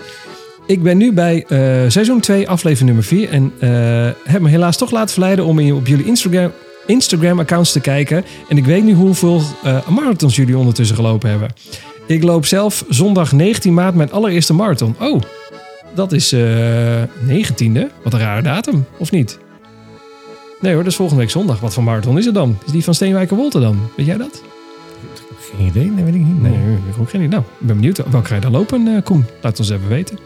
[0.65, 1.57] Ik ben nu bij eh,
[1.87, 3.29] seizoen 2, aflevering nummer 4.
[3.29, 6.51] En eh, heb me helaas toch laten verleiden om in- op jullie Instagram,
[6.85, 8.23] Instagram-accounts te kijken.
[8.49, 11.49] En ik weet nu hoeveel eh, marathons jullie ondertussen gelopen hebben.
[12.07, 14.95] Ik loop zelf zondag 19 maart mijn allereerste marathon.
[14.99, 15.21] Oh,
[15.95, 17.79] dat is eh 19e.
[18.03, 19.39] Wat een rare datum, of niet?
[20.61, 21.59] Nee hoor, dat is volgende week zondag.
[21.59, 22.57] Wat voor marathon is het dan?
[22.65, 23.79] Is die van Steenwijkerwolte dan?
[23.95, 24.41] Weet jij dat?
[25.55, 26.41] Geen idee, nee weet ik niet.
[26.41, 27.31] Nee, ik heb ook geen idee.
[27.31, 28.09] Nou, ik ben benieuwd.
[28.09, 29.25] Welke ga je dan lopen, eh, Koen?
[29.41, 30.19] Laat ons even weten.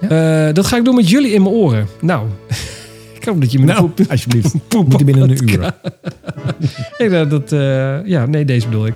[0.00, 1.86] Eh, dat ga ik doen met jullie in mijn oren.
[2.00, 2.26] Nou,
[3.20, 4.54] ik hoop dat je me Nou, poep, alsjeblieft.
[4.68, 5.72] poep Moet binnen een uur.
[6.98, 8.94] Nee, dat, dat, eh, ja, nee, deze bedoel ik.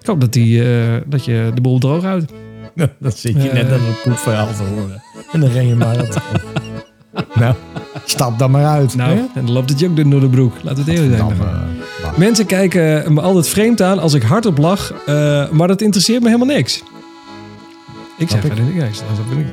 [0.00, 0.62] Ik hoop dat, die,
[1.06, 2.32] dat je de boel droog houdt.
[2.98, 5.02] Dat zit je net aan een poepverhaal te horen.
[5.32, 5.96] En dan ren je maar.
[7.34, 7.54] nou,
[8.04, 8.94] stap dan maar uit.
[8.94, 9.16] Nou, hè?
[9.16, 10.54] en dan loopt het door de broek.
[10.62, 11.40] Laten we het eerlijk zijn.
[11.40, 12.18] Eh.
[12.18, 14.92] Mensen kijken me altijd vreemd aan als ik hardop lach.
[15.06, 16.82] eh, maar dat interesseert me helemaal niks.
[18.18, 18.98] Ik zeg verder niks.
[18.98, 19.46] Dat vind ik.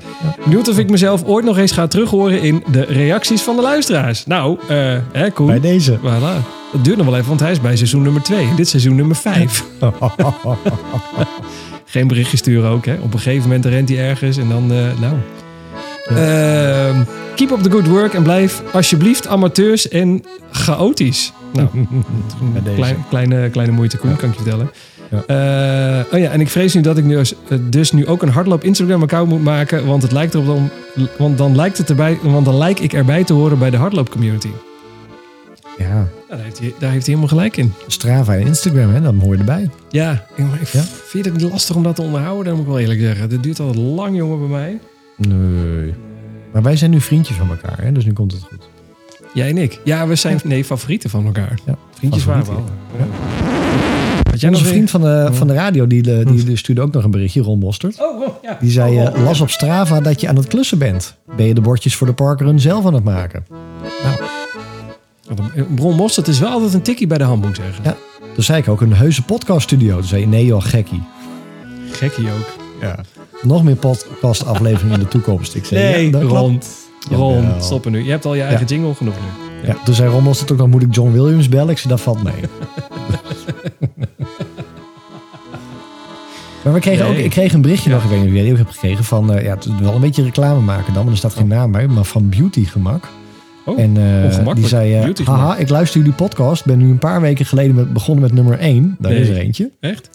[0.43, 3.61] Benieuwd of ik mezelf ooit nog eens ga terug horen in de reacties van de
[3.61, 4.25] luisteraars.
[4.25, 5.47] Nou, eh hè, Koen.
[5.47, 5.97] Bij deze.
[5.97, 6.45] Voilà.
[6.71, 8.55] Dat duurt nog wel even, want hij is bij seizoen nummer 2.
[8.55, 9.65] Dit seizoen nummer 5.
[11.85, 12.93] Geen berichtje sturen ook, hè.
[12.93, 14.67] Op een gegeven moment rent hij ergens en dan,
[14.99, 15.13] nou...
[16.15, 17.01] Ehm,
[17.35, 21.33] keep up the good work en blijf alsjeblieft amateurs en chaotisch.
[21.53, 21.67] Nou,
[22.75, 24.71] klein, kleine, kleine moeite, Koen, kan ik je vertellen.
[25.11, 25.23] Ja.
[25.99, 28.21] Eh, oh ja, en ik vrees nu dat ik nu als- eh, dus nu ook
[28.21, 30.69] een hardloop Instagram account moet maken, want het lijkt erop dan,
[31.17, 34.09] want dan lijkt het erbij, want dan lijk ik erbij te horen bij de hardloop
[34.09, 34.49] community.
[35.77, 37.73] Ja, Nou, daar, heeft hij, daar heeft hij helemaal gelijk in.
[37.87, 39.69] Strava en Instagram, hè, dan hoor je erbij.
[39.89, 40.81] Ja, ik Ja?
[41.05, 43.29] vind het lastig om dat te onderhouden, dat moet ik wel eerlijk zeggen.
[43.29, 44.79] Dit duurt al lang, jongen, bij mij.
[45.27, 45.93] Nee.
[46.53, 48.69] Maar wij zijn nu vriendjes van elkaar, hè, dus nu komt het goed.
[49.33, 49.79] Jij en ik.
[49.83, 51.59] Ja, we zijn nee, favorieten van elkaar.
[51.65, 52.63] Ja, Vriendjes waren we al.
[52.97, 53.05] Ja.
[54.29, 56.81] Had jij nog Onze vriend van de, van de radio, die, eh, die, die stuurde
[56.81, 58.01] ook nog een berichtje, Ron Mostert.
[58.01, 58.57] Oh, oh, ja.
[58.59, 61.17] Die zei, Oh, eh, oh, las op Strava dat je aan het klussen bent.
[61.35, 63.45] Ben je de bordjes voor de parkrun zelf aan het maken?
[65.75, 67.83] Bron Mostert is wel altijd een tikkie bij de hand, moet ik zeggen.
[67.83, 67.95] Ja.
[68.33, 69.97] Toen zei ik ook, een heuse podcaststudio.
[69.97, 71.03] Toen zei je, nee joh, gekkie.
[71.91, 72.55] Gekkie ook.
[72.81, 72.99] Ja.
[73.41, 75.55] Nog meer podcastafleveringen in de toekomst.
[75.55, 76.33] Ik zei, Nee, ja, dat klopt.
[77.09, 77.17] Ron.
[77.19, 77.61] Ron, Jawel.
[77.61, 78.03] stop er nu.
[78.03, 79.67] Je hebt al je eigen jingle genoeg nu.
[79.67, 81.69] Ja, toen zei Ron Mostert ook nog, moet ik John Williams bellen?
[81.69, 82.33] Ik zei, dat valt mee.
[86.63, 87.17] maar we kregen Nee.
[87.17, 89.43] ook, ik kreeg een berichtje nog, ik weet niet die ook hebt gekregen, van, eh,
[89.43, 92.03] ja, het wel een beetje reclame maken dan, maar er staat geen naam bij, maar
[92.03, 93.07] van Beauty Gemak.
[93.65, 93.97] Oh, en
[94.45, 97.75] eh, die zei, eh, haha, ik luister jullie podcast, ben nu een paar weken geleden
[97.75, 99.21] met, begonnen met nummer 1, daar Nee.
[99.21, 99.71] is er eentje.
[99.79, 100.09] Echt?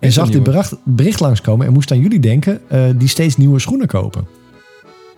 [0.00, 3.58] En zag dit bericht, bericht langskomen en moest aan jullie denken eh, die steeds nieuwe
[3.58, 4.26] schoenen kopen.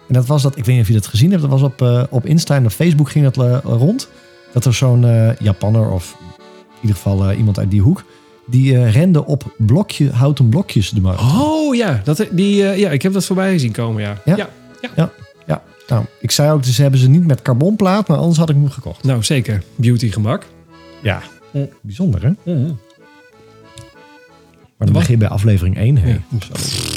[0.08, 1.82] En dat was dat, ik weet niet of je dat gezien hebt, dat was op,
[1.82, 4.08] eh, op Insta en op Facebook ging dat eh, rond.
[4.52, 8.04] Dat er zo'n Japanner of in ieder geval iemand uit die hoek,
[8.46, 11.20] Die rende op blokje, houten blokjes de markt.
[11.20, 14.20] Oh ja, dat, die, ja, ik heb dat voorbij zien komen, ja.
[14.24, 14.36] Ja?
[14.36, 14.48] ja.
[14.80, 15.10] Ja,
[15.46, 15.62] ja.
[15.88, 18.70] Nou, ik zei ook, dus hebben ze niet met carbonplaat, maar anders had ik hem
[18.70, 19.04] gekocht.
[19.04, 19.62] Nou, zeker.
[19.76, 20.46] Beauty gemak.
[21.02, 21.22] Ja.
[21.80, 22.52] Bijzonder, hè?
[22.52, 22.70] Mhm.
[24.82, 25.08] Maar dan Wat?
[25.08, 25.96] begin je bij aflevering 1.
[25.98, 26.08] Hè?
[26.10, 26.18] Ja.
[26.48, 26.90] Dat is-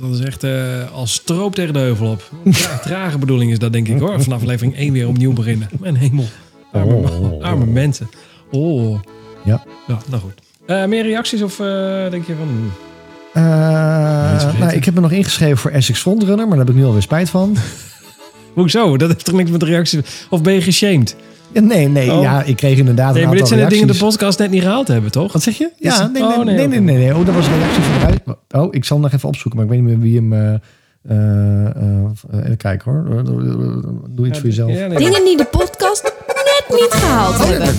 [0.00, 2.30] Dat is echt eh, als stroop tegen de heuvel op.
[2.44, 4.22] Ja, trage bedoeling is dat, denk ik hoor.
[4.22, 5.68] Vanaf aflevering 1 weer opnieuw beginnen.
[5.80, 6.24] Mijn hemel.
[6.72, 7.42] Arme, Oh.
[7.42, 8.08] arme mensen.
[8.50, 9.00] Oh.
[9.44, 9.62] Ja.
[9.86, 10.32] Ja, nou goed.
[10.66, 11.66] Eh, meer reacties of eh,
[12.10, 12.70] denk je van...
[14.58, 17.02] nou, ik heb me nog ingeschreven voor Essex Frontrunner, maar daar heb ik nu alweer
[17.02, 17.56] spijt van.
[18.54, 18.96] Hoezo?
[18.96, 20.26] Dat heeft toch niks met de reacties...
[20.30, 21.16] Of ben je geshamed?
[21.52, 22.22] Ja, nee, nee, Oh.
[22.22, 24.50] ja, ik kreeg inderdaad Nee, een maar dit zijn de dingen die de podcast net
[24.50, 25.32] niet gehaald hebben, toch?
[25.32, 25.70] Wat zeg je?
[25.76, 26.78] Ja, nee, nee, oh, nee, nee, nee, oké.
[26.80, 27.14] nee, nee.
[27.16, 28.20] Oh, dat was een reactie van eruit.
[28.50, 30.32] Oh, ik zal hem nog even opzoeken, maar ik weet niet meer wie hem...
[30.32, 30.54] eh,
[31.08, 33.24] eh, eh, even kijken hoor.
[34.10, 34.70] Doe iets voor jezelf.
[34.72, 37.74] Ja, nee, Dingen die de podcast net niet gehaald hebben.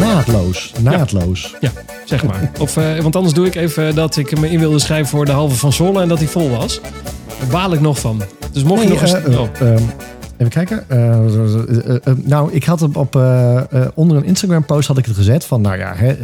[0.00, 1.56] Naadloos, naadloos.
[1.60, 1.70] Ja,
[2.04, 2.50] zeg maar.
[2.60, 5.32] Of, eh, want anders doe ik even dat ik me in wilde schrijven voor de
[5.32, 6.80] halve van Zwolle en dat hij vol was.
[7.38, 8.22] Daar baal ik nog van.
[8.52, 9.36] Dus mocht je Nee, nog eens...
[9.36, 9.76] oh.
[10.40, 10.88] Even kijken.
[10.88, 13.14] Eh, eh, eh, nou, ik had het op,
[13.94, 16.16] onder een Instagram post had ik het gezet van, nou ja, hè,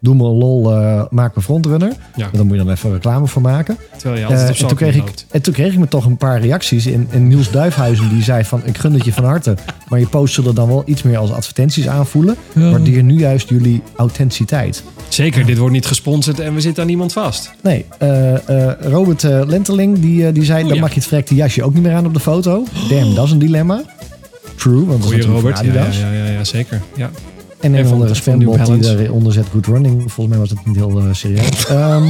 [0.00, 1.92] doe me lol, eh, maak me frontrunner.
[2.16, 2.28] Ja.
[2.32, 3.76] Daar moet je dan even reclame voor maken.
[3.96, 6.04] Terwijl je Eh, altijd op en, toen kreeg ik, en toen kreeg ik me toch
[6.04, 6.86] een paar reacties.
[6.86, 9.54] En, en Niels Duifhuizen die zei van, ik gun het je van harte.
[9.88, 12.36] Maar je posts zullen dan wel iets meer als advertenties aanvoelen.
[12.52, 14.82] Waardeer nu juist jullie authenticiteit.
[15.08, 17.50] Zeker, dit wordt niet gesponsord en we zitten aan niemand vast.
[17.62, 18.34] Nee, eh,
[18.68, 20.62] eh, Robert eh, Lenteling die, eh, die zei...
[20.62, 20.82] Oh, dan ja.
[20.82, 22.64] mag je het verrekte jasje ook niet meer aan op de foto.
[22.88, 23.82] Damn, dat is een dilemma.
[24.56, 25.74] True, want dat is Goeie natuurlijk Robert.
[25.74, 26.82] Ja, ja, ja, ja, ja, zeker.
[26.96, 27.10] Ja.
[27.66, 29.02] En En een van- andere spambot die Balance.
[29.04, 30.00] eronder zet good running.
[30.12, 31.66] Volgens mij was het niet heel eh, serieus.
[31.68, 32.08] Ehm,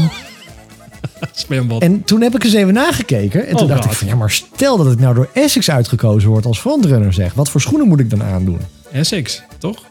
[1.32, 1.82] Spambot.
[1.82, 3.46] en toen heb ik eens even nagekeken.
[3.46, 3.92] En toen Oh, dacht God.
[3.92, 4.08] ik van...
[4.08, 7.34] Ja, maar stel dat ik nou door Essex uitgekozen word als frontrunner zeg.
[7.34, 8.58] Wat voor schoenen moet ik dan aandoen?
[8.92, 9.82] Essex, toch?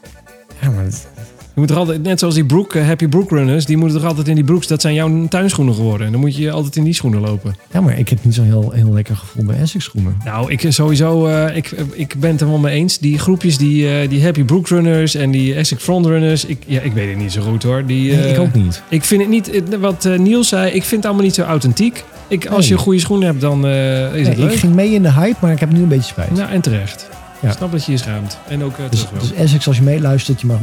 [0.61, 1.07] Ja, maar het-
[1.55, 4.07] Je moet er altijd, net zoals die broek, eh, Happy Brook Runners, die moeten toch
[4.07, 6.05] altijd in die broeks, dat zijn jouw tuinschoenen geworden.
[6.05, 7.55] En dan moet je altijd in die schoenen lopen.
[7.73, 10.17] ja, maar ik heb niet zo'n heel, heel lekker gevoel bij Essex schoenen.
[10.25, 12.97] Nou, ik sowieso, eh, ik, ik ben het er wel mee eens.
[12.99, 16.81] Die groepjes, die, eh, die Happy Brook Runners en die Essex Front Runners, ik, ja,
[16.81, 17.85] ik weet het niet zo goed hoor.
[17.85, 18.81] Die, Nee, eh, ik ook niet.
[18.89, 22.03] Ik vind het niet, wat eh, Niels zei, ik vind het allemaal niet zo authentiek.
[22.27, 22.77] Ik, als Nee.
[22.77, 24.51] je goede schoenen hebt, dan eh, is Nee, het leuk.
[24.51, 26.31] ik ging mee in de hype, maar ik heb nu een beetje spijt.
[26.31, 27.09] Nou, en terecht.
[27.39, 27.49] Ja.
[27.49, 28.37] Ik snap dat je je schaamt.
[28.47, 30.59] En ook eh, dus, dus Essex, als je meeluistert, je mag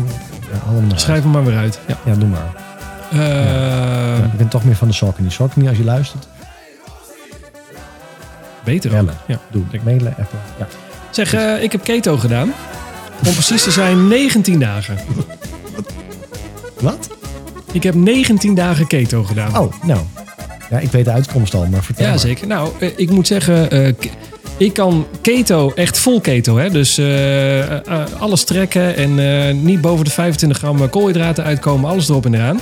[0.88, 1.78] naar Schrijf hem maar weer uit.
[1.86, 1.96] Ja.
[2.04, 2.54] Ja, doe maar.
[3.12, 5.30] Eh, ik ben toch meer van de Saucony.
[5.30, 6.26] Saucony, als je luistert,
[8.64, 9.16] Beter bellen.
[9.26, 9.38] Ja.
[9.50, 9.62] Doe.
[9.84, 10.38] Mailen, appen.
[10.58, 10.66] Ja.
[11.10, 12.52] Zeg, eh, ik heb keto gedaan.
[13.26, 14.98] Om precies te zijn 19 dagen.
[16.80, 17.08] Wat?
[17.72, 19.58] Ik heb 19 dagen keto gedaan.
[19.58, 20.00] Oh, nou.
[20.70, 22.18] Ja, ik weet de uitkomst al, maar vertel ja, maar.
[22.18, 22.46] zeker.
[22.46, 23.96] Nou, ik moet zeggen,
[24.64, 26.70] ik kan keto, echt vol keto, hè?
[26.70, 32.08] dus eh, eh, alles trekken en eh, niet boven de 25 gram koolhydraten uitkomen, alles
[32.08, 32.60] erop en eraan.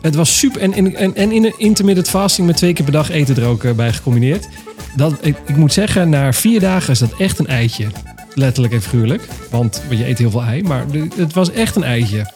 [0.00, 0.60] Het was super.
[0.60, 3.92] En, en, en, in intermittent fasting met twee keer per dag eten er ook bij
[3.92, 4.48] gecombineerd.
[4.96, 7.86] Dat, ik, ik moet zeggen, na vier dagen is dat echt een eitje.
[8.34, 9.22] Letterlijk en figuurlijk.
[9.50, 10.84] Want je eet heel veel ei, maar
[11.16, 12.32] het was echt een eitje.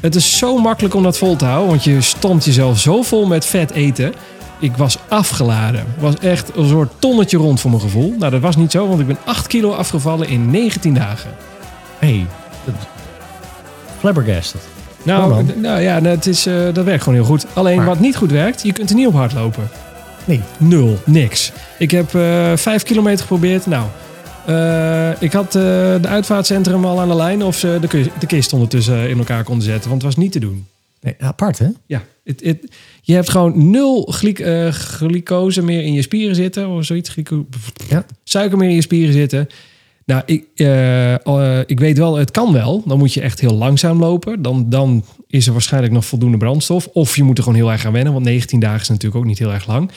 [0.00, 3.26] Het is zo makkelijk om dat vol te houden, want je stampt jezelf zo vol
[3.26, 4.14] met vet eten.
[4.60, 5.80] Ik was afgeladen.
[5.80, 8.14] Het was echt een soort tonnetje rond voor mijn gevoel.
[8.18, 11.30] Nou, dat was niet zo, want ik ben 8 kilo afgevallen in 19 dagen.
[11.98, 12.26] hey,
[12.64, 12.74] dat-
[13.98, 14.60] flabbergasted.
[15.02, 17.46] Nou, Oh, nou ja, het is, eh, dat werkt gewoon heel goed.
[17.52, 19.68] Alleen Maar- wat niet goed werkt, je kunt er niet op hard lopen.
[20.24, 20.40] Nee.
[20.58, 21.52] Nul, niks.
[21.78, 23.66] Ik heb eh 5 kilometer geprobeerd.
[23.66, 23.86] Nou,
[24.46, 29.08] eh, ik had de uitvaartcentrum al aan de lijn of ze de, de kist ondertussen
[29.08, 30.66] in elkaar konden zetten, want het was niet te doen.
[31.00, 31.14] nee.
[31.18, 31.66] Apart, hè?
[31.86, 32.58] Ja, het,
[33.02, 36.68] je hebt gewoon nul glyc, eh, glycose meer in je spieren zitten.
[36.68, 37.14] Of zoiets.
[37.88, 38.04] Ja.
[38.24, 39.48] Suiker meer in je spieren zitten.
[40.04, 42.82] Nou, ik, eh, eh, ik weet wel, het kan wel.
[42.86, 44.42] Dan moet je echt heel langzaam lopen.
[44.42, 46.86] Dan, dan is er waarschijnlijk nog voldoende brandstof.
[46.86, 48.12] Of je moet er gewoon heel erg aan wennen.
[48.12, 49.90] Want 19 dagen is natuurlijk ook niet heel erg lang.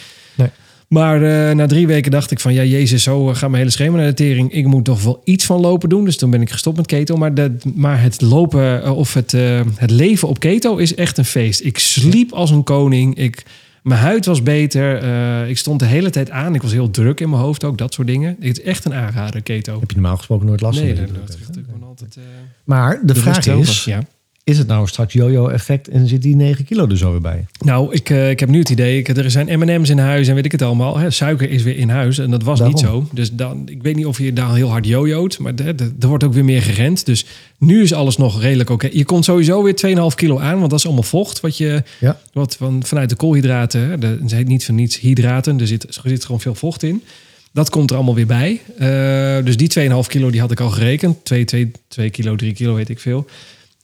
[0.94, 1.04] Nee.
[1.04, 2.54] Maar eh, na drie weken dacht ik van...
[2.54, 4.52] Ja, jezus, zo eh, gaat mijn hele schema naar de tering.
[4.52, 6.06] Ik moet toch wel iets van lopen doen.
[6.06, 7.18] Dus toen ben ik gestopt met keto.
[7.18, 9.32] Maar, dat, maar het lopen eh, of het,
[9.76, 11.64] het leven op keto is echt een feest.
[11.64, 13.16] Ik sliep als een koning.
[13.16, 13.44] Ik,
[13.84, 15.04] mijn huid was beter.
[15.48, 16.56] Ik stond de hele tijd aan.
[16.56, 17.78] Ik was heel druk in mijn hoofd ook.
[17.78, 18.36] Dat soort dingen.
[18.40, 19.80] Het is echt een aanrader, keto.
[19.80, 21.06] Heb je normaal gesproken nooit last Nee, van?
[21.06, 21.40] dat, natuurlijk.
[21.40, 22.18] dat, dat, ik ben altijd...
[22.64, 24.04] Maar de bewust vraag is, ja.
[24.46, 27.46] Is het nou straks yo-yo-effect en zit die 9 kilo er zo weer bij?
[27.60, 30.36] Nou, ik, eh, ik heb nu het idee, ik, er zijn M&M's in huis en
[30.36, 30.98] weet ik het allemaal.
[30.98, 33.08] Hè, suiker is weer in huis en dat was niet zo.
[33.12, 35.76] Dus dan, ik weet niet of je daar heel hard jojoot, maar er
[36.08, 37.06] wordt ook weer meer gerend.
[37.06, 37.26] Dus
[37.58, 38.90] nu is alles nog redelijk oké.
[38.92, 39.76] Je komt sowieso weer
[40.10, 41.40] 2,5 kilo aan, want dat is allemaal vocht.
[41.40, 42.20] Wat je, Ja.
[42.34, 45.84] wat van, vanuit de koolhydraten, hè, de, ze heet niet van niets hydraten, er zit,
[45.84, 47.04] er zit gewoon veel vocht in.
[47.52, 48.62] Dat komt er allemaal weer bij.
[48.78, 51.26] Eh, dus die 2,5 kilo die had ik al gerekend.
[51.26, 53.26] 2, 2, 2 kilo, 3 kilo, weet ik veel.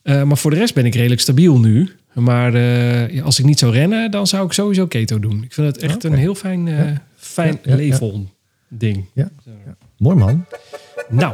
[0.10, 1.90] Eh, maar voor de rest ben ik redelijk stabiel nu.
[2.14, 5.44] Maar eh, ja, als ik niet zou rennen, dan zou ik sowieso keto doen.
[5.44, 6.08] Ik vind het echt Oké.
[6.08, 6.68] een heel fijn,
[7.16, 7.76] fijn Ja, ja, ja.
[7.76, 8.28] leefhol
[8.68, 9.06] ding.
[9.98, 10.46] Mooi man.
[11.10, 11.34] Nou,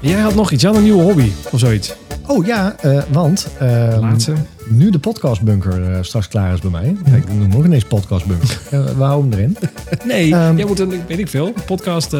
[0.00, 0.62] jij had nog iets.
[0.62, 1.94] Je had een nieuwe hobby of zoiets.
[2.26, 2.74] Oh ja,
[3.10, 4.32] want ehm, Laatste.
[4.68, 6.96] nu de podcastbunker straks klaar is bij mij.
[7.04, 8.58] Kijk, ik noem ook ineens podcastbunker.
[8.70, 9.56] Hem erin.
[10.04, 12.10] Nee, Ehm, jij moet een, weet ik veel, podcast.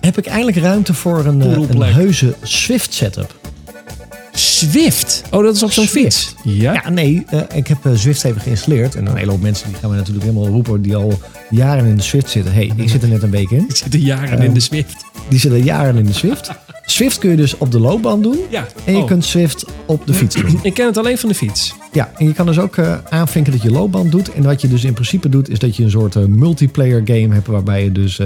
[0.00, 3.36] Heb ik eindelijk ruimte voor een, een heuse Swift setup.
[4.38, 5.22] Swift.
[5.30, 6.34] Oh, dat is op zo'n fiets.
[6.44, 6.72] Ja.
[6.72, 8.94] Ja, nee, eh, ik heb Zwift even geïnstalleerd.
[8.94, 10.82] En een hele hoop mensen die gaan me natuurlijk helemaal roepen...
[10.82, 11.18] die al
[11.50, 12.52] jaren in de Swift zitten.
[12.52, 13.64] hey, ik zit er net een week in.
[13.68, 15.04] Ik zit er jaren in Ehm, de Swift.
[15.28, 16.50] Die zitten jaren in de Swift.
[16.84, 18.38] Swift kun je dus op de loopband doen.
[18.50, 18.66] Ja.
[18.84, 19.06] En je Oh.
[19.06, 20.58] kunt Swift op de fiets doen.
[20.62, 21.74] Ik ken het alleen van de fiets.
[21.92, 24.32] Ja, en je kan dus ook eh, aanvinken dat je loopband doet.
[24.32, 27.46] En wat je dus in principe doet, is dat je een soort multiplayer game hebt.
[27.46, 28.20] Waarbij je dus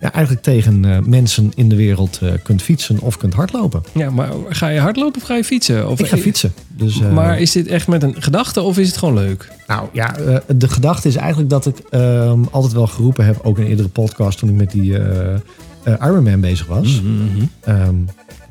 [0.00, 3.82] ja, eigenlijk tegen eh, mensen in de wereld eh, kunt fietsen of kunt hardlopen.
[3.94, 5.88] Ja, maar ga je hardlopen of ga je fietsen?
[5.88, 6.52] Of, Ik ga fietsen.
[6.68, 9.48] Dus, eh, Maar is dit echt met een gedachte of is het gewoon leuk?
[9.66, 13.58] Nou ja, eh, de gedachte is eigenlijk dat ik ehm, altijd wel geroepen heb, ook
[13.58, 15.34] in een eerdere podcast toen ik met die eh
[15.82, 17.02] eh, Ironman bezig was.
[17.60, 17.94] Ehm,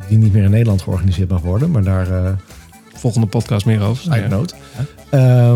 [0.07, 2.31] die niet meer in Nederland georganiseerd mag worden, maar daar eh
[2.93, 4.11] Volgende podcast meer over.
[4.11, 4.29] uit
[5.11, 5.55] Ja.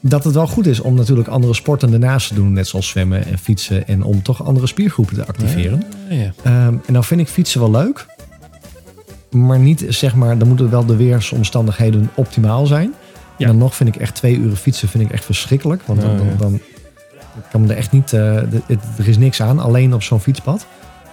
[0.00, 3.26] Dat het wel goed is om natuurlijk andere sporten ernaast te doen, net zoals zwemmen
[3.26, 5.82] en fietsen, en om toch andere spiergroepen te activeren.
[6.08, 6.32] Ja, ja.
[6.42, 8.06] Ehm, en dan vind ik fietsen wel leuk.
[9.30, 12.92] Maar niet, zeg maar, dan moeten wel de weersomstandigheden optimaal zijn.
[13.38, 13.44] Ja.
[13.46, 15.82] En dan nog vind ik echt twee uur fietsen vind ik echt verschrikkelijk.
[15.86, 16.60] Want dan, Ja, dan, dan
[17.50, 18.34] kan me er echt niet, eh,
[18.66, 20.66] het- er is niks aan, alleen op zo'n fietspad.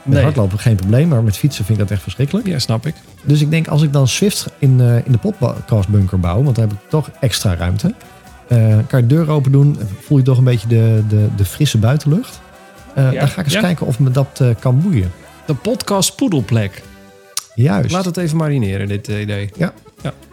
[0.03, 0.23] Met Nee.
[0.23, 2.47] hardlopen geen probleem, maar met fietsen vind ik dat echt verschrikkelijk.
[2.47, 2.95] ja, snap ik.
[3.23, 6.67] Dus ik denk als ik dan Swift in, eh, in de podcastbunker bouw, want dan
[6.69, 7.93] heb ik toch extra ruimte.
[8.47, 11.45] Eh, kan je de deur open doen, voel je toch een beetje de, de, de
[11.45, 12.41] frisse buitenlucht.
[12.95, 13.59] Eh, Ja, Dan ga ik eens ja.
[13.61, 15.11] kijken of me dat eh, kan boeien.
[15.45, 16.83] De podcast Poedelplek.
[17.55, 17.91] Juist.
[17.91, 19.49] Laat het even marineren, dit idee.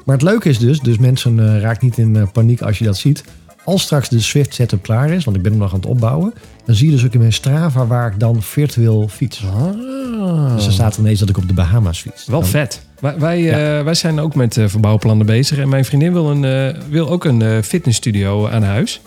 [0.05, 2.97] Maar het leuke is dus, dus mensen eh raak niet in paniek als je dat
[2.97, 3.25] ziet.
[3.65, 6.35] Als straks de Swift setup klaar is, want ik ben hem nog aan het opbouwen,
[6.67, 9.45] dan zie je dus ook in mijn Strava waar ik dan virtueel fiets.
[9.55, 10.55] Ah.
[10.55, 12.27] Dus er staat ineens dat ik op de Bahama's fiets.
[12.27, 12.87] Wel Dan- vet.
[13.03, 15.59] Wij, wij, eh, wij zijn ook met eh, verbouwplannen bezig.
[15.59, 19.01] En mijn vriendin wil, een, eh, wil ook een eh, fitnessstudio aan huis.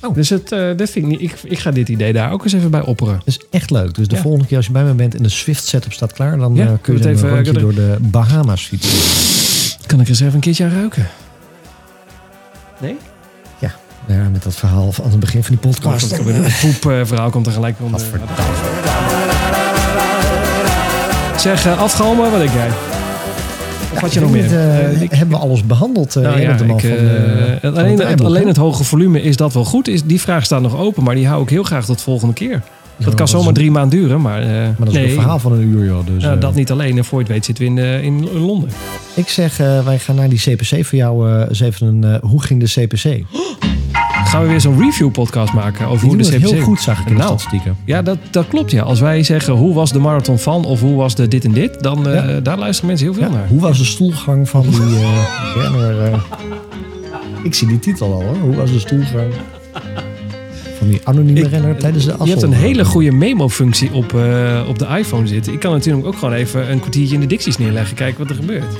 [0.00, 0.14] Oh.
[0.14, 2.52] Dus het, eh, dat vind ik, niet, ik, ik ga dit idee daar ook eens
[2.52, 3.14] even bij opperen.
[3.14, 3.94] Dat is echt leuk.
[3.94, 4.20] Dus de Ja.
[4.20, 6.62] volgende keer als je bij me bent en de Swift setup staat klaar, dan Ja,
[6.66, 9.78] eh, kun je het dan een even, rondje door de Bahama's fietsen.
[9.86, 11.08] Kan ik eens even een keertje aan ruiken?
[12.80, 12.96] Nee?
[14.08, 16.10] Ja, met dat verhaal van aan het begin van die podcast.
[16.16, 18.00] Het poepverhaal komt er gelijk onder.
[21.36, 22.68] Zeg, uh, afgalmen, wat denk jij?
[23.92, 24.44] Of had je nog meer?
[24.44, 26.14] Eh, Eh, ik- hebben we alles behandeld?
[26.14, 29.88] Nou ja, ik, van, alleen, het, alleen hoge volume, is dat wel goed?
[29.88, 32.62] Is, die vraag staat nog open, maar die hou ik heel graag tot volgende keer.
[32.96, 35.12] Dat dat kan zomaar een- drie maanden duren, maar, eh, Maar dat is nee, een
[35.14, 36.06] verhaal van een uur, joh.
[36.06, 36.98] Dus, dat niet alleen.
[36.98, 38.68] En voor je het weet zitten we in, eh, in Londen.
[39.14, 42.18] Ik zeg, eh, wij gaan naar die CPC voor jou eh, eens even een...
[42.22, 43.04] hoe ging de CPC?
[44.32, 46.50] Gaan we weer zo'n review podcast maken over Die hoe de CPC...
[46.50, 47.76] heel goed, zag ik in de Nou, statistieken.
[47.84, 48.82] Ja, dat, dat klopt ja.
[48.82, 51.82] Als wij zeggen hoe was de marathon van of hoe was de dit en dit,
[51.82, 53.48] dan eh, daar luisteren mensen heel veel Ja, naar.
[53.48, 56.02] hoe was de stoelgang van die eh, renner?
[56.12, 56.18] eh?
[57.42, 58.36] ik zie die titel al hoor.
[58.36, 59.32] Hoe was de stoelgang
[60.78, 64.04] van die anonieme Ik- renner tijdens de Je hebt een hele goede memo-functie op,
[64.68, 65.52] op de iPhone zitten.
[65.52, 67.96] Ik kan natuurlijk ook gewoon even een kwartiertje in de dicties neerleggen.
[67.96, 68.74] Kijken wat er gebeurt.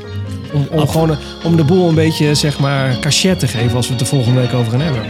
[0.52, 3.92] Om, om, gewoon, om de boel een beetje, zeg maar, cachet te geven als we
[3.92, 5.02] het de volgende week over gaan hebben.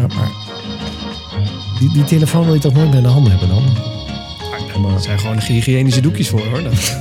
[0.00, 0.30] Maar, maar,
[1.78, 3.64] die, die telefoon wil je toch nooit meer in de handen hebben dan?
[4.94, 6.62] Er zijn gewoon hygiënische doekjes voor hoor.
[6.62, 6.72] Dat,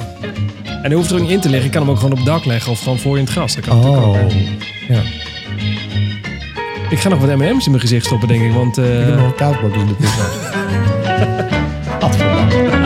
[0.65, 1.65] en hij hoeft er ook niet in te liggen.
[1.65, 3.33] Ik kan hem ook gewoon op het dak leggen of gewoon voor je in het
[3.33, 3.55] gras.
[3.55, 4.15] Dat kan natuurlijk ook.
[4.15, 4.93] Oh, hè.
[4.93, 5.01] ja.
[6.89, 8.53] Ik ga nog wat M&M's in mijn gezicht stoppen denk ik.
[8.53, 10.23] Want eh, Ik heb nog een kaasblok in de pizza.